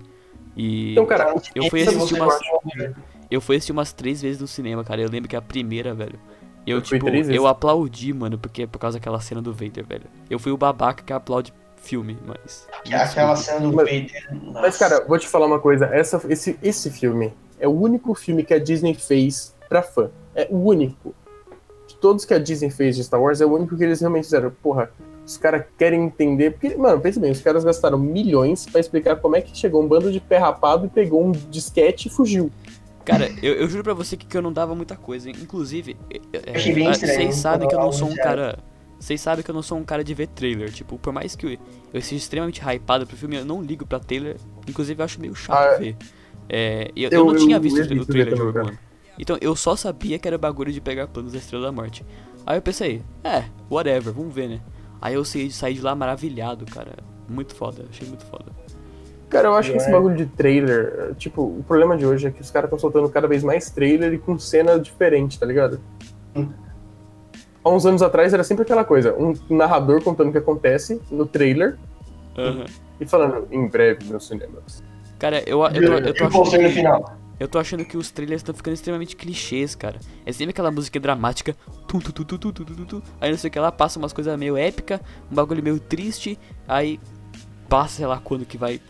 [0.56, 2.94] E Então, cara, eu fui assistir umas, gosta.
[3.30, 5.00] Eu fui assistir umas três vezes no cinema, cara.
[5.00, 6.18] Eu lembro que a primeira, velho.
[6.66, 7.36] Eu, Eu tipo, três vezes.
[7.40, 10.04] eu aplaudi, mano, porque por causa daquela cena do Vader, velho.
[10.30, 12.66] Eu fui o babaca que aplaude filme, mas.
[12.86, 13.40] me Aquela desculpe.
[13.42, 14.28] cena do Mas- Vader.
[14.30, 14.78] Mas, nossa.
[14.78, 15.86] cara, vou te falar uma coisa.
[15.86, 20.10] Essa, esse, esse filme é o único filme que a Disney fez pra fã.
[20.34, 21.14] É o único.
[21.86, 24.24] De todos que a Disney fez de Star Wars, é o único que eles realmente
[24.24, 24.50] fizeram.
[24.62, 24.90] Porra,
[25.26, 26.52] os caras querem entender.
[26.52, 29.86] Porque, mano, pensa bem, os caras gastaram milhões pra explicar como é que chegou um
[29.86, 32.50] bando de pé rapado e pegou um disquete e fugiu.
[33.04, 35.28] Cara, eu, eu juro pra você que, que eu não dava muita coisa.
[35.30, 36.52] Inclusive, é, é,
[36.84, 38.58] ah, estranho vocês sabem que eu não sou um cara.
[38.98, 40.72] Vocês sabem que eu não sou um cara de ver trailer.
[40.72, 41.50] Tipo, por mais que eu,
[41.92, 44.36] eu seja extremamente hypado pro filme, eu não ligo pra trailer.
[44.66, 45.96] Inclusive, eu acho meio chato Ah, ver.
[46.48, 48.78] É, eu, eu eu- não tinha visto o trailer de Rogue.
[49.18, 52.04] Então eu só sabia que era bagulho de pegar planos da Estrela da Morte.
[52.46, 54.60] Aí eu pensei, é, whatever, vamos ver, né?
[55.00, 56.96] Aí eu saí, saí de lá maravilhado, cara.
[57.28, 58.52] Muito foda, achei muito foda.
[59.34, 59.90] Cara, eu acho que esse é?
[59.90, 63.26] bagulho de trailer, tipo, o problema de hoje é que os caras estão soltando cada
[63.26, 65.80] vez mais trailer e com cena diferente, tá ligado?
[66.36, 66.48] Hum.
[67.64, 71.26] Há uns anos atrás era sempre aquela coisa, um narrador contando o que acontece no
[71.26, 71.76] trailer
[72.38, 72.64] Aham.
[73.00, 74.84] e falando em breve nos cinemas.
[75.18, 77.16] Cara, eu, eu, tô, eu, tô E achando que, final.
[77.40, 79.98] eu tô achando que os trailers estão ficando extremamente clichês, cara.
[80.24, 81.56] É sempre aquela música dramática,
[81.88, 83.98] tum, tum, tum, tum, tum, tum, tum, tum, aí não sei o que lá, passa
[83.98, 86.38] umas coisas meio épica, um bagulho meio triste,
[86.68, 87.00] aí
[87.68, 88.80] passa, sei lá, quando que vai,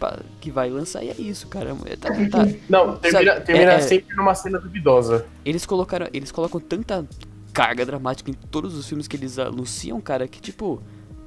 [0.40, 1.76] que vai lançar, e é isso, cara.
[1.86, 5.26] É, tá- tá- Não, termina, Sabe, termina é- é- sempre numa cena duvidosa.
[5.44, 7.06] Eles colocaram, eles colocam tanta
[7.52, 10.82] carga dramática em todos os filmes que eles anunciam, cara, que tipo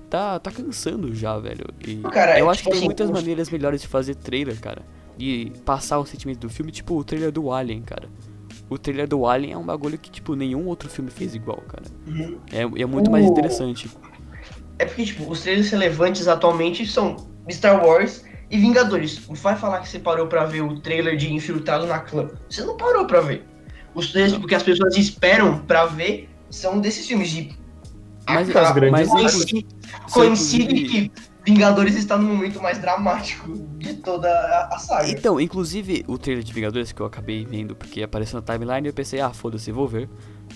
[0.10, 1.66] tá tá cansando já, velho.
[1.86, 4.60] E Cara, eu é acho que tipo tem assim, muitas maneiras melhores de fazer trailer,
[4.60, 4.82] cara,
[5.18, 8.10] e passar o sentimento do filme, tipo o trailer do Alien, cara.
[8.70, 11.84] O trailer do Alien é um bagulho que tipo nenhum outro filme fez igual, cara.
[12.06, 12.38] Uhum.
[12.52, 13.90] É, é muito mais interessante.
[14.80, 17.16] É porque, tipo, os trailers relevantes atualmente são
[17.54, 19.28] Star Wars e Vingadores.
[19.28, 22.30] Não vai falar que você parou pra ver o trailer de Infiltrado na Clã.
[22.50, 23.46] Você não parou pra ver.
[23.94, 27.56] Os trailers tipo, que as pessoas esperam pra ver são desses filmes de.
[28.30, 31.12] Mas, As grandes mas coincide, inclu- coincide que
[31.46, 35.10] Vingadores está no momento mais dramático de toda a, a saga.
[35.10, 38.90] Então, inclusive, o trailer de Vingadores que eu acabei vendo porque apareceu na timeline e
[38.90, 40.10] eu pensei, ah, foda-se, vou ver.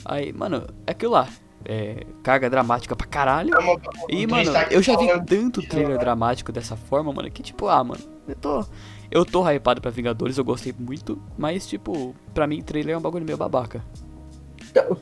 [0.04, 1.30] Aí, mano, é aquilo lá.
[1.66, 3.54] É, carga dramática pra caralho.
[3.54, 3.80] É uma-
[4.10, 7.84] E, o mano, eu já vi tanto trailer dramático dessa forma, mano, que tipo, ah,
[7.84, 8.66] mano, eu tô.
[9.12, 13.02] Eu tô hypado pra Vingadores, eu gostei muito, mas, tipo, pra mim, trailer é um
[13.02, 13.82] bagulho meio babaca.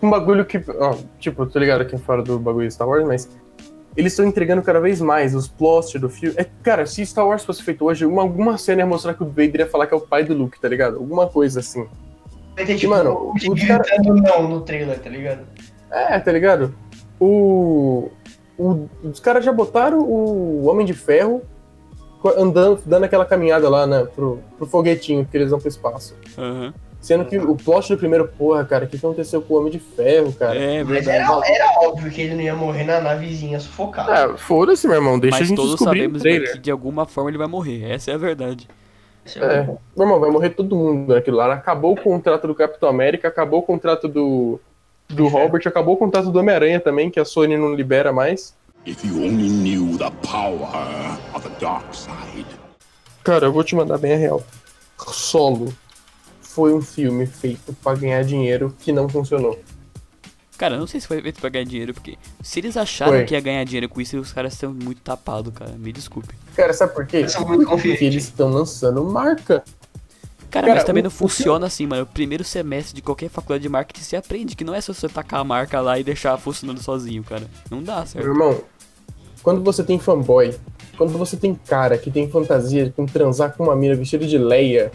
[0.02, 0.58] Um bagulho que.
[0.80, 3.30] ó, tipo, tô ligado aqui fora do bagulho de Star Wars, mas.
[3.98, 6.34] Eles estão entregando cada vez mais os plots do filme.
[6.38, 9.26] É, cara, se Star Wars fosse feito hoje, uma, alguma cena ia mostrar que o
[9.28, 10.98] Vader ia falar que é o pai do Luke, tá ligado?
[10.98, 11.86] Alguma coisa assim.
[12.56, 15.42] Vai ter, tipo, mano, o os gritando não no trailer, tá ligado?
[15.92, 16.74] É, tá ligado?
[17.20, 18.10] O.
[18.58, 21.42] o- os caras já botaram o Homem de Ferro
[22.38, 26.16] andando, dando aquela caminhada lá, né, pro, pro foguetinho que eles vão pro espaço.
[26.38, 26.74] Aham.
[27.00, 29.80] Sendo que o plot do primeiro, porra, cara, o que aconteceu com o Homem de
[29.80, 30.60] Ferro, cara?
[30.60, 31.18] É Mas verdade.
[31.48, 34.34] era, era óbvio que ele não ia morrer na navezinha sufocada.
[34.34, 36.22] Ah, foda-se, meu irmão, deixa a Mas gente todos descobrir sabemos
[36.52, 37.90] que de alguma forma ele vai morrer.
[37.90, 38.68] Essa é a verdade.
[39.38, 39.80] É, ponto.
[39.96, 41.54] meu irmão, vai morrer todo mundo naquilo lá.
[41.54, 44.60] Acabou o contrato do Capitão América, acabou o contrato do,
[45.10, 48.54] do Robert, acabou o contrato do Homem-Aranha também, que a Sony não libera mais.
[48.86, 50.70] If you only knew the power
[51.34, 52.46] of the dark side.
[53.24, 54.44] Cara, eu vou te mandar bem a real.
[54.98, 55.74] Solo
[56.42, 59.60] foi um filme feito pra ganhar dinheiro que não funcionou.
[60.58, 63.24] Cara, eu não sei se foi feito pra ganhar dinheiro, porque se eles acharam Foi.
[63.24, 65.72] que ia ganhar dinheiro com isso, os caras estão muito tapados, cara.
[65.78, 66.36] Me desculpe.
[66.54, 67.26] Cara, sabe por quê?
[67.66, 69.64] Porque eles estão lançando marca.
[70.50, 72.04] Cara, Cara, mas também o- não funciona assim, mano.
[72.04, 75.08] O primeiro semestre de qualquer faculdade de marketing se aprende que não é só você
[75.08, 77.44] tacar a marca lá e deixar funcionando sozinho, cara.
[77.70, 78.26] Não dá, Meu certo?
[78.28, 78.62] irmão,
[79.44, 80.56] quando você tem fanboy,
[80.98, 84.92] quando você tem cara que tem fantasia com transar com uma mina vestida de Leia,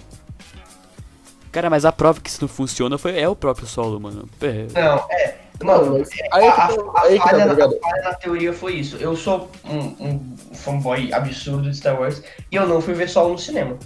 [1.52, 4.28] Cara, mas a prova que isso não funciona foi, é o próprio solo, mano.
[4.42, 5.36] É, Não, é.
[5.62, 8.96] Mano, mas aí que a, falha tá a falha na teoria foi isso.
[8.96, 12.20] Eu sou um, um fanboy absurdo de Star Wars
[12.50, 13.78] e eu não fui ver solo no cinema.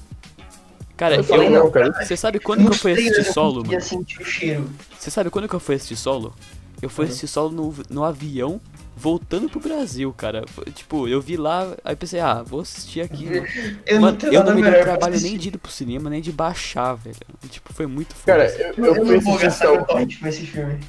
[0.99, 1.25] Cara, eu eu.
[1.25, 1.93] falei não, cara.
[2.05, 3.81] Você sabe quando que eu fui assistir solo, mano?
[3.81, 4.69] sentir o cheiro.
[4.99, 6.35] Você sabe quando que eu fui assistir solo?
[6.83, 8.61] Eu fui assistir solo no, no avião,
[8.97, 10.45] voltando pro Brasil, cara.
[10.75, 13.25] Tipo, eu vi lá, aí pensei, ah, vou assistir aqui.
[13.27, 13.47] mano.
[13.87, 16.11] Eu Mano, não tenho eu não me dei pra trabalho nem de ir pro cinema,
[16.11, 17.17] nem de baixar, velho.
[17.49, 18.33] Tipo, foi muito foda.
[18.33, 18.63] Cara, assim.
[18.63, 20.81] eu, Eu, eu fui não vou gastar Star meu torrent com esse filme.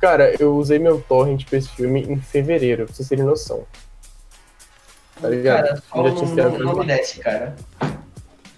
[0.00, 3.66] Cara, eu usei meu torrent pra esse filme em fevereiro, pra vocês terem noção.
[5.20, 5.82] Tá ligado?
[5.92, 7.54] Cara, tinha não, não, pra não me desce, cara.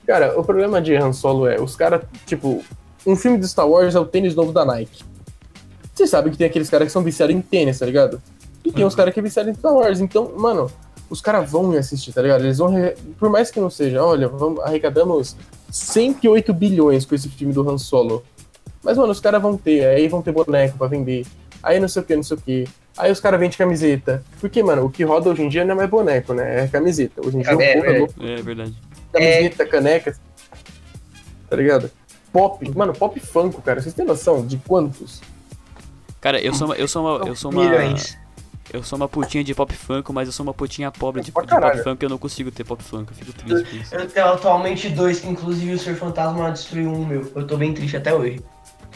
[0.08, 2.64] Cara, o problema de Han Solo é, os caras, tipo,
[3.06, 5.04] um filme de Star Wars é o tênis novo da Nike.
[5.94, 8.20] Você sabe que tem aqueles caras que são viciados em tênis, tá ligado?
[8.64, 10.00] E tem uns caras que é viciados em Star Wars.
[10.00, 10.70] Então, mano,
[11.10, 12.42] os caras vão assistir, tá ligado?
[12.42, 15.36] Eles vão, re- por mais que não seja, olha, vamos, arrecadamos
[15.70, 18.24] 108 bilhões com esse filme do Han Solo.
[18.82, 21.26] Mas, mano, os caras vão ter, aí vão ter boneco pra vender.
[21.62, 22.66] Aí não sei o que, não sei o que.
[22.96, 24.24] Aí os caras vendem camiseta.
[24.40, 26.64] Porque, mano, o que roda hoje em dia não é mais boneco, né?
[26.64, 27.20] É camiseta.
[27.24, 27.98] Hoje em dia É, é é.
[27.98, 28.74] louco É verdade.
[29.12, 30.16] Camiseta, caneca.
[31.48, 31.90] Tá ligado?
[32.32, 33.80] Pop, mano, pop funko, cara.
[33.80, 35.20] Vocês têm noção de quantos?
[36.20, 36.74] Cara, eu sou uma.
[36.76, 37.26] Eu sou uma.
[37.28, 37.64] Eu sou uma.
[37.64, 38.18] Milhões.
[38.70, 41.32] Eu sou uma putinha de pop funk, mas eu sou uma putinha pobre de, de
[41.32, 41.82] pop caralho.
[41.82, 43.94] funk, eu não consigo ter pop funk, eu fico triste com isso.
[43.94, 47.32] Eu tenho atualmente dois, que inclusive o Ser Fantasma destruiu um meu.
[47.34, 48.42] Eu tô bem triste até hoje.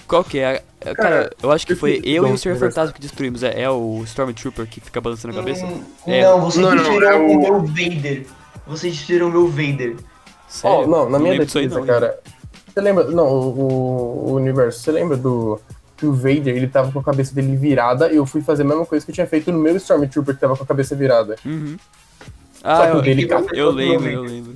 [0.07, 0.63] Qual que é?
[0.79, 2.57] É, Cara, Cara, eu acho que foi eu e o Sr.
[2.59, 3.43] Fantasma que destruímos.
[3.43, 5.65] É, é o Stormtrooper que fica balançando a cabeça?
[5.65, 6.23] Hum, É.
[6.23, 8.27] Não, vocês Não, não, é o- o meu Vader.
[8.67, 9.97] Vocês destruíram o meu Vader.
[10.49, 10.79] Sério?
[10.81, 12.19] Ó, não, na minha aí defesa, não, cara.
[12.69, 13.05] Você lembra.
[13.11, 15.61] Não, o, o universo, você lembra do.
[15.97, 18.67] Que o Vader, ele tava com a cabeça dele virada, e eu fui fazer a
[18.67, 21.37] mesma coisa que eu tinha feito no meu Stormtrooper, que tava com a cabeça virada.
[21.45, 21.77] Uhum.
[22.55, 24.55] Só Ah, que o eu, dele eu, eu lembro, eu lembro.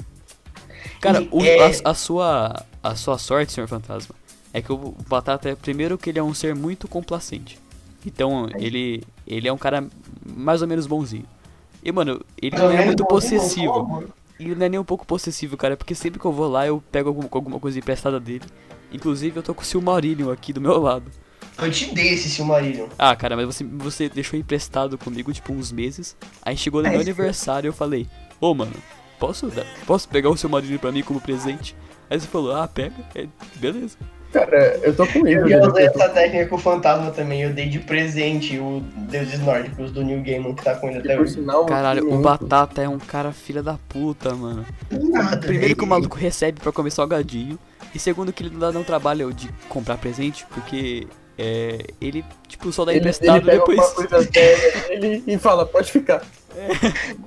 [1.01, 4.15] Cara, o- é- a, a sua, a sua sorte, senhor fantasma,
[4.53, 7.59] é que o Batata é, primeiro, que ele é um ser muito complacente.
[8.05, 9.87] Então, ele, ele é um cara
[10.25, 11.25] mais ou menos bonzinho.
[11.87, 14.05] E, mano, ele não é muito possessivo.
[14.41, 16.67] E ele não é nem um pouco possessivo, cara, porque sempre que eu vou lá,
[16.67, 18.45] eu pego alguma, alguma coisa emprestada dele.
[18.93, 21.05] Inclusive, eu tô com o Silmarillion aqui do meu lado.
[21.59, 22.89] Eu te dei esse Silmarillion.
[22.99, 26.17] Ah, cara, mas você, você deixou emprestado comigo, tipo, uns meses.
[26.43, 28.07] Aí chegou no É, meu isso- aniversário eu falei,
[28.41, 28.75] ô, mano,
[29.19, 31.75] posso dar, posso pegar o seu marido pra mim como presente?
[32.11, 33.27] Aí você falou, ah, pega, é,
[33.57, 33.97] beleza.
[34.33, 37.43] Cara, eu tô com medo Eu usei essa técnica com o fantasma também.
[37.43, 41.19] Eu dei de presente o Deuses Nórdicos do New Gaiman que tá com ele até
[41.19, 41.35] hoje.
[41.35, 44.67] sinal, Caralho, o Batata é um cara filha da puta, mano.
[44.91, 45.91] Nada, Primeiro que o velho.
[45.91, 47.59] maluco recebe pra comer salgadinho.
[47.95, 51.07] E segundo que ele não dá não trabalho de comprar presente, porque
[51.39, 53.81] é, ele, tipo, só dá Ele, emprestado ele depois.
[54.89, 56.23] dele e fala, pode ficar.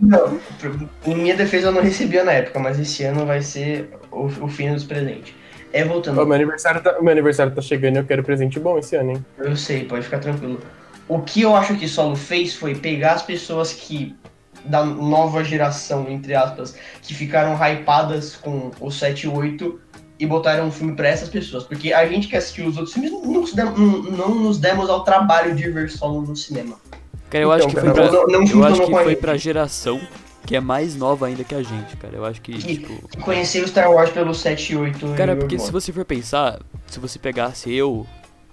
[0.02, 0.40] Não,
[1.06, 4.48] em minha defesa eu não recebia na época, mas esse ano vai ser o, o
[4.48, 5.34] fim dos presentes.
[5.72, 8.78] É, voltando, Ó, meu, aniversário tá, meu aniversário tá chegando e eu quero presente bom
[8.80, 9.26] esse ano, hein?
[9.38, 10.60] eu sei, pode ficar tranquilo.
[11.08, 14.16] O que eu acho que Solo fez foi pegar as pessoas que,
[14.66, 19.80] da nova geração, entre aspas, que ficaram hypadas com o 7 e 8
[20.20, 21.64] e botaram um filme pra essas pessoas.
[21.64, 25.56] Porque a gente que assistiu os outros filmes não, não- não nos demos ao trabalho
[25.56, 26.76] de ver Solo no cinema.
[27.30, 30.00] Cara, eu acho que Então, foi pra, não- não eu acho que foi pra geração
[30.50, 32.16] que é mais nova ainda que a gente, cara.
[32.18, 33.08] Eu acho que, E- tipo...
[33.20, 37.00] Conhecer o Star Wars pelo 7 e 8 Cara, porque se você for pensar, se
[37.00, 38.08] você pegasse eu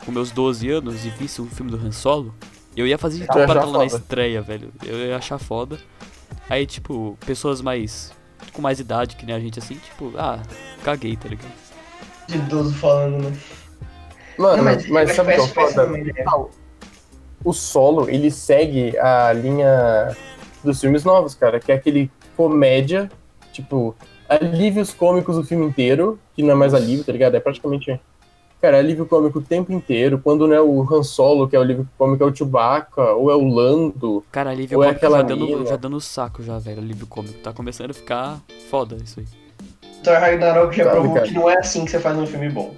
[0.05, 2.35] com meus 12 anos e visse um filme do Han Solo,
[2.77, 3.87] eu ia fazer de tudo pra lá na foda.
[3.87, 4.71] estreia, velho.
[4.85, 5.79] Eu ia achar foda.
[6.51, 8.13] Aí, tipo, pessoas mais.
[8.53, 10.43] com mais idade que nem a gente assim, tipo, ah,
[10.85, 11.51] caguei, tá ligado?
[12.29, 13.37] de idoso falando, né?
[14.37, 15.83] Mano, Não, mas, mas sabe o que é foda?
[16.15, 16.25] é.
[16.25, 16.51] Não,
[17.43, 20.15] O solo, ele segue a linha
[20.67, 23.11] dos filmes novos, cara, que é aquele comédia,
[23.53, 23.95] tipo,
[24.29, 27.35] alívios cômicos o filme inteiro, que não é mais alívio, tá ligado?
[27.37, 27.99] É praticamente.
[28.61, 30.19] Cara, é alívio cômico o tempo inteiro.
[30.23, 33.31] Quando não é o Han Solo, que é o alívio cômico, é o Chewbacca, ou
[33.31, 34.25] é o Lando.
[34.33, 36.79] Cara, alívio é cômico aquela já dando, já dando saco já, velho.
[36.79, 37.39] Alívio cômico.
[37.41, 38.41] Tá começando a ficar
[38.71, 39.27] foda isso aí.
[40.03, 41.27] Thor Ragnarok já Sabe, provou cara?
[41.27, 42.75] que não é assim que você faz um filme bom.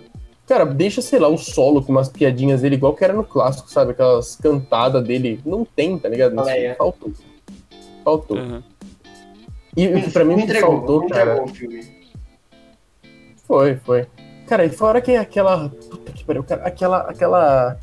[0.48, 3.70] Cara, deixa, sei lá, o solo com umas piadinhas dele, igual que era no clássico,
[3.70, 3.92] sabe?
[3.92, 5.40] Aquelas cantadas dele.
[5.44, 6.38] Não tem, tá ligado?
[6.38, 6.74] Olha aí.
[6.74, 7.12] Faltou.
[8.08, 8.38] Faltou.
[8.38, 8.62] Aham.
[9.76, 11.32] E o que pra mim me entregou, faltou, me cara.
[11.32, 11.98] entregou o filme.
[13.46, 14.06] Foi, foi.
[14.46, 15.68] Cara, e fora que aquela.
[15.68, 16.62] Puta que pariu, cara.
[16.66, 16.98] Aquela.
[17.02, 17.78] Aquela.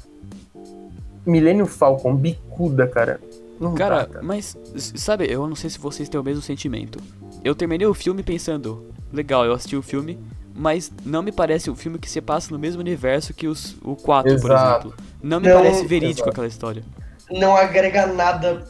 [1.26, 3.19] Millennium Falcon bicuda, cara.
[3.60, 6.99] Não Cara, dá, mas, s- sabe, eu não sei se vocês têm o mesmo sentimento.
[7.43, 10.19] Eu terminei o filme pensando, legal, eu assisti o filme,
[10.53, 13.95] mas não me parece um filme que se passa no mesmo universo que os, o
[13.95, 14.88] 4, por Exato.
[14.89, 15.06] exemplo.
[15.23, 16.30] Não me Não, parece verídico exato.
[16.31, 16.84] aquela história.
[17.31, 18.64] Não agrega nada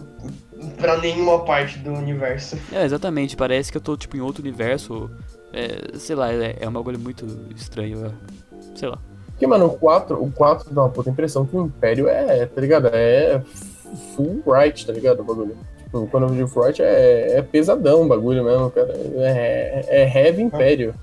[0.77, 2.57] pra nenhuma parte do universo.
[2.71, 5.09] É, exatamente, parece que eu tô, tipo, em outro universo.
[5.53, 7.25] É, sei lá, é, é um bagulho muito
[7.55, 8.11] estranho, é,
[8.75, 8.97] sei lá.
[9.27, 12.61] Porque, mano, o 4, o 4 dá uma puta impressão que o Império é, tá
[12.61, 12.89] ligado?
[12.93, 13.41] É
[14.15, 15.21] full right, tá ligado?
[15.21, 15.57] O bagulho.
[15.83, 18.93] Tipo, quando eu digo full right, é, é pesadão o bagulho mesmo, cara.
[19.17, 20.93] É, é heavy Império.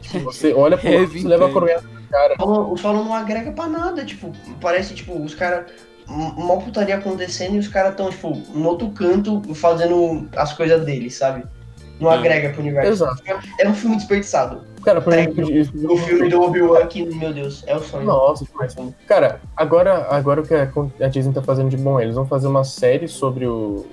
[0.00, 1.82] Tipo, você olha pro lado, Heavy você leva a coroa
[2.14, 2.34] cara.
[2.34, 5.66] O solo, o solo não agrega pra nada, tipo, parece, tipo, os caras.
[6.08, 11.14] Uma putaria acontecendo e os caras tão, tipo, no outro canto fazendo as coisas deles,
[11.14, 11.44] sabe?
[11.98, 12.16] Não É.
[12.16, 12.90] agrega pro universo.
[12.90, 13.22] Exato.
[13.60, 14.60] É um filme desperdiçado.
[14.84, 15.44] Cara, por É, exemplo,
[15.90, 18.04] O filme do Obi-Wan que, meu Deus, é o sonho.
[18.04, 18.44] Nossa.
[19.06, 22.64] Cara, agora, agora o que a Disney tá fazendo de bom, eles vão fazer uma
[22.64, 23.86] série sobre o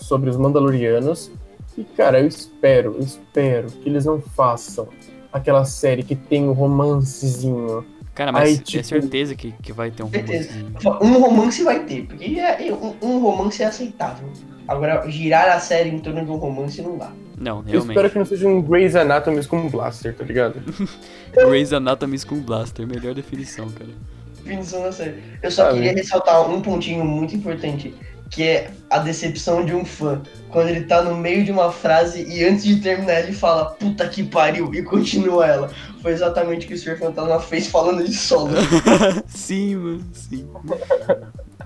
[0.00, 1.30] sobre os Mandalorianos.
[1.76, 4.88] E, cara, eu espero, eu espero que eles não façam
[5.30, 7.84] aquela série que tem o romancezinho.
[8.18, 10.50] Cara, mas Aí, é tipo- certeza que, que vai ter um Certeza.
[10.52, 10.98] romancezinho.
[11.00, 14.28] Um romance vai ter, porque é, um, um romance é aceitável.
[14.66, 17.12] Agora, girar a série em torno de um romance não dá.
[17.38, 17.88] Não, Eu realmente.
[17.90, 20.56] espero que não seja um Grey's Anatomy com um Blaster, tá ligado?
[21.32, 23.90] Grey's Anatomy com Blaster, melhor definição, cara.
[24.42, 25.22] Definição da série.
[25.40, 25.76] Eu só Sabe?
[25.76, 27.94] queria ressaltar um pontinho muito importante,
[28.30, 30.20] que é a decepção de um fã.
[30.50, 34.06] Quando ele tá no meio de uma frase e antes de terminar ele fala, puta
[34.08, 35.70] que pariu, e continua ela.
[36.02, 36.98] Foi exatamente o que o Sr.
[36.98, 38.50] Fantasma fez falando de solo.
[39.26, 40.46] sim, mano, sim.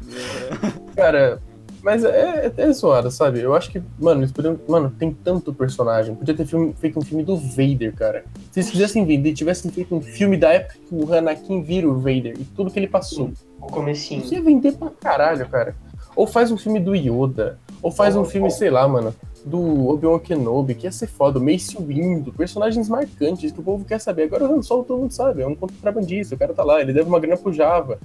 [0.97, 1.41] Cara,
[1.83, 3.41] mas é, é zoado, sabe?
[3.41, 4.59] Eu acho que, mano, eles poderiam.
[4.69, 6.15] Mano, tem tanto personagem.
[6.15, 8.25] Podia ter filme- feito um filme do Vader, cara.
[8.51, 11.99] Se eles quisessem vender, tivessem feito um filme da época que o Anakin vira o
[11.99, 13.33] Vader e tudo que ele passou.
[13.61, 14.23] O comecinho.
[14.23, 15.75] Isso ia vender pra caralho, cara.
[16.15, 17.59] Ou faz um filme do Yoda.
[17.83, 19.15] Ou faz um filme, sei lá, mano.
[19.45, 23.85] do Obi-Wan Kenobi, que ia ser foda, o Mace Windu, personagens marcantes que o povo
[23.85, 24.25] quer saber.
[24.25, 26.93] Agora o Han Solo todo mundo sabe, é um contrabandista, o cara tá lá, ele
[26.93, 27.99] deve uma grana pro Java.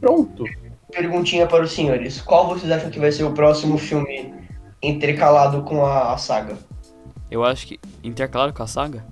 [0.00, 0.44] Pronto.
[0.90, 2.20] Perguntinha para os senhores.
[2.20, 4.34] Qual vocês acham que vai ser o próximo filme
[4.82, 6.56] intercalado com a, a saga?
[7.30, 9.04] Eu acho que intercalado com a saga?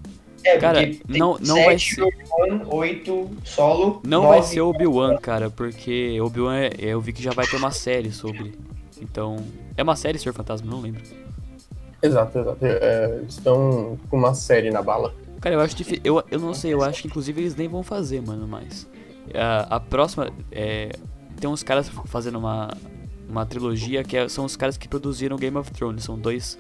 [0.49, 4.01] É, Cara, não- não vai sete, ser- Obi-Wan, oito solo.
[4.05, 7.57] Não nove- vai ser Obi-Wan, cara, porque Obi-Wan é- eu vi que já vai ter
[7.57, 8.55] uma série sobre.
[9.01, 9.37] Então.
[9.77, 11.03] É uma série, Senhor Fantasma, não lembro.
[12.03, 12.59] Exato, exato.
[12.63, 15.15] É, estão com uma série na bala.
[15.41, 16.01] Cara, eu acho difícil.
[16.05, 18.89] Eu, eu não sei, eu acho que inclusive eles nem vão fazer, mano, mas.
[19.35, 20.31] A, a próxima.
[20.51, 20.91] É,
[21.41, 22.71] tem uns caras fazendo uma,
[23.29, 26.03] uma trilogia que é- são os caras que produziram Game of Thrones.
[26.05, 26.59] São dois,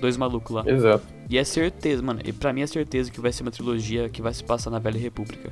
[0.00, 0.62] dois malucos lá.
[0.66, 1.04] Exato.
[1.28, 2.20] E é certeza, mano.
[2.24, 4.78] E pra mim é certeza que vai ser uma trilogia que vai se passar na
[4.78, 5.50] Velha República.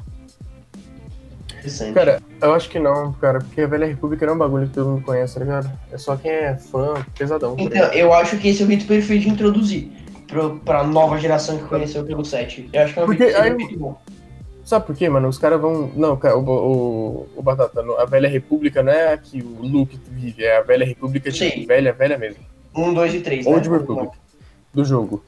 [1.94, 4.74] Cara, eu acho que não, cara, porque a Velha República não é um bagulho que
[4.74, 5.72] todo mundo conhece, tá ligado?
[5.90, 7.56] É só quem é fã, pesadão.
[7.56, 9.90] tá Então, eu acho que esse é o rito perfeito de introduzir
[10.26, 12.68] pro, pra nova geração que conheceu pelo 7.
[12.70, 13.98] Eu acho que é um Porque aí- muito bom.
[14.62, 15.28] Sabe por quê, mano?
[15.28, 15.90] Os caras vão.
[15.94, 19.98] Não, cara, o, o, o Batata, a Velha República não é a que o Luke
[20.10, 21.66] vive, é a Velha República de Sim.
[21.66, 22.42] velha, velha mesmo.
[22.74, 23.76] Um, dois e três, Old né?
[23.78, 24.12] Republic.
[24.74, 25.22] Do jogo.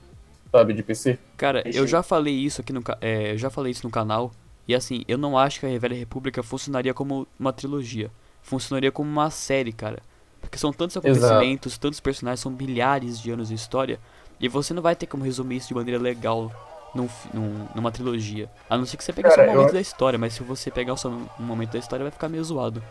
[0.50, 1.18] Sabe, de PC.
[1.36, 4.32] Cara, É eu já falei isso aqui no é, eu já falei isso no canal.
[4.66, 8.10] E assim, eu não acho que a Velha República funcionaria como uma trilogia.
[8.42, 9.98] Funcionaria como uma série, cara.
[10.40, 13.98] Porque são tantos acontecimentos, tantos personagens, são milhares de anos de história.
[14.40, 16.50] E você não vai ter como resumir isso de maneira legal
[16.94, 18.48] num, num- numa trilogia.
[18.68, 20.42] A não ser que você pegue Cara, só um momento acho- da história, mas se
[20.42, 22.82] você pegar só um momento da história, vai ficar meio zoado.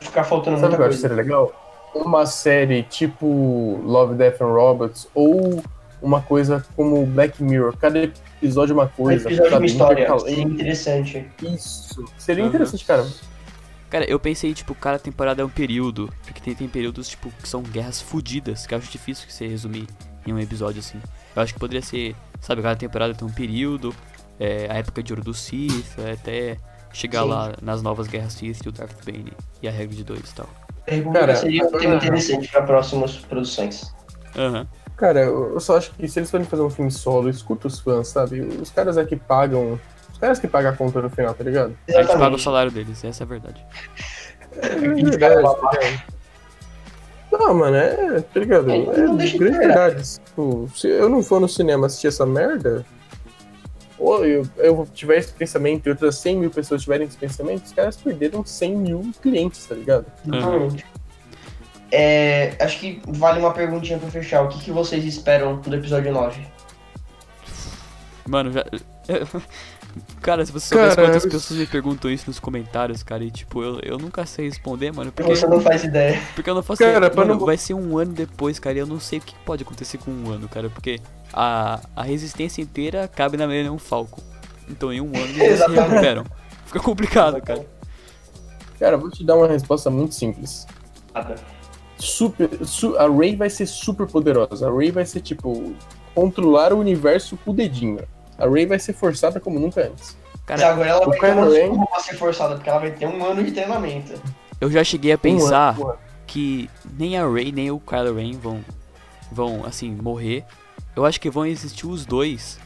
[0.00, 0.98] Ficar faltando Sabe muita coisa.
[0.98, 1.90] seria legal?
[1.94, 5.62] Uma série tipo Love, Death and Robots ou
[6.02, 7.76] uma coisa como Black Mirror.
[7.76, 9.28] Cada episódio é uma Um coisa.
[9.28, 9.56] episódio de sabe?
[9.56, 10.18] uma história.
[10.20, 11.26] Seria interessante.
[11.42, 12.04] Isso.
[12.16, 12.48] Seria Aham.
[12.50, 13.06] interessante, cara.
[13.90, 16.12] Cara, eu pensei, tipo, cada temporada é um período.
[16.24, 19.46] Porque tem, tem períodos, tipo, que são guerras fodidas, que eu acho difícil que você
[19.46, 19.86] resumir
[20.26, 21.00] em um episódio assim.
[21.34, 23.94] Eu acho que poderia ser, sabe, cada temporada tem um período,
[24.38, 26.58] é, a época de ouro do Sith, até
[26.92, 27.28] chegar Sim.
[27.28, 30.34] lá nas novas guerras Sith e o Darth Bane e a regra de dois e
[30.34, 30.48] tal.
[31.12, 33.94] Cara, seria um tema interessante para próximas produções.
[34.36, 34.66] Aham.
[34.98, 38.08] Cara, eu só acho que se eles forem fazer um filme solo, escuta os fãs,
[38.08, 38.40] sabe?
[38.40, 39.78] Os caras é que pagam.
[40.12, 41.76] Os caras que pagam a conta no final, tá ligado?
[41.88, 43.64] A gente paga o salário deles, essa é a verdade.
[44.60, 46.04] É verdade?
[47.30, 48.70] Não, mano, é, tá ligado?
[48.70, 50.02] É, É de grande verdade.
[50.24, 52.84] Tipo, se eu não for no cinema assistir essa merda,
[53.98, 57.72] ou eu, eu tiver esse pensamento e outras 100 mil pessoas tiverem esse pensamento, os
[57.72, 60.06] caras perderam 100 mil clientes, tá ligado?
[60.26, 60.86] Exatamente.
[61.90, 64.42] É, acho que vale uma perguntinha pra fechar.
[64.42, 66.40] O que, que vocês esperam do episódio 9?
[68.26, 68.64] Mano, já.
[70.20, 73.80] Cara, se você soubesse quantas pessoas me perguntam isso nos comentários, cara, e tipo, eu,
[73.80, 76.20] eu nunca sei responder, mano, Porque você não faz ideia.
[76.34, 78.86] porque eu não faço Cara, mano, não- vai ser um ano depois, cara, e eu
[78.86, 81.00] não sei o que pode acontecer com um ano, cara, porque
[81.32, 84.22] a, a resistência inteira cabe na Millennium Falcon.
[84.68, 86.24] Então em um ano eles se recuperam.
[86.66, 87.66] Fica complicado, cara.
[88.78, 90.66] Cara, eu vou te dar uma resposta muito simples.
[91.14, 91.34] Nada.
[91.98, 94.68] Super, su- a Ray vai ser super poderosa.
[94.68, 95.74] A Ray vai ser, tipo,
[96.14, 97.98] controlar o universo com o dedinho.
[98.38, 100.16] A Ray vai ser forçada como nunca antes.
[100.46, 103.06] Cara, agora ela o vai ter uma desculpa pra ser forçada, porque ela vai ter
[103.06, 104.14] um ano de treinamento.
[104.60, 105.96] eu já cheguei a Um pensar ano, porra.
[106.26, 108.60] que nem a Rey nem o Kylo Ren vão,
[109.30, 110.44] vão assim, morrer.
[110.96, 112.58] Eu acho que vão existir os dois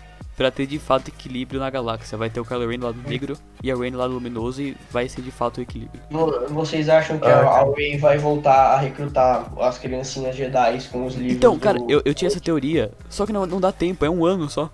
[0.43, 2.19] pra ter de fato equilíbrio na galáxia.
[2.19, 4.77] Vai ter o Kylo Ren do lado negro e a Rey do lado luminoso e
[4.90, 6.02] vai ser de fato o equilíbrio.
[6.10, 7.74] Vo- Vocês acham que Ah, a, a.
[7.77, 11.36] Rey vai voltar a recrutar as criancinhas Jedi com os livros?
[11.36, 14.10] Então, cara, do- eu, eu tinha essa teoria, só que não, não dá tempo, é
[14.10, 14.69] um ano só.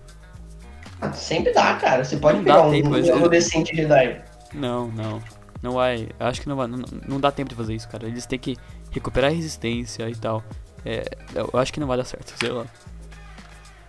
[1.00, 2.04] Ah, Sempre dá, cara.
[2.04, 4.20] Você pode Não pegar um, tempo, um adolescente Jedi.
[4.54, 5.20] Não, não.
[5.62, 6.08] Não vai.
[6.18, 6.66] Acho que não vai.
[6.66, 8.06] Não, não dá tempo de fazer isso, cara.
[8.06, 8.56] Eles têm que
[8.90, 10.42] recuperar a resistência e tal.
[10.84, 11.04] É,
[11.34, 12.64] eu acho que não vai dar certo, sei lá.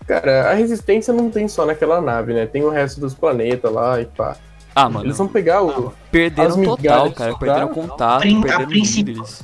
[0.10, 2.48] Cara, a resistência não tem só naquela nave, né?
[2.48, 4.36] Tem o resto dos planetas lá e pá.
[4.74, 5.06] Ah, mano.
[5.06, 5.94] Eles vão pegar o.
[6.12, 7.34] Perderam as total, cara.
[7.34, 9.44] de Perderam contato, Prin- a perderam princípio- líderes.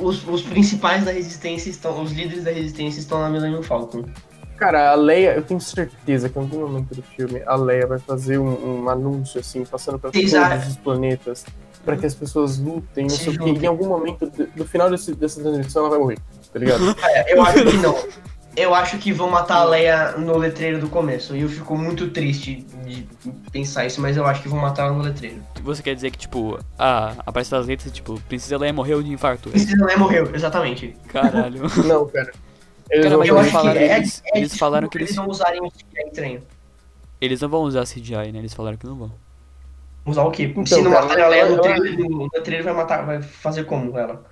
[0.00, 2.02] Os, os principais da resistência estão.
[2.02, 4.04] Os líderes da resistência estão na Millennium Falcon.
[4.56, 7.98] Cara, a Leia, eu tenho certeza que em algum momento do filme a Leia vai
[7.98, 11.44] fazer um, um anúncio, assim, passando pra Vocês todos os planetas,
[11.84, 13.50] pra que as pessoas lutem, não Se sei o que.
[13.50, 16.18] Em algum momento, do, do final desse, dessa transmissão, ela vai morrer,
[16.50, 16.96] tá ligado?
[17.02, 17.94] É, eu acho que não.
[18.56, 21.36] Eu acho que vão matar a Leia no letreiro do começo.
[21.36, 23.06] E eu fico muito triste de
[23.52, 25.42] pensar isso, mas eu acho que vão matar ela no letreiro.
[25.62, 29.50] Você quer dizer que, tipo, ah, aparece nas letras, tipo, Princesa Leia morreu de infarto.
[29.50, 30.96] Princesa Leia morreu, exatamente.
[31.08, 31.62] Caralho.
[31.84, 32.32] não, cara.
[32.88, 35.08] Eles Cara, mas Eu eles acho que falaram- é, eles- é eles falaram que eles
[35.08, 36.42] eles- não usarem o CGI estranho.
[37.20, 38.38] Eles não vão usar CGI, né?
[38.38, 39.12] Eles falaram que não vão.
[40.06, 40.44] Usar o quê?
[40.44, 43.04] Então, Se não cara, matarem a Leia no ela- trailer, no, no trailer vai matar,
[43.04, 44.24] vai fazer como ela?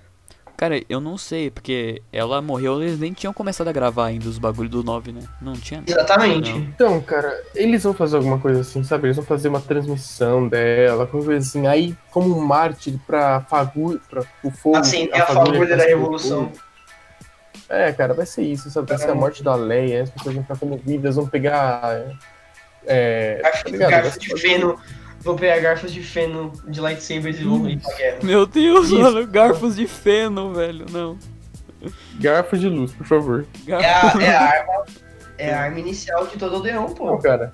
[0.64, 4.38] Cara, eu não sei, porque ela morreu, eles nem tinham começado a gravar ainda os
[4.38, 5.20] bagulho do 9, né?
[5.42, 5.82] Não tinha.
[5.86, 6.50] Exatamente.
[6.50, 6.58] Não.
[6.58, 9.08] Então, cara, eles vão fazer alguma coisa assim, sabe?
[9.08, 11.66] Eles vão fazer uma transmissão dela, alguma coisa assim.
[11.66, 14.78] Aí, como um mártir pra fagulha, pra o fogo.
[14.78, 16.50] Assim, é a fagulha da que revolução.
[17.68, 18.88] É, cara, vai ser isso, sabe?
[18.88, 22.06] Vai ser a morte da Leia, as pessoas vão ficar comovidas, vão pegar.
[22.86, 23.38] É.
[23.42, 23.90] Garfo, tá ligado?
[23.90, 24.80] Vai garfo ser- de feno.
[25.24, 28.18] Vou pegar garfos de feno de lightsabers e vou ir pra guerra.
[28.22, 28.98] Meu Deus, Isso.
[28.98, 30.84] mano, garfos de feno, velho.
[30.90, 31.16] Não.
[32.20, 33.46] Garfo de luz, por favor.
[33.66, 33.78] É a,
[34.20, 34.84] é a arma.
[35.38, 37.18] É a arma inicial de todo Odeon, Não, pô.
[37.18, 37.50] cara.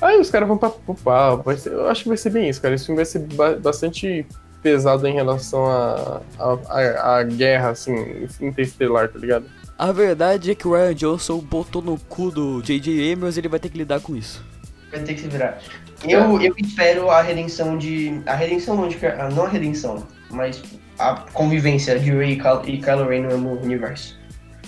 [0.00, 1.42] Aí os caras vão pra pro pau.
[1.42, 2.74] Vai ser, eu acho que vai ser bem isso, cara.
[2.74, 4.24] Esse filme vai ser ba- bastante
[4.62, 9.46] pesado em relação à a, a, a guerra, assim, interestelar, tá ligado?
[9.78, 13.12] A verdade é que o Ryan Johnson botou no cu do J.J.
[13.12, 14.44] Abrams e ele vai ter que lidar com isso.
[14.90, 15.58] Vai ter que se virar.
[16.06, 18.20] Eu, eu espero a redenção de.
[18.26, 18.96] A redenção não de.
[19.06, 20.62] ah, Não a redenção, mas
[20.98, 24.18] a convivência de Rey e Kylo, e Kylo Ren no mesmo universo.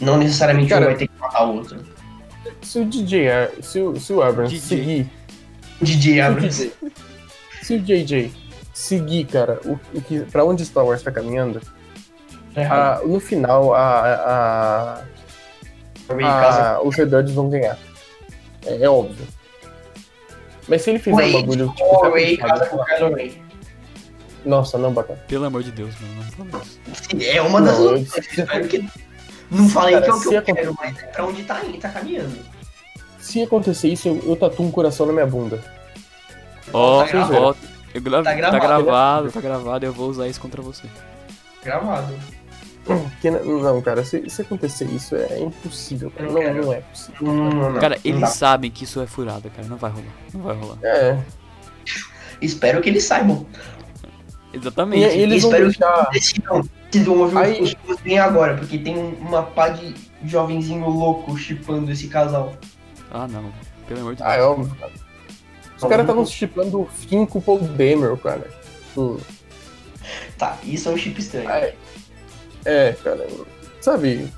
[0.01, 1.79] Não necessariamente Cara- um vai ter que matar o outro.
[2.63, 4.61] Se o DJ, Ar- se o, se o Abrams DJ.
[4.79, 5.11] seguir,
[5.81, 6.73] DJ Abrams.
[7.63, 8.33] se o JJ
[8.75, 11.61] seguir, cara, o, o que, pra onde Star Wars tá caminhando,
[12.55, 13.03] Tá errado.
[13.03, 14.01] a- no final, a,
[16.11, 16.63] a, Rey casa.
[16.77, 17.79] a, os rebeldes vão ganhar.
[18.67, 19.27] É, é óbvio.
[20.69, 23.31] Mas se ele fizer um bagulho, tipo, tá Rey pensado, casa com Kylo Ren.
[24.45, 25.19] Nossa, não, bacana.
[25.29, 26.81] Pelo amor de Deus, mano, não fala isso.
[27.31, 28.89] É uma das Não, eu- que.
[29.51, 31.63] Não falei Cara, que é o que eu aconte- quero, mas é pra onde tá
[31.65, 32.39] indo, tá caminhando.
[33.19, 35.63] Se acontecer isso, eu, eu tatuo um coração na minha bunda.
[36.73, 37.37] Ó, Tá gravado.
[37.43, 37.55] ó,
[37.95, 40.85] eu gra- Tá tá gravado, gravado, tá gravado, eu vou usar isso contra você.
[41.63, 42.15] Gravado.
[43.23, 46.11] N- não, cara, se, se acontecer isso, é impossível.
[46.11, 46.31] Cara.
[46.31, 47.17] Não, não é possível.
[47.33, 47.81] Não, não, não.
[47.81, 50.79] Cara, Não eles sabem que isso é furada, cara, não vai rolar, não vai rolar.
[50.83, 51.19] É.
[52.41, 53.47] Espero que eles saibam.
[54.53, 55.05] E, Exatamente.
[55.17, 56.11] eles vão espero deixar.
[56.11, 56.63] Decidam.
[56.91, 59.95] Vocês vão ouvir Aí- os bem agora, porque tem um- uma pá de
[60.25, 62.53] jovenzinho louco chipando esse casal.
[63.11, 63.51] Ah, não,
[63.89, 64.49] pelo amor de Ah, é Deus.
[64.51, 64.93] óbvio, cara.
[65.77, 68.47] Os caras estavam chipando o Finn com o Paul Dameron, cara.
[68.97, 69.17] Hum.
[70.37, 71.49] Tá, isso é um chip estranho.
[71.49, 71.75] É,
[72.65, 73.27] é, cara.
[73.81, 74.29] Sabe,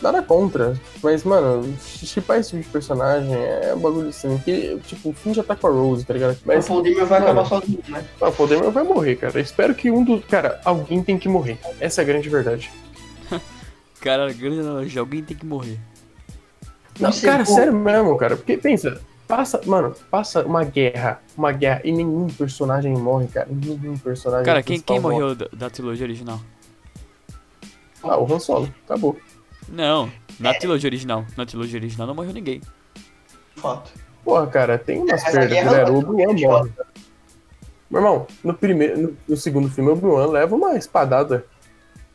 [0.00, 0.78] nada contra.
[1.02, 4.36] Mas, mano, chipar esse tipo de personagem é um bagulho assim.
[4.38, 6.32] Que, tipo, o Finn já tá com a Rose, tá ligado?
[6.34, 8.04] o Mas Paul Dameron vai acabar sozinho, né?
[8.20, 9.38] ah, o Dameron vai morrer, cara.
[9.38, 10.24] Eu espero que um dos.
[10.24, 11.58] Cara, alguém tem que morrer.
[11.80, 12.70] Essa é a grande verdade.
[14.00, 15.78] Cara, grande analogia, alguém tem que morrer.
[16.98, 18.36] Não, Você, cara, pô- sério mesmo, cara.
[18.36, 23.46] Porque pensa, passa, mano, passa uma guerra, uma guerra e nenhum personagem morre, cara.
[23.48, 24.44] Nenhum personagem.
[24.44, 25.14] Cara, quem, quem morre.
[25.14, 26.40] morreu da, da trilogia original?
[28.02, 28.72] Ah, o Han Solo.
[28.84, 29.16] Acabou.
[29.68, 30.10] Não, É.
[30.42, 31.24] na trilogia original.
[31.36, 32.60] Na trilogia original não morreu ninguém.
[33.56, 33.92] Fato.
[34.24, 35.84] Porra, cara, tem umas Mas a perdas, né?
[35.84, 36.70] O é Obi-Wan morre.
[37.90, 41.44] Meu irmão, no primeiro, no, no segundo filme, o Obi-Wan leva uma espadada.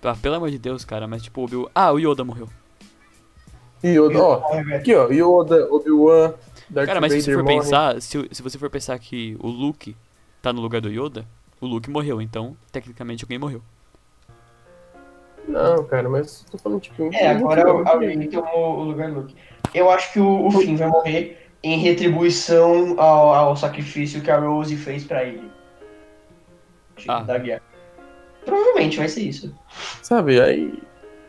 [0.03, 2.47] Ah, pelo amor de Deus, cara, mas tipo, o Obi Ah, o Yoda morreu.
[3.84, 6.34] Yoda, ó, aqui ó, Yoda, Obi-Wan,
[6.69, 7.64] Darth Cara, mas se você Vader for morre.
[7.65, 9.95] pensar, se, se você for pensar que o Luke
[10.41, 11.26] tá no lugar do Yoda,
[11.61, 13.61] o Luke morreu, então, tecnicamente, alguém morreu.
[15.48, 17.10] Não, cara, mas tô falando tipo...
[17.14, 19.36] É, agora alguém tomou o lugar do Luke.
[19.74, 24.38] Eu acho que o, o Finn vai morrer em retribuição ao, ao sacrifício que a
[24.40, 25.49] Rose fez pra ele.
[27.07, 27.22] Ah.
[27.22, 27.61] Da guerra.
[28.45, 29.53] Provavelmente vai ser isso.
[30.02, 30.74] Sabe, aí...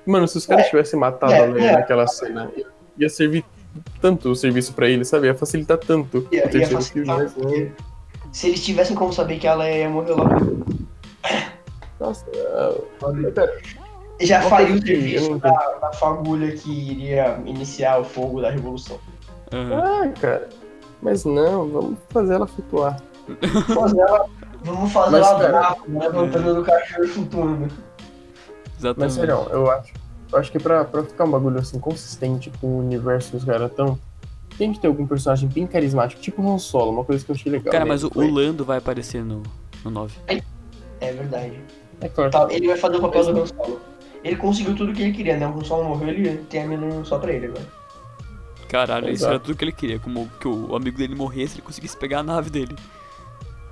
[0.07, 1.73] Mano, se os caras tivessem matado É, a Leia é.
[1.73, 2.51] naquela cena,
[2.97, 3.45] ia- servir
[4.01, 5.27] tanto o serviço pra ele, sabe?
[5.27, 7.43] Ia facilitar tanto Ia, o ia terceiro facilitar filme, mas não.
[7.43, 7.71] porque
[8.33, 10.65] se eles tivessem como saber que ela ia morrer logo,
[12.01, 12.25] Nossa,
[12.55, 12.75] ah,
[13.35, 13.61] cara,
[14.21, 15.51] já faria o serviço da,
[15.81, 18.99] da fagulha que iria iniciar o fogo da revolução.
[19.53, 19.83] Aham.
[19.83, 20.49] ah, cara,
[21.01, 23.01] mas não, vamos fazer ela flutuar.
[23.75, 24.27] Fazer ela-
[24.63, 27.59] Vamos fazer Mas, ela cara, levantando do cachorro e flutuando.
[27.61, 29.15] Mas Exatamente.
[29.15, 29.93] sério, eu acho,
[30.33, 33.45] eu acho que pra, pra ficar um bagulho assim consistente com o universo que os
[33.45, 33.71] caras
[34.57, 37.37] tem que ter algum personagem bem carismático, tipo o Han Solo, uma coisa que eu
[37.37, 37.71] achei legal.
[37.71, 37.89] Cara, né?
[37.91, 39.43] mas o, o Lando vai aparecer no,
[39.85, 40.17] no 9.
[41.01, 41.61] É verdade.
[42.01, 42.31] É claro.
[42.31, 43.81] Tá, ele vai fazer o papel do Han Solo.
[44.25, 45.47] Ele conseguiu tudo que ele queria, né?
[45.47, 47.65] O Han Solo morreu, ele tem a mina só pra ele agora.
[48.69, 49.99] Caralho, isso era tudo que ele queria.
[49.99, 52.77] Como que o amigo dele morresse, ele conseguisse pegar a nave dele.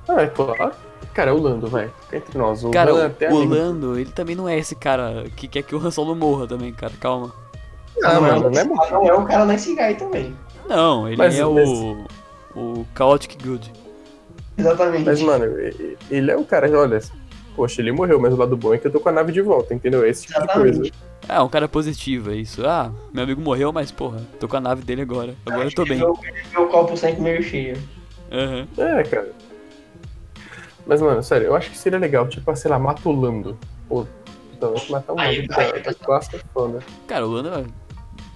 [0.09, 0.73] Ah, é claro.
[1.13, 1.91] Cara, o Lando, vai.
[2.05, 2.65] Fica entre nós.
[2.65, 3.55] O Cara, Lando é o, até o amigo.
[3.55, 6.73] Lando, ele também não é esse cara que quer que o Han Solo morra também,
[6.73, 6.93] cara.
[7.01, 7.33] Calma.
[8.05, 8.75] Ah, não, mano, não é é, bom.
[8.91, 10.35] não é o cara Nice Guy também.
[10.69, 12.07] Não, ele Mas- é mas- o.
[12.55, 13.71] O Chaotic Good.
[14.57, 15.05] Exatamente.
[15.05, 15.45] Mas, mano,
[16.11, 17.01] ele é o cara, olha,
[17.57, 19.41] poxa, ele morreu, mas o lado bom é que eu tô com a nave de
[19.41, 20.05] volta, entendeu?
[20.05, 20.79] É Esse tipo de Exatamente.
[20.79, 20.93] coisa.
[21.29, 22.65] É, um cara positivo, é isso.
[22.65, 25.35] Ah, meu amigo morreu, mas porra, tô com a nave dele agora.
[25.47, 25.99] Agora eu tô bem.
[25.99, 26.17] Meu,
[26.53, 27.77] meu copo sempre meio cheio.
[28.31, 28.69] Aham.
[28.77, 29.33] É, cara.
[30.87, 33.59] Mas, mano, sério, eu acho que seria legal, tipo, sei lá, mata o Lando.
[33.89, 34.07] Ou
[34.55, 35.17] Então, vai matar um
[35.47, 36.79] da classe é foda.
[37.09, 37.67] Cara, o Lando,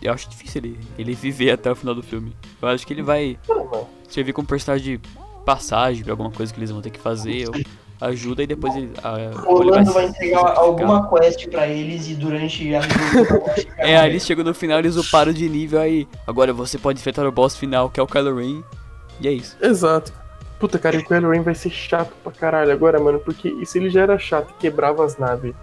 [0.02, 2.34] eu acho difícil ele, ele viver até o final do filme.
[2.60, 3.88] Eu acho que ele vai Não, mano.
[4.08, 5.08] servir como personagem de
[5.44, 7.54] passagem pra alguma coisa que eles vão ter que fazer, ou
[8.00, 8.90] ajuda e depois ele.
[9.02, 12.80] a- O Orlando vai se entregar alguma quest pra eles e durante a
[13.78, 16.08] É, aí eles chegam no final, eles uparam de nível aí.
[16.26, 18.62] Agora você pode enfrentar o boss final, que é o Kylo Ren.
[19.20, 19.56] E é isso.
[19.60, 20.12] Exato.
[20.58, 23.64] Puta, cara, e o Kylo Ren vai ser chato pra caralho agora, mano, porque e
[23.66, 25.54] se ele já era chato e quebrava as naves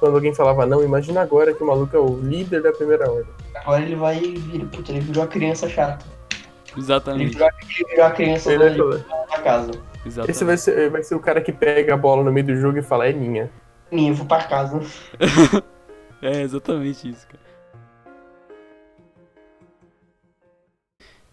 [0.00, 3.26] quando alguém falava não, imagina agora que o maluco é o líder da primeira ordem.
[3.54, 6.04] Agora ele vai vir, puta, ele virou a criança chata.
[6.72, 7.32] Ele Exatamente.
[7.34, 9.70] virou, ele virou a criança Ele vai da, da casa.
[10.08, 10.30] Exatamente.
[10.30, 12.78] Esse vai ser, vai ser o cara que pega a bola no meio do jogo
[12.78, 13.50] e fala, é minha.
[13.90, 14.80] Minha, eu vou pra casa.
[16.20, 17.38] É exatamente isso, cara.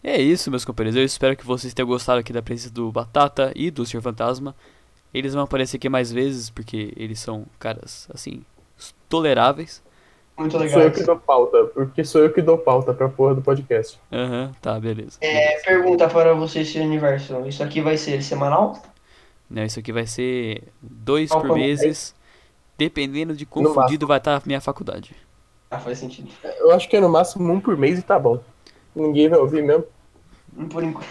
[0.03, 0.95] É isso, meus companheiros.
[0.95, 4.01] Eu espero que vocês tenham gostado aqui da presença do Batata e do Sr.
[4.01, 4.55] Fantasma.
[5.11, 8.45] Eles vão aparecer aqui mais vezes porque eles são caras, assim,
[9.09, 9.81] toleráveis.
[10.37, 10.81] Muito Sou legal.
[10.81, 13.99] eu que dou pauta, porque sou eu que dou pauta pra porra do podcast.
[14.11, 15.17] Aham, tá, beleza.
[15.21, 17.39] É, pergunta para você, seu universo.
[17.47, 18.81] Isso aqui vai ser semanal?
[19.49, 21.67] Não, isso aqui vai ser dois Qual por como é?
[21.67, 22.13] meses,
[22.77, 25.15] dependendo de No quão fudido vai estar a minha faculdade.
[25.71, 26.29] Ah, faz sentido.
[26.59, 28.39] Eu acho que é no máximo um por mês e tá bom.
[28.93, 29.85] Ninguém vai ouvir mesmo.
[30.69, 31.07] Por enquanto.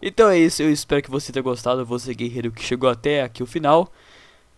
[0.00, 3.42] Então é isso, eu espero que você tenha gostado, você guerreiro que chegou até aqui
[3.42, 3.90] o final.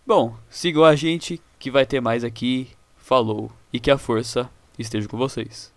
[0.05, 2.69] Bom, sigam a gente que vai ter mais aqui.
[2.97, 5.71] Falou e que a força esteja com vocês.